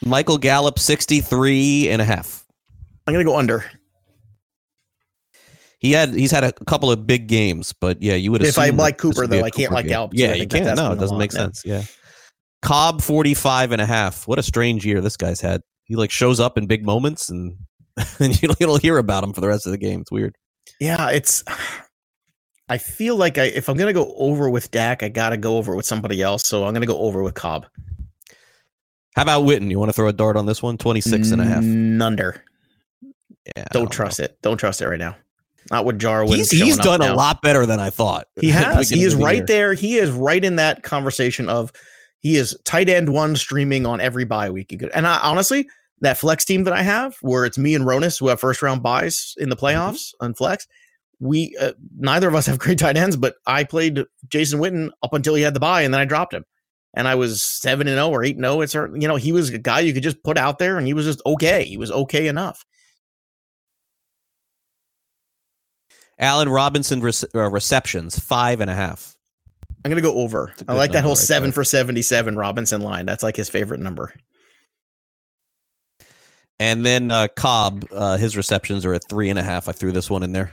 Michael 0.02 0.38
Gallup, 0.38 0.78
63 0.78 1.90
and 1.90 2.00
a 2.00 2.06
half. 2.06 2.46
I'm 3.06 3.12
gonna 3.12 3.24
go 3.24 3.36
under. 3.36 3.66
He 5.78 5.92
had 5.92 6.12
he's 6.12 6.32
had 6.32 6.44
a 6.44 6.52
couple 6.52 6.90
of 6.90 7.06
big 7.06 7.28
games, 7.28 7.72
but 7.72 8.02
yeah, 8.02 8.14
you 8.14 8.32
would. 8.32 8.40
Have 8.40 8.54
said. 8.54 8.68
If 8.68 8.74
I 8.74 8.76
like 8.76 8.98
Cooper, 8.98 9.26
though, 9.26 9.38
I 9.38 9.50
can't 9.50 9.68
Cooper 9.68 9.74
like 9.74 9.84
game. 9.84 9.90
Gallup, 9.90 10.10
Yeah, 10.14 10.34
you 10.34 10.46
can't. 10.46 10.76
No, 10.76 10.92
it 10.92 10.98
doesn't 10.98 11.18
make 11.18 11.32
yeah. 11.32 11.38
sense. 11.38 11.62
Yeah. 11.64 11.82
Cobb 12.62 13.00
45 13.00 13.70
and 13.70 13.80
a 13.80 13.86
half. 13.86 14.26
What 14.26 14.40
a 14.40 14.42
strange 14.42 14.84
year 14.84 15.00
this 15.00 15.16
guy's 15.16 15.40
had. 15.40 15.62
He 15.84 15.94
like 15.94 16.10
shows 16.10 16.40
up 16.40 16.58
in 16.58 16.66
big 16.66 16.84
moments 16.84 17.30
and 17.30 17.56
and 18.18 18.40
you 18.42 18.48
don't 18.48 18.82
hear 18.82 18.98
about 18.98 19.24
him 19.24 19.32
for 19.32 19.40
the 19.40 19.48
rest 19.48 19.66
of 19.66 19.72
the 19.72 19.78
game. 19.78 20.00
It's 20.00 20.10
weird. 20.10 20.34
Yeah, 20.80 21.10
it's. 21.10 21.44
I 22.68 22.78
feel 22.78 23.16
like 23.16 23.38
I 23.38 23.44
if 23.44 23.68
I'm 23.68 23.76
gonna 23.76 23.92
go 23.92 24.14
over 24.16 24.50
with 24.50 24.70
Dak, 24.70 25.02
I 25.02 25.08
gotta 25.08 25.36
go 25.36 25.56
over 25.56 25.74
with 25.74 25.86
somebody 25.86 26.20
else. 26.22 26.46
So 26.46 26.64
I'm 26.64 26.74
gonna 26.74 26.86
go 26.86 26.98
over 26.98 27.22
with 27.22 27.34
Cobb. 27.34 27.66
How 29.14 29.22
about 29.22 29.44
Witten? 29.44 29.70
You 29.70 29.78
want 29.78 29.88
to 29.88 29.92
throw 29.92 30.08
a 30.08 30.12
dart 30.12 30.36
on 30.36 30.46
this 30.46 30.62
one? 30.62 30.78
26 30.78 31.30
and 31.32 31.40
a 31.40 31.44
half. 31.44 31.64
Mm, 31.64 32.00
Under. 32.00 32.44
Yeah. 33.56 33.64
I 33.68 33.72
Don't 33.72 33.90
trust 33.90 34.20
it. 34.20 34.38
Don't 34.42 34.58
trust 34.58 34.80
it 34.80 34.88
right 34.88 34.98
now. 34.98 35.16
Not 35.70 35.84
with 35.84 35.98
Jarwin. 35.98 36.38
He's 36.38 36.50
he's 36.50 36.76
done 36.78 37.02
a 37.02 37.14
lot 37.14 37.42
better 37.42 37.66
than 37.66 37.78
I 37.80 37.90
thought. 37.90 38.26
He 38.40 38.48
has. 38.50 38.88
He 38.88 39.02
is 39.04 39.16
the 39.16 39.22
right 39.24 39.36
year. 39.36 39.46
there. 39.46 39.74
He 39.74 39.96
is 39.96 40.10
right 40.10 40.42
in 40.42 40.56
that 40.56 40.82
conversation 40.82 41.48
of 41.48 41.72
he 42.20 42.36
is 42.36 42.56
tight 42.64 42.88
end 42.88 43.10
one 43.10 43.36
streaming 43.36 43.84
on 43.86 44.00
every 44.00 44.24
bye 44.24 44.50
week. 44.50 44.74
And 44.94 45.06
I 45.06 45.18
honestly, 45.20 45.68
that 46.00 46.16
flex 46.18 46.44
team 46.44 46.64
that 46.64 46.72
I 46.74 46.82
have, 46.82 47.16
where 47.20 47.44
it's 47.44 47.58
me 47.58 47.74
and 47.74 47.84
Ronis 47.84 48.18
who 48.18 48.28
have 48.28 48.40
first 48.40 48.62
round 48.62 48.82
byes 48.82 49.34
in 49.38 49.50
the 49.50 49.56
Mm-hmm. 49.56 49.64
playoffs 49.66 50.12
on 50.20 50.34
flex. 50.34 50.66
We 51.20 51.54
uh, 51.60 51.72
neither 51.98 52.28
of 52.28 52.34
us 52.34 52.46
have 52.46 52.58
great 52.60 52.78
tight 52.78 52.96
ends, 52.96 53.16
but 53.16 53.34
I 53.46 53.64
played 53.64 54.04
Jason 54.28 54.60
Witten 54.60 54.90
up 55.02 55.12
until 55.12 55.34
he 55.34 55.42
had 55.42 55.54
the 55.54 55.60
bye, 55.60 55.82
and 55.82 55.92
then 55.92 56.00
I 56.00 56.04
dropped 56.06 56.32
him. 56.32 56.44
And 56.94 57.06
I 57.06 57.14
was 57.16 57.42
seven 57.42 57.86
and 57.86 57.96
zero 57.96 58.08
or 58.08 58.24
eight 58.24 58.36
and 58.36 58.44
zero. 58.44 58.62
It's 58.62 58.74
you 58.74 59.06
know 59.06 59.16
he 59.16 59.32
was 59.32 59.50
a 59.50 59.58
guy 59.58 59.80
you 59.80 59.92
could 59.92 60.02
just 60.02 60.22
put 60.24 60.38
out 60.38 60.58
there, 60.58 60.78
and 60.78 60.86
he 60.86 60.94
was 60.94 61.04
just 61.04 61.20
okay. 61.26 61.64
He 61.64 61.76
was 61.76 61.90
okay 61.90 62.26
enough. 62.28 62.64
Allen 66.18 66.48
Robinson 66.48 67.00
rece- 67.00 67.34
uh, 67.34 67.50
receptions 67.50 68.18
five 68.18 68.60
and 68.60 68.70
a 68.70 68.74
half. 68.74 69.16
I'm 69.84 69.90
gonna 69.90 70.02
go 70.02 70.16
over. 70.16 70.52
I 70.66 70.74
like 70.74 70.92
that 70.92 71.02
whole 71.02 71.12
right 71.12 71.18
seven 71.18 71.50
there. 71.50 71.54
for 71.54 71.64
seventy-seven 71.64 72.36
Robinson 72.36 72.80
line. 72.80 73.06
That's 73.06 73.22
like 73.22 73.36
his 73.36 73.48
favorite 73.48 73.80
number. 73.80 74.12
And 76.60 76.84
then 76.84 77.12
uh, 77.12 77.28
Cobb, 77.36 77.86
uh, 77.92 78.16
his 78.16 78.36
receptions 78.36 78.84
are 78.84 78.92
at 78.92 79.08
three 79.08 79.30
and 79.30 79.38
a 79.38 79.42
half. 79.44 79.68
I 79.68 79.72
threw 79.72 79.92
this 79.92 80.10
one 80.10 80.24
in 80.24 80.32
there. 80.32 80.52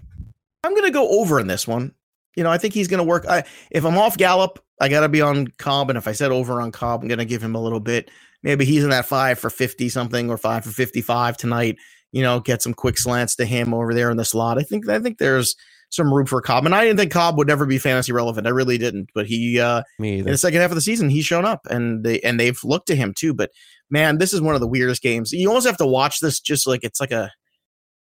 I'm 0.64 0.76
gonna 0.76 0.92
go 0.92 1.20
over 1.20 1.40
in 1.40 1.48
this 1.48 1.68
one. 1.68 1.94
You 2.36 2.44
know, 2.44 2.52
I 2.52 2.58
think 2.58 2.74
he's 2.74 2.88
gonna 2.88 3.04
work. 3.04 3.26
I, 3.28 3.44
if 3.72 3.86
I'm 3.86 3.98
off 3.98 4.18
Gallup, 4.18 4.64
I 4.80 4.90
gotta 4.90 5.10
be 5.10 5.22
on 5.22 5.48
Cobb, 5.58 5.90
and 5.90 5.98
if 5.98 6.08
I 6.08 6.12
said 6.12 6.32
over 6.32 6.62
on 6.62 6.72
Cobb, 6.72 7.02
I'm 7.02 7.08
gonna 7.08 7.26
give 7.26 7.44
him 7.44 7.56
a 7.56 7.62
little 7.62 7.80
bit. 7.80 8.12
Maybe 8.44 8.66
he's 8.66 8.84
in 8.84 8.92
that 8.92 9.08
five 9.08 9.40
for 9.40 9.50
fifty 9.50 9.90
something 9.90 10.30
or 10.30 10.38
five 10.38 10.64
for 10.64 10.70
fifty-five 10.70 11.38
tonight. 11.38 11.78
You 12.16 12.24
know, 12.24 12.40
get 12.40 12.62
some 12.62 12.74
quick 12.74 12.98
slants 12.98 13.36
to 13.36 13.46
him 13.46 13.74
over 13.74 13.94
there 13.94 14.10
in 14.10 14.16
the 14.16 14.24
slot. 14.24 14.58
I 14.58 14.64
think 14.64 14.88
I 14.88 15.00
think 15.00 15.18
there's 15.18 15.56
some 15.90 16.14
room 16.14 16.26
for 16.26 16.42
Cobb, 16.42 16.66
and 16.66 16.74
I 16.74 16.86
didn't 16.86 16.98
think 16.98 17.12
Cobb 17.12 17.38
would 17.38 17.48
never 17.48 17.66
be 17.66 17.78
fantasy 17.78 18.14
relevant. 18.14 18.48
I 18.48 18.52
really 18.52 18.78
didn't, 18.78 19.10
but 19.14 19.26
he 19.26 19.60
uh 19.60 19.84
Me 20.00 20.20
in 20.20 20.26
the 20.26 20.38
second 20.38 20.62
half 20.62 20.72
of 20.72 20.76
the 20.76 20.82
season, 20.82 21.10
he's 21.10 21.26
shown 21.26 21.44
up, 21.44 21.68
and 21.70 22.06
they 22.06 22.22
and 22.22 22.40
they've 22.40 22.60
looked 22.64 22.88
to 22.88 22.96
him 22.96 23.14
too. 23.14 23.34
But 23.34 23.52
man, 23.90 24.18
this 24.18 24.32
is 24.32 24.42
one 24.42 24.56
of 24.56 24.62
the 24.62 24.68
weirdest 24.68 25.02
games. 25.02 25.34
You 25.34 25.48
almost 25.50 25.68
have 25.68 25.78
to 25.78 25.86
watch 25.86 26.22
this 26.22 26.40
just 26.40 26.66
like 26.66 26.86
it's 26.86 27.02
like 27.02 27.12
a 27.12 27.32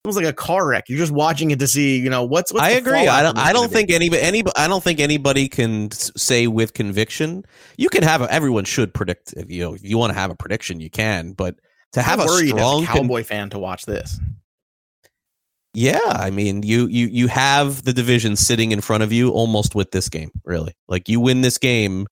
almost 0.05 0.23
like 0.23 0.31
a 0.31 0.33
car 0.33 0.67
wreck. 0.67 0.85
You're 0.87 0.99
just 0.99 1.11
watching 1.11 1.51
it 1.51 1.59
to 1.59 1.67
see, 1.67 1.97
you 1.97 2.09
know, 2.09 2.23
what's. 2.23 2.53
what's 2.53 2.63
I 2.63 2.71
agree. 2.71 3.07
I 3.07 3.23
don't. 3.23 3.37
I 3.37 3.53
don't 3.53 3.69
be? 3.69 3.73
think 3.73 3.91
anybody. 3.91 4.21
Any. 4.21 4.43
I 4.55 4.67
don't 4.67 4.83
think 4.83 4.99
anybody 4.99 5.49
can 5.49 5.91
say 5.91 6.47
with 6.47 6.73
conviction. 6.73 7.43
You 7.77 7.89
can 7.89 8.03
have. 8.03 8.21
A, 8.21 8.31
everyone 8.31 8.65
should 8.65 8.93
predict. 8.93 9.33
If 9.33 9.49
you 9.49 9.63
know, 9.63 9.73
if 9.73 9.83
you 9.83 9.97
want 9.97 10.13
to 10.13 10.19
have 10.19 10.31
a 10.31 10.35
prediction, 10.35 10.79
you 10.79 10.89
can. 10.89 11.33
But 11.33 11.55
to 11.95 12.01
have 12.01 12.19
I'm 12.19 12.27
a 12.27 12.47
strong 12.47 12.85
con- 12.85 12.97
cowboy 12.97 13.23
fan 13.23 13.49
to 13.51 13.59
watch 13.59 13.85
this. 13.85 14.19
Yeah, 15.73 15.99
I 16.05 16.29
mean, 16.29 16.63
you 16.63 16.87
you 16.87 17.07
you 17.07 17.27
have 17.27 17.83
the 17.83 17.91
division 17.91 18.35
sitting 18.35 18.71
in 18.71 18.79
front 18.81 19.03
of 19.03 19.11
you 19.11 19.31
almost 19.31 19.75
with 19.75 19.91
this 19.91 20.07
game, 20.07 20.31
really. 20.45 20.73
Like 20.87 21.09
you 21.09 21.19
win 21.19 21.41
this 21.41 21.57
game 21.57 22.07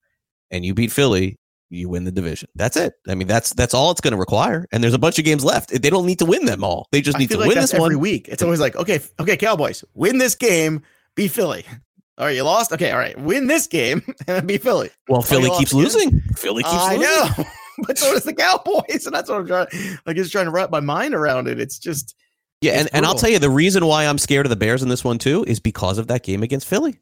and 0.50 0.64
you 0.64 0.74
beat 0.74 0.92
Philly, 0.92 1.38
you 1.70 1.88
win 1.88 2.04
the 2.04 2.12
division. 2.12 2.48
That's 2.54 2.76
it. 2.76 2.94
I 3.08 3.14
mean, 3.14 3.28
that's 3.28 3.54
that's 3.54 3.74
all 3.74 3.90
it's 3.90 4.00
going 4.00 4.12
to 4.12 4.18
require. 4.18 4.66
And 4.72 4.82
there's 4.82 4.94
a 4.94 4.98
bunch 4.98 5.18
of 5.18 5.24
games 5.24 5.44
left. 5.44 5.70
They 5.70 5.90
don't 5.90 6.06
need 6.06 6.18
to 6.18 6.26
win 6.26 6.44
them 6.46 6.64
all. 6.64 6.88
They 6.92 7.00
just 7.00 7.18
need 7.18 7.30
to 7.30 7.38
like 7.38 7.48
win 7.48 7.58
this 7.58 7.74
every 7.74 7.96
one. 7.96 8.02
week. 8.02 8.28
It's 8.28 8.42
always 8.42 8.60
like, 8.60 8.76
okay, 8.76 9.00
okay, 9.20 9.36
Cowboys, 9.36 9.84
win 9.94 10.18
this 10.18 10.34
game, 10.34 10.82
beat 11.14 11.30
Philly. 11.30 11.64
All 12.16 12.26
right, 12.26 12.36
you 12.36 12.44
lost. 12.44 12.72
Okay, 12.72 12.92
all 12.92 12.98
right, 12.98 13.18
win 13.18 13.48
this 13.48 13.66
game 13.66 14.00
and 14.28 14.46
beat 14.46 14.62
Philly. 14.62 14.90
Well, 15.08 15.20
Philly 15.20 15.50
keeps 15.58 15.74
losing. 15.74 16.20
Philly 16.36 16.62
keeps 16.62 16.72
I 16.72 16.94
losing. 16.94 17.02
know, 17.02 17.50
but 17.86 17.98
so 17.98 18.12
does 18.12 18.24
the 18.24 18.34
Cowboys, 18.34 19.06
and 19.06 19.14
that's 19.14 19.28
what 19.28 19.40
I'm 19.40 19.46
trying. 19.46 19.66
Like, 20.06 20.16
just 20.16 20.32
trying 20.32 20.46
to 20.46 20.50
wrap 20.50 20.70
my 20.70 20.80
mind 20.80 21.14
around 21.14 21.48
it. 21.48 21.60
It's 21.60 21.78
just 21.78 22.14
Yeah, 22.60 22.72
It's 22.72 22.80
and, 22.80 22.90
and 22.94 23.06
I'll 23.06 23.14
tell 23.14 23.30
you 23.30 23.38
the 23.38 23.50
reason 23.50 23.86
why 23.86 24.06
I'm 24.06 24.18
scared 24.18 24.46
of 24.46 24.50
the 24.50 24.56
Bears 24.56 24.82
in 24.82 24.88
this 24.88 25.04
one 25.04 25.18
too 25.18 25.44
is 25.46 25.60
because 25.60 25.98
of 25.98 26.06
that 26.08 26.22
game 26.22 26.42
against 26.42 26.66
Philly. 26.66 27.00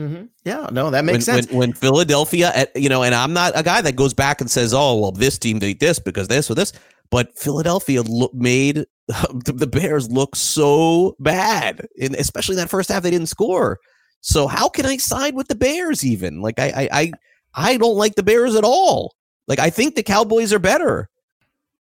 Mm-hmm. 0.00 0.24
yeah, 0.44 0.68
no, 0.72 0.90
that 0.90 1.04
makes 1.04 1.14
when, 1.14 1.20
sense. 1.22 1.46
When, 1.48 1.58
when 1.58 1.72
Philadelphia, 1.72 2.50
at, 2.52 2.74
you 2.74 2.88
know, 2.88 3.04
and 3.04 3.14
I'm 3.14 3.32
not 3.32 3.52
a 3.54 3.62
guy 3.62 3.80
that 3.80 3.94
goes 3.94 4.12
back 4.12 4.40
and 4.40 4.50
says, 4.50 4.74
"Oh, 4.74 4.98
well, 4.98 5.12
this 5.12 5.38
team 5.38 5.60
did 5.60 5.78
this 5.78 6.00
because 6.00 6.26
this 6.26 6.50
or 6.50 6.56
this," 6.56 6.72
but 7.10 7.38
Philadelphia 7.38 8.02
lo- 8.02 8.30
made 8.34 8.86
the, 9.06 9.68
Bears 9.70 10.10
look 10.10 10.34
so 10.34 11.14
bad, 11.20 11.86
and 12.00 12.16
especially 12.16 12.56
that 12.56 12.70
first 12.70 12.88
half 12.88 13.04
they 13.04 13.10
didn't 13.12 13.28
score. 13.28 13.78
So 14.20 14.48
how 14.48 14.68
can 14.68 14.84
I 14.84 14.96
side 14.96 15.36
with 15.36 15.46
the 15.46 15.54
Bears? 15.54 16.04
Even 16.04 16.40
like 16.40 16.58
I 16.58 16.72
I 16.76 16.88
I, 16.92 17.12
I 17.54 17.76
don't 17.76 17.96
like 17.96 18.16
the 18.16 18.24
Bears 18.24 18.56
at 18.56 18.64
all. 18.64 19.14
Like 19.46 19.58
I 19.58 19.70
think 19.70 19.94
the 19.94 20.02
Cowboys 20.02 20.52
are 20.52 20.58
better, 20.58 21.08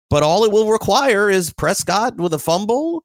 but 0.08 0.22
all 0.22 0.44
it 0.44 0.52
will 0.52 0.70
require 0.70 1.30
is 1.30 1.52
Prescott 1.52 2.16
with 2.16 2.32
a 2.34 2.38
fumble, 2.38 3.04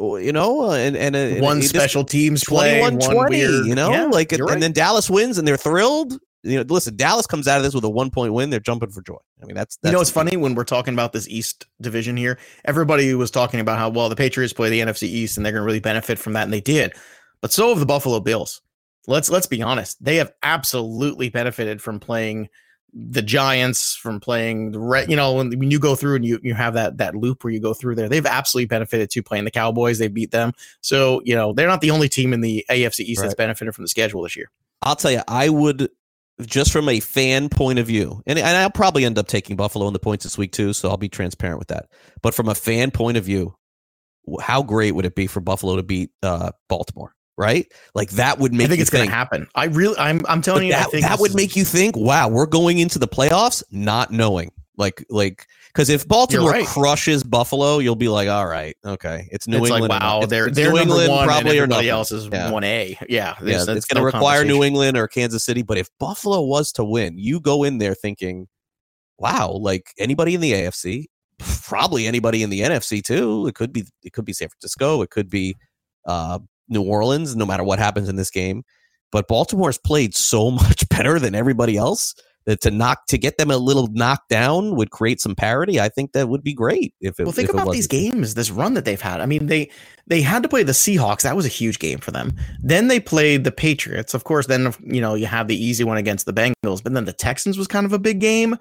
you 0.00 0.32
know, 0.32 0.70
uh, 0.70 0.74
and 0.74 0.96
and, 0.96 1.16
uh, 1.16 1.18
and 1.18 1.40
one 1.42 1.56
and 1.58 1.64
special 1.64 2.04
teams 2.04 2.44
play, 2.44 2.80
21 2.80 2.98
one 2.98 3.14
20, 3.14 3.36
weird, 3.36 3.66
you 3.66 3.74
know, 3.74 3.90
Yeah, 3.90 4.04
like 4.04 4.32
and 4.32 4.42
right. 4.42 4.60
then 4.60 4.72
Dallas 4.72 5.10
wins 5.10 5.38
and 5.38 5.46
they're 5.46 5.56
thrilled. 5.56 6.18
You 6.42 6.58
know, 6.58 6.64
listen, 6.68 6.94
Dallas 6.94 7.26
comes 7.26 7.48
out 7.48 7.56
of 7.56 7.62
this 7.62 7.74
with 7.74 7.84
a 7.84 7.88
one 7.88 8.10
point 8.10 8.34
win, 8.34 8.50
they're 8.50 8.60
jumping 8.60 8.90
for 8.90 9.02
joy. 9.02 9.16
I 9.42 9.46
mean, 9.46 9.56
that's, 9.56 9.76
that's 9.76 9.90
you 9.90 9.96
know, 9.96 10.00
it's 10.00 10.10
funny 10.10 10.36
when 10.36 10.54
we're 10.54 10.64
talking 10.64 10.92
about 10.92 11.12
this 11.12 11.26
East 11.28 11.66
division 11.80 12.16
here. 12.16 12.38
Everybody 12.66 13.14
was 13.14 13.30
talking 13.30 13.60
about 13.60 13.78
how 13.78 13.88
well 13.88 14.08
the 14.08 14.16
Patriots 14.16 14.52
play 14.52 14.68
the 14.68 14.80
NFC 14.80 15.04
East 15.04 15.36
and 15.36 15.44
they're 15.44 15.52
going 15.52 15.62
to 15.62 15.66
really 15.66 15.80
benefit 15.80 16.18
from 16.18 16.34
that, 16.34 16.44
and 16.44 16.52
they 16.52 16.60
did. 16.60 16.92
But 17.40 17.52
so 17.52 17.70
have 17.70 17.80
the 17.80 17.86
Buffalo 17.86 18.20
Bills. 18.20 18.60
Let's 19.06 19.30
let's 19.30 19.46
be 19.46 19.62
honest; 19.62 20.02
they 20.02 20.16
have 20.16 20.32
absolutely 20.42 21.28
benefited 21.28 21.82
from 21.82 22.00
playing 22.00 22.48
the 22.94 23.22
Giants, 23.22 23.96
from 23.96 24.20
playing 24.20 24.70
the 24.70 24.78
Red. 24.78 25.10
You 25.10 25.16
know, 25.16 25.34
when, 25.34 25.50
when 25.58 25.70
you 25.70 25.80
go 25.80 25.96
through 25.96 26.16
and 26.16 26.24
you 26.24 26.38
you 26.42 26.54
have 26.54 26.74
that 26.74 26.98
that 26.98 27.14
loop 27.14 27.42
where 27.42 27.52
you 27.52 27.60
go 27.60 27.74
through 27.74 27.96
there, 27.96 28.08
they've 28.08 28.24
absolutely 28.24 28.66
benefited 28.66 29.10
too 29.10 29.22
playing 29.22 29.44
the 29.44 29.50
Cowboys. 29.50 29.98
They 29.98 30.08
beat 30.08 30.30
them, 30.30 30.52
so 30.80 31.20
you 31.24 31.34
know 31.34 31.52
they're 31.52 31.68
not 31.68 31.80
the 31.80 31.90
only 31.90 32.08
team 32.08 32.32
in 32.32 32.40
the 32.40 32.64
AFC 32.70 33.00
East 33.00 33.22
that's 33.22 33.34
benefited 33.34 33.74
from 33.74 33.84
the 33.84 33.88
schedule 33.88 34.22
this 34.22 34.36
year. 34.36 34.50
I'll 34.82 34.96
tell 34.96 35.10
you, 35.10 35.22
I 35.26 35.48
would 35.48 35.90
just 36.40 36.72
from 36.72 36.88
a 36.88 37.00
fan 37.00 37.48
point 37.48 37.78
of 37.78 37.86
view, 37.86 38.22
and, 38.26 38.38
and 38.38 38.56
I'll 38.56 38.70
probably 38.70 39.04
end 39.04 39.18
up 39.18 39.26
taking 39.26 39.56
Buffalo 39.56 39.86
in 39.86 39.92
the 39.92 39.98
points 39.98 40.24
this 40.24 40.38
week 40.38 40.52
too, 40.52 40.72
so 40.72 40.88
I'll 40.88 40.96
be 40.96 41.08
transparent 41.08 41.58
with 41.58 41.68
that. 41.68 41.88
But 42.22 42.34
from 42.34 42.48
a 42.48 42.54
fan 42.54 42.90
point 42.90 43.16
of 43.16 43.24
view, 43.24 43.56
how 44.40 44.62
great 44.62 44.92
would 44.92 45.06
it 45.06 45.14
be 45.14 45.26
for 45.26 45.40
Buffalo 45.40 45.76
to 45.76 45.82
beat 45.82 46.10
uh, 46.22 46.52
Baltimore? 46.68 47.14
Right, 47.36 47.66
like 47.96 48.10
that 48.10 48.38
would 48.38 48.52
make 48.52 48.66
I 48.66 48.68
think 48.68 48.80
it's 48.80 48.90
going 48.90 49.06
to 49.08 49.10
happen. 49.14 49.48
I 49.56 49.64
really, 49.64 49.96
I'm 49.98 50.20
I'm 50.28 50.40
telling 50.40 50.66
you, 50.66 50.72
that, 50.72 50.92
that 50.92 51.18
would 51.18 51.30
is- 51.30 51.36
make 51.36 51.56
you 51.56 51.64
think, 51.64 51.96
wow, 51.96 52.28
we're 52.28 52.46
going 52.46 52.78
into 52.78 52.98
the 53.00 53.08
playoffs 53.08 53.62
not 53.72 54.12
knowing. 54.12 54.52
Like, 54.76 55.04
like, 55.10 55.46
because 55.72 55.88
if 55.90 56.06
Baltimore 56.06 56.50
right. 56.50 56.66
crushes 56.66 57.22
Buffalo, 57.24 57.78
you'll 57.80 57.96
be 57.96 58.08
like, 58.08 58.28
all 58.28 58.46
right, 58.46 58.76
okay, 58.84 59.28
it's 59.32 59.48
New 59.48 59.58
it's 59.58 59.70
England. 59.70 59.88
like 59.90 60.00
wow, 60.00 60.26
they're 60.26 60.48
they're 60.48 60.72
New 60.72 60.78
England 60.78 61.10
one, 61.10 61.26
probably 61.26 61.58
or 61.58 61.66
nothing. 61.66 61.88
else 61.88 62.12
is 62.12 62.28
Yeah. 62.28 62.50
one 62.52 62.62
A. 62.62 62.96
Yeah, 63.08 63.34
Yeah, 63.40 63.64
there's- 63.64 63.68
it's 63.68 63.86
going 63.86 63.96
to 63.96 64.00
no 64.02 64.04
require 64.06 64.44
New. 64.44 64.62
England 64.62 64.96
or 64.96 65.08
Kansas 65.08 65.44
City. 65.44 65.62
But 65.62 65.76
if 65.78 65.88
Buffalo 65.98 66.40
was 66.42 66.70
to 66.72 66.84
win, 66.84 67.18
you 67.18 67.40
go 67.40 67.64
in 67.64 67.78
there 67.78 67.94
thinking, 67.94 68.46
wow, 69.18 69.50
like 69.50 69.92
anybody 69.98 70.34
in 70.36 70.40
the 70.40 70.52
AFC, 70.52 71.06
probably 71.38 72.06
anybody 72.06 72.42
in 72.44 72.50
the 72.50 72.60
NFC 72.60 73.02
too. 73.02 73.46
It 73.48 73.54
could 73.56 73.72
be, 73.72 73.84
it 74.04 74.12
could 74.12 74.24
be 74.24 74.32
San 74.32 74.48
Francisco, 74.48 75.02
it 75.02 75.10
could 75.10 75.28
be 75.30 75.56
uh, 76.06 76.38
New 76.68 76.82
Orleans. 76.82 77.36
No 77.36 77.46
matter 77.46 77.64
what 77.64 77.78
happens 77.78 78.08
in 78.08 78.16
this 78.16 78.30
game, 78.30 78.62
but 79.12 79.28
Baltimore's 79.28 79.78
played 79.78 80.14
so 80.14 80.50
much 80.50 80.88
better 80.88 81.18
than 81.18 81.34
everybody 81.34 81.76
else 81.76 82.14
that 82.46 82.60
to 82.60 82.70
knock 82.70 83.06
to 83.06 83.16
get 83.16 83.38
them 83.38 83.50
a 83.50 83.56
little 83.56 83.88
knocked 83.92 84.28
down 84.28 84.76
would 84.76 84.90
create 84.90 85.20
some 85.20 85.34
parity. 85.34 85.80
I 85.80 85.88
think 85.88 86.12
that 86.12 86.28
would 86.28 86.42
be 86.42 86.52
great 86.52 86.94
if 87.00 87.18
it. 87.18 87.24
Well, 87.24 87.32
think 87.32 87.50
about 87.50 87.72
these 87.72 87.86
games, 87.86 88.34
this 88.34 88.50
run 88.50 88.74
that 88.74 88.84
they've 88.84 89.00
had. 89.00 89.20
I 89.20 89.26
mean, 89.26 89.46
they 89.46 89.70
they 90.06 90.20
had 90.20 90.42
to 90.42 90.48
play 90.48 90.62
the 90.62 90.72
Seahawks. 90.72 91.22
That 91.22 91.36
was 91.36 91.46
a 91.46 91.50
huge 91.50 91.78
game 91.78 91.98
for 91.98 92.10
them. 92.10 92.36
Then 92.62 92.88
they 92.88 93.00
played 93.00 93.44
the 93.44 93.52
Patriots. 93.52 94.14
Of 94.14 94.24
course, 94.24 94.46
then 94.46 94.74
you 94.80 95.00
know 95.00 95.14
you 95.14 95.26
have 95.26 95.48
the 95.48 95.62
easy 95.62 95.84
one 95.84 95.96
against 95.96 96.26
the 96.26 96.32
Bengals, 96.32 96.82
but 96.82 96.92
then 96.92 97.04
the 97.04 97.12
Texans 97.12 97.56
was 97.56 97.66
kind 97.66 97.86
of 97.86 97.92
a 97.92 97.98
big 97.98 98.20
game. 98.20 98.56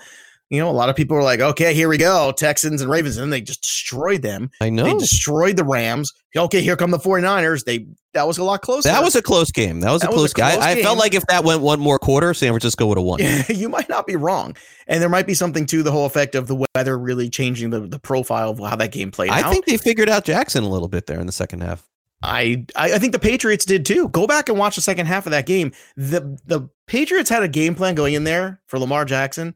You 0.53 0.59
know, 0.59 0.69
a 0.69 0.71
lot 0.71 0.87
of 0.87 0.95
people 0.95 1.17
were 1.17 1.23
like, 1.23 1.39
"Okay, 1.39 1.73
here 1.73 1.89
we 1.89 1.97
go, 1.97 2.31
Texans 2.31 2.79
and 2.83 2.91
Ravens," 2.91 3.17
and 3.17 3.33
they 3.33 3.41
just 3.41 3.63
destroyed 3.63 4.21
them. 4.21 4.51
I 4.61 4.69
know 4.69 4.83
They 4.83 4.93
destroyed 4.93 5.57
the 5.57 5.63
Rams. 5.63 6.13
Okay, 6.37 6.61
here 6.61 6.75
come 6.75 6.91
the 6.91 6.99
49ers. 6.99 7.63
They 7.65 7.87
that 8.13 8.27
was 8.27 8.37
a 8.37 8.43
lot 8.43 8.61
closer. 8.61 8.87
that 8.89 9.01
was 9.01 9.15
a 9.15 9.21
close 9.23 9.51
game. 9.51 9.79
That 9.79 9.91
was 9.91 10.03
That 10.03 10.11
a 10.11 10.15
was 10.15 10.31
close, 10.31 10.51
a 10.51 10.55
game. 10.55 10.61
I, 10.61 10.71
I 10.73 10.81
felt 10.83 10.99
like 10.99 11.15
if 11.15 11.25
that 11.25 11.43
went 11.43 11.61
one 11.61 11.79
more 11.79 11.97
quarter, 11.97 12.35
San 12.35 12.49
Francisco 12.51 12.85
would 12.85 12.99
have 12.99 13.03
won. 13.03 13.19
you 13.49 13.67
might 13.67 13.89
not 13.89 14.05
be 14.05 14.15
wrong. 14.15 14.55
And 14.85 15.01
there 15.01 15.09
might 15.09 15.25
be 15.25 15.33
something 15.33 15.65
to 15.65 15.81
the 15.81 15.91
whole 15.91 16.05
effect 16.05 16.35
of 16.35 16.45
the 16.45 16.63
weather 16.75 16.99
really 16.99 17.31
changing 17.31 17.71
the, 17.71 17.79
the 17.87 17.97
profile 17.97 18.51
of 18.51 18.59
how 18.59 18.75
that 18.75 18.91
game 18.91 19.09
played 19.09 19.31
I 19.31 19.41
out. 19.41 19.51
think 19.51 19.65
they 19.65 19.77
figured 19.77 20.07
out 20.07 20.23
Jackson 20.23 20.63
a 20.63 20.69
little 20.69 20.87
bit 20.87 21.07
there 21.07 21.19
in 21.19 21.25
the 21.25 21.31
second 21.33 21.61
half. 21.61 21.83
I, 22.21 22.65
I 22.75 22.93
I 22.93 22.99
think 22.99 23.11
the 23.13 23.19
Patriots 23.19 23.65
did 23.65 23.87
too. 23.87 24.07
Go 24.09 24.27
back 24.27 24.49
and 24.49 24.59
watch 24.59 24.75
the 24.75 24.81
second 24.81 25.07
half 25.07 25.25
of 25.25 25.31
that 25.31 25.47
game. 25.47 25.71
The 25.97 26.37
the 26.45 26.69
Patriots 26.85 27.29
had 27.31 27.41
a 27.41 27.47
game 27.47 27.73
plan 27.73 27.95
going 27.95 28.13
in 28.13 28.23
there 28.23 28.61
for 28.67 28.77
Lamar 28.79 29.03
Jackson, 29.05 29.55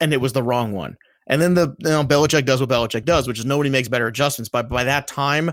and 0.00 0.12
it 0.12 0.20
was 0.20 0.32
the 0.32 0.42
wrong 0.42 0.72
one. 0.72 0.96
And 1.28 1.42
then 1.42 1.54
the 1.54 1.74
you 1.80 1.88
know 1.90 2.04
Belichick 2.04 2.44
does 2.44 2.60
what 2.60 2.68
Belichick 2.68 3.04
does, 3.04 3.26
which 3.26 3.38
is 3.38 3.44
nobody 3.44 3.70
makes 3.70 3.88
better 3.88 4.06
adjustments. 4.06 4.48
But 4.48 4.68
by 4.68 4.84
that 4.84 5.08
time, 5.08 5.50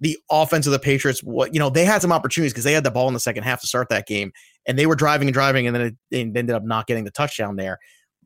the 0.00 0.18
offense 0.30 0.66
of 0.66 0.72
the 0.72 0.78
Patriots, 0.78 1.22
what 1.22 1.54
you 1.54 1.60
know, 1.60 1.70
they 1.70 1.84
had 1.84 2.02
some 2.02 2.12
opportunities 2.12 2.52
because 2.52 2.64
they 2.64 2.72
had 2.72 2.84
the 2.84 2.90
ball 2.90 3.08
in 3.08 3.14
the 3.14 3.20
second 3.20 3.44
half 3.44 3.60
to 3.60 3.66
start 3.66 3.88
that 3.90 4.06
game, 4.06 4.32
and 4.66 4.78
they 4.78 4.86
were 4.86 4.96
driving 4.96 5.28
and 5.28 5.34
driving, 5.34 5.66
and 5.66 5.76
then 5.76 5.82
it, 5.82 5.94
they 6.10 6.20
ended 6.20 6.50
up 6.50 6.64
not 6.64 6.86
getting 6.86 7.04
the 7.04 7.10
touchdown 7.12 7.56
there. 7.56 7.78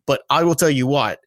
But 0.06 0.22
I 0.30 0.44
will 0.44 0.54
tell 0.54 0.70
you 0.70 0.86
what, 0.86 1.20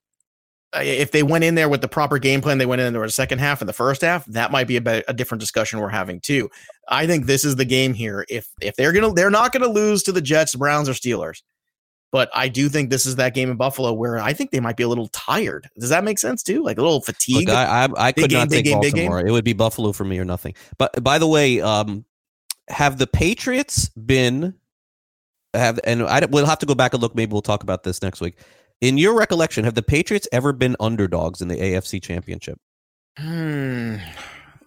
if 0.74 1.12
they 1.12 1.22
went 1.22 1.44
in 1.44 1.56
there 1.56 1.70
with 1.70 1.82
the 1.82 1.88
proper 1.88 2.18
game 2.18 2.42
plan, 2.42 2.58
they 2.58 2.66
went 2.66 2.82
in 2.82 2.94
there 2.94 3.02
with 3.02 3.10
the 3.10 3.14
second 3.14 3.40
half 3.40 3.62
and 3.62 3.70
the 3.70 3.74
first 3.74 4.02
half, 4.02 4.26
that 4.26 4.52
might 4.52 4.68
be 4.68 4.78
a, 4.78 5.04
a 5.08 5.14
different 5.14 5.40
discussion 5.40 5.80
we're 5.80 5.90
having 5.90 6.20
too. 6.22 6.50
I 6.88 7.06
think 7.06 7.26
this 7.26 7.46
is 7.46 7.56
the 7.56 7.66
game 7.66 7.94
here. 7.94 8.26
If 8.30 8.48
if 8.62 8.76
they're 8.76 8.94
gonna, 8.94 9.14
they're 9.14 9.30
not 9.30 9.52
gonna 9.52 9.68
lose 9.68 10.02
to 10.04 10.12
the 10.12 10.22
Jets, 10.22 10.56
Browns, 10.56 10.90
or 10.90 10.94
Steelers. 10.94 11.42
But 12.12 12.30
I 12.34 12.50
do 12.50 12.68
think 12.68 12.90
this 12.90 13.06
is 13.06 13.16
that 13.16 13.34
game 13.34 13.50
in 13.50 13.56
Buffalo 13.56 13.94
where 13.94 14.20
I 14.20 14.34
think 14.34 14.52
they 14.52 14.60
might 14.60 14.76
be 14.76 14.84
a 14.84 14.88
little 14.88 15.08
tired. 15.10 15.70
Does 15.80 15.90
that 15.90 16.04
make 16.04 16.20
sense 16.20 16.44
too? 16.44 16.62
Like 16.62 16.78
a 16.78 16.82
little 16.82 17.02
fatigue. 17.02 17.48
Look, 17.48 17.56
I, 17.56 17.86
I, 17.86 18.08
I 18.08 18.12
could 18.12 18.30
game, 18.30 18.40
not 18.40 18.50
take 18.50 18.66
game. 18.66 18.82
Baltimore. 18.82 19.26
It 19.26 19.32
would 19.32 19.46
be 19.46 19.54
Buffalo 19.54 19.94
for 19.94 20.04
me 20.04 20.20
or 20.20 20.26
nothing. 20.26 20.54
But 20.78 21.02
by 21.02 21.18
the 21.20 21.28
way, 21.28 21.62
um, 21.62 22.04
have 22.68 22.98
the 22.98 23.08
Patriots 23.08 23.90
been 23.90 24.56
have 25.54 25.80
and 25.84 26.04
I 26.04 26.26
we'll 26.26 26.46
have 26.46 26.60
to 26.60 26.66
go 26.66 26.76
back 26.76 26.94
and 26.94 27.02
look. 27.02 27.16
Maybe 27.16 27.32
we'll 27.32 27.42
talk 27.42 27.64
about 27.64 27.84
this 27.84 28.02
next 28.02 28.22
week. 28.22 28.38
In 28.82 28.98
your 28.98 29.16
recollection, 29.16 29.64
have 29.64 29.76
the 29.76 29.84
Patriots 29.84 30.28
ever 30.32 30.54
been 30.54 30.76
underdogs 30.80 31.42
in 31.42 31.48
the 31.48 31.56
AFC 31.56 32.02
Championship? 32.02 32.60
Hmm. 33.18 33.98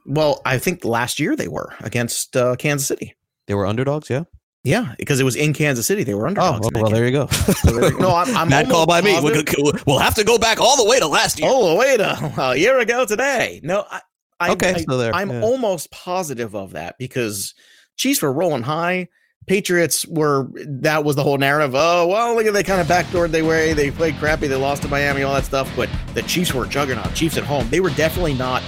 Well, 0.07 0.41
I 0.45 0.59
think 0.59 0.85
last 0.85 1.19
year 1.19 1.35
they 1.35 1.49
were 1.49 1.75
against 1.81 2.37
uh, 2.37 2.57
Kansas 2.57 2.87
City. 2.87 3.15
They 3.47 3.55
were 3.55 3.67
underdogs, 3.67 4.11
yeah. 4.11 4.25
Yeah, 4.65 4.95
because 4.99 5.21
it 5.21 5.25
was 5.25 5.37
in 5.37 5.53
Kansas 5.53 5.87
City. 5.87 6.05
They 6.05 6.15
were 6.15 6.25
Oh, 6.25 6.29
underdogs. 6.29 6.61
well, 6.61 6.69
in 6.69 6.73
that 6.75 6.83
well, 6.83 6.91
there 6.91 7.05
you 7.05 7.13
go. 7.13 7.99
No, 7.99 8.15
I'm, 8.17 8.35
I'm 8.37 8.49
Mad 8.51 8.71
call 8.71 8.87
by 8.87 9.03
me. 9.03 9.13
Gonna- 9.13 9.45
We'll 9.87 9.99
have 9.99 10.15
to 10.15 10.25
go 10.25 10.39
back 10.39 10.59
all 10.59 10.83
the 10.83 10.89
way 10.89 10.99
to 10.99 11.07
last 11.07 11.39
year. 11.39 11.51
Oh, 11.53 11.77
wait 11.77 12.01
a, 12.01 12.33
a 12.41 12.57
year 12.57 12.79
ago 12.79 13.05
today. 13.05 13.61
No, 13.63 13.85
I, 13.91 14.01
I 14.41 14.51
Okay, 14.53 14.71
I, 14.75 14.79
so 14.79 14.97
there, 14.97 15.15
I'm 15.15 15.31
yeah. 15.31 15.43
almost 15.43 15.91
positive 15.91 16.57
of 16.57 16.73
that 16.73 16.97
because 16.99 17.55
Chiefs 17.99 18.23
were 18.23 18.33
rolling 18.33 18.63
high. 18.63 19.09
Patriots 19.47 20.07
were 20.07 20.49
that 20.67 21.05
was 21.05 21.17
the 21.17 21.23
whole 21.23 21.37
narrative. 21.37 21.75
Oh 21.75 22.07
well, 22.07 22.35
look 22.35 22.47
at 22.47 22.55
they 22.55 22.63
kind 22.63 22.81
of 22.81 22.87
backdoored 22.87 23.31
they 23.31 23.43
way. 23.43 23.75
They 23.75 23.91
played 23.91 24.15
crappy. 24.15 24.49
They 24.49 24.55
lost 24.57 24.81
to 24.83 24.89
Miami, 24.89 25.23
all 25.23 25.35
that 25.35 25.45
stuff. 25.45 25.71
But 25.77 25.91
the 26.15 26.23
Chiefs 26.23 26.55
were 26.55 26.65
juggernaut. 26.65 27.13
Chiefs 27.15 27.37
at 27.37 27.45
home. 27.45 27.69
They 27.69 27.81
were 27.81 27.91
definitely 27.91 28.33
not. 28.33 28.63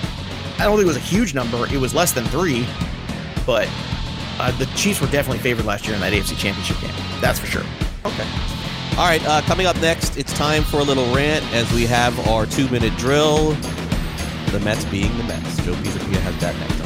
I 0.58 0.64
don't 0.64 0.76
think 0.76 0.82
it 0.84 0.88
was 0.88 0.98
a 0.98 1.00
huge 1.00 1.32
number. 1.32 1.66
It 1.72 1.78
was 1.80 1.94
less 1.94 2.12
than 2.12 2.24
three, 2.26 2.66
but 3.46 3.66
uh, 4.38 4.50
the 4.58 4.66
Chiefs 4.76 5.00
were 5.00 5.06
definitely 5.08 5.38
favored 5.38 5.64
last 5.64 5.86
year 5.86 5.94
in 5.94 6.00
that 6.00 6.12
AFC 6.12 6.36
Championship 6.36 6.80
game. 6.80 6.94
That's 7.20 7.38
for 7.38 7.46
sure. 7.46 7.64
Okay. 8.04 8.28
All 8.98 9.06
right. 9.06 9.24
Uh, 9.26 9.42
coming 9.42 9.66
up 9.66 9.76
next, 9.80 10.16
it's 10.16 10.32
time 10.32 10.62
for 10.62 10.78
a 10.78 10.84
little 10.84 11.12
rant 11.14 11.44
as 11.52 11.70
we 11.72 11.84
have 11.86 12.18
our 12.28 12.46
two 12.46 12.68
minute 12.70 12.96
drill. 12.96 13.52
The 14.52 14.60
Mets 14.60 14.84
being 14.86 15.16
the 15.18 15.24
Mets. 15.24 15.56
Joe 15.64 15.74
Pisapia 15.74 16.16
has 16.20 16.38
that 16.40 16.56
next. 16.58 16.80
on 16.80 16.85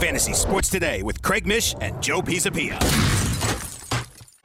Fantasy 0.00 0.32
Sports 0.32 0.70
Today 0.70 1.02
with 1.02 1.20
Craig 1.20 1.46
Mish 1.46 1.74
and 1.82 2.02
Joe 2.02 2.22
Pisapia. 2.22 2.72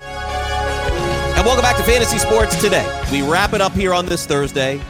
And 0.02 1.46
welcome 1.46 1.62
back 1.62 1.78
to 1.78 1.84
Fantasy 1.84 2.18
Sports 2.18 2.60
today. 2.60 2.86
We 3.10 3.22
wrap 3.22 3.54
it 3.54 3.62
up 3.62 3.72
here 3.72 3.94
on 3.94 4.06
this 4.06 4.26
Thursday 4.26 4.82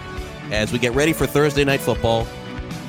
as 0.52 0.74
we 0.74 0.80
get 0.80 0.94
ready 0.94 1.14
for 1.14 1.28
Thursday 1.28 1.64
night 1.66 1.82
football. 1.82 2.26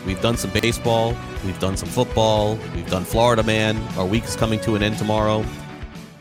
We've 0.07 0.21
done 0.23 0.39
some 0.39 0.51
baseball, 0.53 1.15
we've 1.45 1.59
done 1.59 1.77
some 1.77 1.91
football, 1.91 2.59
we've 2.75 2.89
done 2.89 3.05
Florida 3.05 3.43
Man. 3.43 3.77
Our 3.99 4.07
week 4.07 4.25
is 4.25 4.37
coming 4.37 4.59
to 4.61 4.75
an 4.75 4.83
end 4.83 4.97
tomorrow. 4.97 5.45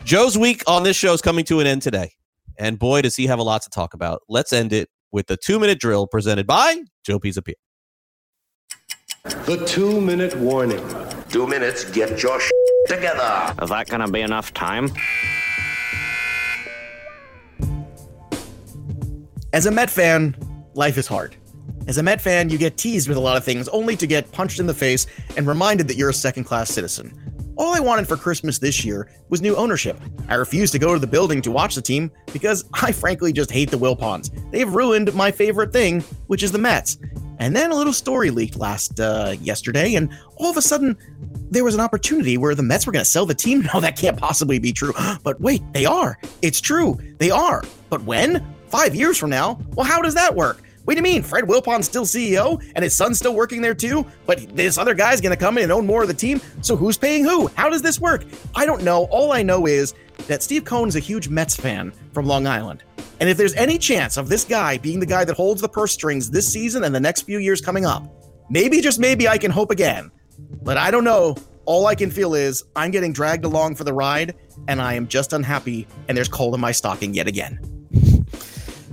Joe's 0.04 0.36
week 0.36 0.62
on 0.66 0.82
this 0.82 0.94
show 0.94 1.14
is 1.14 1.22
coming 1.22 1.46
to 1.46 1.60
an 1.60 1.66
end 1.66 1.80
today. 1.80 2.12
And 2.58 2.78
boy, 2.78 3.00
does 3.00 3.16
he 3.16 3.28
have 3.28 3.38
a 3.38 3.42
lot 3.42 3.62
to 3.62 3.70
talk 3.70 3.94
about. 3.94 4.20
Let's 4.28 4.52
end 4.52 4.74
it 4.74 4.90
with 5.10 5.26
the 5.26 5.38
two 5.38 5.58
minute 5.58 5.80
drill 5.80 6.06
presented 6.06 6.46
by 6.46 6.82
Joe 7.02 7.18
Pisapia. 7.18 7.54
The 9.24 9.64
two 9.66 10.02
minute 10.02 10.36
warning. 10.36 10.84
Two 11.36 11.46
minutes, 11.46 11.84
get 11.90 12.22
your 12.22 12.40
sh- 12.40 12.50
together. 12.86 13.54
Is 13.60 13.68
that 13.68 13.88
going 13.90 14.00
to 14.00 14.10
be 14.10 14.22
enough 14.22 14.54
time? 14.54 14.90
As 19.52 19.66
a 19.66 19.70
Met 19.70 19.90
fan, 19.90 20.34
life 20.72 20.96
is 20.96 21.06
hard. 21.06 21.36
As 21.88 21.98
a 21.98 22.02
Met 22.02 22.22
fan, 22.22 22.48
you 22.48 22.56
get 22.56 22.78
teased 22.78 23.06
with 23.06 23.18
a 23.18 23.20
lot 23.20 23.36
of 23.36 23.44
things 23.44 23.68
only 23.68 23.96
to 23.96 24.06
get 24.06 24.32
punched 24.32 24.60
in 24.60 24.66
the 24.66 24.72
face 24.72 25.06
and 25.36 25.46
reminded 25.46 25.88
that 25.88 25.98
you're 25.98 26.08
a 26.08 26.14
second 26.14 26.44
class 26.44 26.70
citizen. 26.70 27.12
All 27.56 27.74
I 27.74 27.80
wanted 27.80 28.08
for 28.08 28.16
Christmas 28.16 28.58
this 28.58 28.82
year 28.82 29.10
was 29.28 29.42
new 29.42 29.56
ownership. 29.56 30.00
I 30.28 30.36
refused 30.36 30.72
to 30.72 30.78
go 30.78 30.94
to 30.94 30.98
the 30.98 31.06
building 31.06 31.42
to 31.42 31.50
watch 31.50 31.74
the 31.74 31.82
team 31.82 32.10
because 32.32 32.64
I 32.72 32.92
frankly 32.92 33.34
just 33.34 33.50
hate 33.50 33.70
the 33.70 33.78
Wilpons. 33.78 34.30
They've 34.52 34.72
ruined 34.72 35.12
my 35.12 35.32
favorite 35.32 35.70
thing, 35.70 36.00
which 36.28 36.42
is 36.42 36.50
the 36.50 36.58
Mets. 36.58 36.96
And 37.38 37.54
then 37.54 37.70
a 37.70 37.74
little 37.74 37.92
story 37.92 38.30
leaked 38.30 38.56
last 38.56 38.98
uh, 39.00 39.36
yesterday, 39.40 39.94
and 39.94 40.10
all 40.36 40.50
of 40.50 40.56
a 40.56 40.62
sudden, 40.62 40.96
there 41.50 41.64
was 41.64 41.74
an 41.74 41.80
opportunity 41.80 42.38
where 42.38 42.54
the 42.54 42.62
Mets 42.62 42.86
were 42.86 42.92
going 42.92 43.04
to 43.04 43.10
sell 43.10 43.26
the 43.26 43.34
team. 43.34 43.66
No, 43.74 43.80
that 43.80 43.96
can't 43.96 44.16
possibly 44.16 44.58
be 44.58 44.72
true. 44.72 44.92
But 45.22 45.40
wait, 45.40 45.62
they 45.72 45.84
are. 45.86 46.18
It's 46.42 46.60
true. 46.60 46.98
They 47.18 47.30
are. 47.30 47.62
But 47.90 48.02
when? 48.04 48.44
Five 48.68 48.94
years 48.94 49.18
from 49.18 49.30
now? 49.30 49.60
Well, 49.74 49.86
how 49.86 50.02
does 50.02 50.14
that 50.14 50.34
work? 50.34 50.62
What 50.84 50.94
do 50.94 50.98
you 50.98 51.02
mean? 51.02 51.24
Fred 51.24 51.48
Wilpon's 51.48 51.86
still 51.86 52.04
CEO 52.04 52.62
and 52.76 52.84
his 52.84 52.96
son's 52.96 53.18
still 53.18 53.34
working 53.34 53.60
there 53.60 53.74
too? 53.74 54.06
But 54.24 54.56
this 54.56 54.78
other 54.78 54.94
guy's 54.94 55.20
going 55.20 55.36
to 55.36 55.36
come 55.36 55.58
in 55.58 55.64
and 55.64 55.72
own 55.72 55.84
more 55.84 56.02
of 56.02 56.08
the 56.08 56.14
team? 56.14 56.40
So 56.60 56.76
who's 56.76 56.96
paying 56.96 57.24
who? 57.24 57.48
How 57.48 57.68
does 57.68 57.82
this 57.82 57.98
work? 57.98 58.24
I 58.54 58.64
don't 58.64 58.84
know. 58.84 59.06
All 59.06 59.32
I 59.32 59.42
know 59.42 59.66
is 59.66 59.94
that 60.26 60.42
Steve 60.42 60.64
Cohen 60.64 60.88
is 60.88 60.96
a 60.96 61.00
huge 61.00 61.28
Mets 61.28 61.56
fan 61.56 61.92
from 62.12 62.26
Long 62.26 62.46
Island. 62.46 62.82
And 63.20 63.28
if 63.28 63.36
there's 63.36 63.54
any 63.54 63.78
chance 63.78 64.16
of 64.16 64.28
this 64.28 64.44
guy 64.44 64.78
being 64.78 65.00
the 65.00 65.06
guy 65.06 65.24
that 65.24 65.36
holds 65.36 65.60
the 65.60 65.68
purse 65.68 65.92
strings 65.92 66.30
this 66.30 66.52
season 66.52 66.84
and 66.84 66.94
the 66.94 67.00
next 67.00 67.22
few 67.22 67.38
years 67.38 67.60
coming 67.60 67.86
up, 67.86 68.04
maybe, 68.50 68.80
just 68.80 68.98
maybe, 68.98 69.28
I 69.28 69.38
can 69.38 69.50
hope 69.50 69.70
again. 69.70 70.10
But 70.62 70.76
I 70.76 70.90
don't 70.90 71.04
know. 71.04 71.36
All 71.64 71.86
I 71.86 71.94
can 71.94 72.10
feel 72.10 72.34
is 72.34 72.64
I'm 72.76 72.90
getting 72.90 73.12
dragged 73.12 73.44
along 73.44 73.76
for 73.76 73.84
the 73.84 73.92
ride, 73.92 74.36
and 74.68 74.80
I 74.80 74.94
am 74.94 75.08
just 75.08 75.32
unhappy, 75.32 75.86
and 76.08 76.16
there's 76.16 76.28
coal 76.28 76.54
in 76.54 76.60
my 76.60 76.72
stocking 76.72 77.14
yet 77.14 77.26
again. 77.26 77.58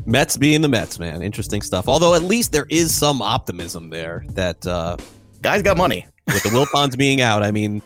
Mets 0.06 0.38
being 0.38 0.62
the 0.62 0.68
Mets, 0.68 1.00
man. 1.00 1.22
Interesting 1.22 1.62
stuff. 1.62 1.88
Although 1.88 2.14
at 2.14 2.24
least 2.24 2.52
there 2.52 2.66
is 2.70 2.94
some 2.94 3.22
optimism 3.22 3.90
there 3.90 4.26
that 4.30 4.66
uh 4.68 4.98
guys 5.42 5.62
got 5.62 5.78
money. 5.78 6.06
with 6.28 6.44
the 6.44 6.50
Wilpons 6.50 6.98
being 6.98 7.22
out, 7.22 7.44
I 7.44 7.52
mean 7.52 7.82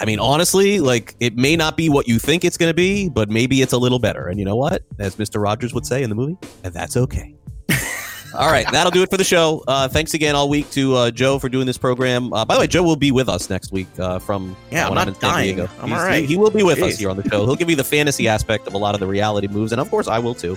I 0.00 0.06
mean 0.06 0.18
honestly, 0.18 0.80
like 0.80 1.14
it 1.20 1.36
may 1.36 1.56
not 1.56 1.76
be 1.76 1.88
what 1.90 2.08
you 2.08 2.18
think 2.18 2.44
it's 2.44 2.56
going 2.56 2.70
to 2.70 2.74
be, 2.74 3.08
but 3.08 3.28
maybe 3.28 3.60
it's 3.62 3.72
a 3.74 3.78
little 3.78 3.98
better. 3.98 4.28
And 4.28 4.38
you 4.38 4.44
know 4.46 4.56
what? 4.56 4.82
As 4.98 5.16
Mr. 5.16 5.42
Rogers 5.42 5.74
would 5.74 5.84
say 5.86 6.02
in 6.02 6.08
the 6.08 6.16
movie, 6.16 6.36
and 6.64 6.72
that's 6.72 6.96
okay. 6.96 7.34
all 8.34 8.50
right, 8.50 8.66
that'll 8.72 8.90
do 8.90 9.02
it 9.02 9.10
for 9.10 9.16
the 9.16 9.24
show. 9.24 9.62
Uh, 9.68 9.88
thanks 9.88 10.14
again 10.14 10.34
all 10.34 10.48
week 10.48 10.70
to 10.70 10.94
uh, 10.94 11.10
Joe 11.10 11.38
for 11.38 11.48
doing 11.48 11.66
this 11.66 11.76
program. 11.78 12.32
Uh, 12.32 12.44
by 12.44 12.54
the 12.54 12.60
way, 12.60 12.66
Joe 12.66 12.82
will 12.82 12.96
be 12.96 13.12
with 13.12 13.28
us 13.28 13.50
next 13.50 13.72
week 13.72 13.88
uh, 13.98 14.18
from 14.18 14.56
Yeah, 14.70 14.88
when 14.88 14.96
I'm 14.98 15.08
in 15.08 15.12
not 15.14 15.20
San 15.20 15.30
dying. 15.30 15.56
Diego. 15.56 15.70
I'm 15.80 15.88
He's- 15.88 16.00
all 16.00 16.06
right. 16.06 16.20
He, 16.22 16.26
he 16.28 16.36
will 16.36 16.50
be 16.50 16.62
with 16.62 16.80
us 16.80 16.98
here 16.98 17.10
on 17.10 17.16
the 17.16 17.28
show. 17.28 17.44
He'll 17.44 17.56
give 17.56 17.68
you 17.68 17.76
the 17.76 17.84
fantasy 17.84 18.26
aspect 18.26 18.66
of 18.66 18.74
a 18.74 18.78
lot 18.78 18.94
of 18.94 19.00
the 19.00 19.06
reality 19.06 19.48
moves, 19.48 19.72
and 19.72 19.80
of 19.80 19.90
course, 19.90 20.08
I 20.08 20.18
will 20.18 20.34
too 20.34 20.56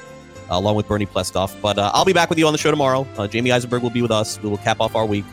along 0.50 0.76
with 0.76 0.88
Bernie 0.88 1.06
Pleskoff. 1.06 1.60
But 1.62 1.80
uh, 1.80 1.90
I'll 1.94 2.06
be 2.06 2.14
back 2.14 2.30
with 2.30 2.38
you 2.38 2.46
on 2.46 2.54
the 2.54 2.60
show 2.60 2.70
tomorrow. 2.70 3.02
Uh, 3.18 3.28
Jamey 3.28 3.52
Eisenberg 3.54 3.82
will 3.82 3.90
be 3.90 4.02
with 4.02 4.12
us. 4.12 4.40
We 4.42 4.50
will 4.50 4.58
cap 4.58 4.80
off 4.82 4.96
our 4.96 5.06
week 5.06 5.26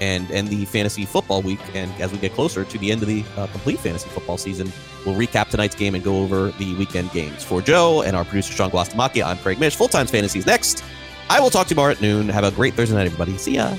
and 0.00 0.30
end 0.30 0.48
the 0.48 0.64
fantasy 0.64 1.04
football 1.04 1.42
week. 1.42 1.60
And 1.74 1.90
as 2.00 2.12
we 2.12 2.18
get 2.18 2.32
closer 2.32 2.64
to 2.64 2.78
the 2.78 2.92
end 2.92 3.02
of 3.02 3.08
the 3.08 3.24
uh, 3.36 3.46
complete 3.48 3.78
fantasy 3.80 4.08
football 4.10 4.38
season, 4.38 4.72
we'll 5.04 5.16
recap 5.16 5.48
tonight's 5.48 5.74
game 5.74 5.94
and 5.94 6.04
go 6.04 6.22
over 6.22 6.50
the 6.52 6.74
weekend 6.76 7.10
games. 7.12 7.42
For 7.42 7.62
Joe 7.62 8.02
and 8.02 8.16
our 8.16 8.24
producer, 8.24 8.52
Sean 8.52 8.70
Guastamacchia, 8.70 9.24
I'm 9.24 9.38
Craig 9.38 9.58
Mish. 9.58 9.76
Full 9.76 9.88
Times 9.88 10.10
Fantasy 10.10 10.38
is 10.38 10.46
next. 10.46 10.84
I 11.28 11.40
will 11.40 11.50
talk 11.50 11.66
to 11.66 11.70
you 11.70 11.74
tomorrow 11.74 11.92
at 11.92 12.00
noon. 12.00 12.28
Have 12.28 12.44
a 12.44 12.50
great 12.50 12.74
Thursday 12.74 12.94
night, 12.94 13.06
everybody. 13.06 13.36
See 13.38 13.54
ya. 13.54 13.74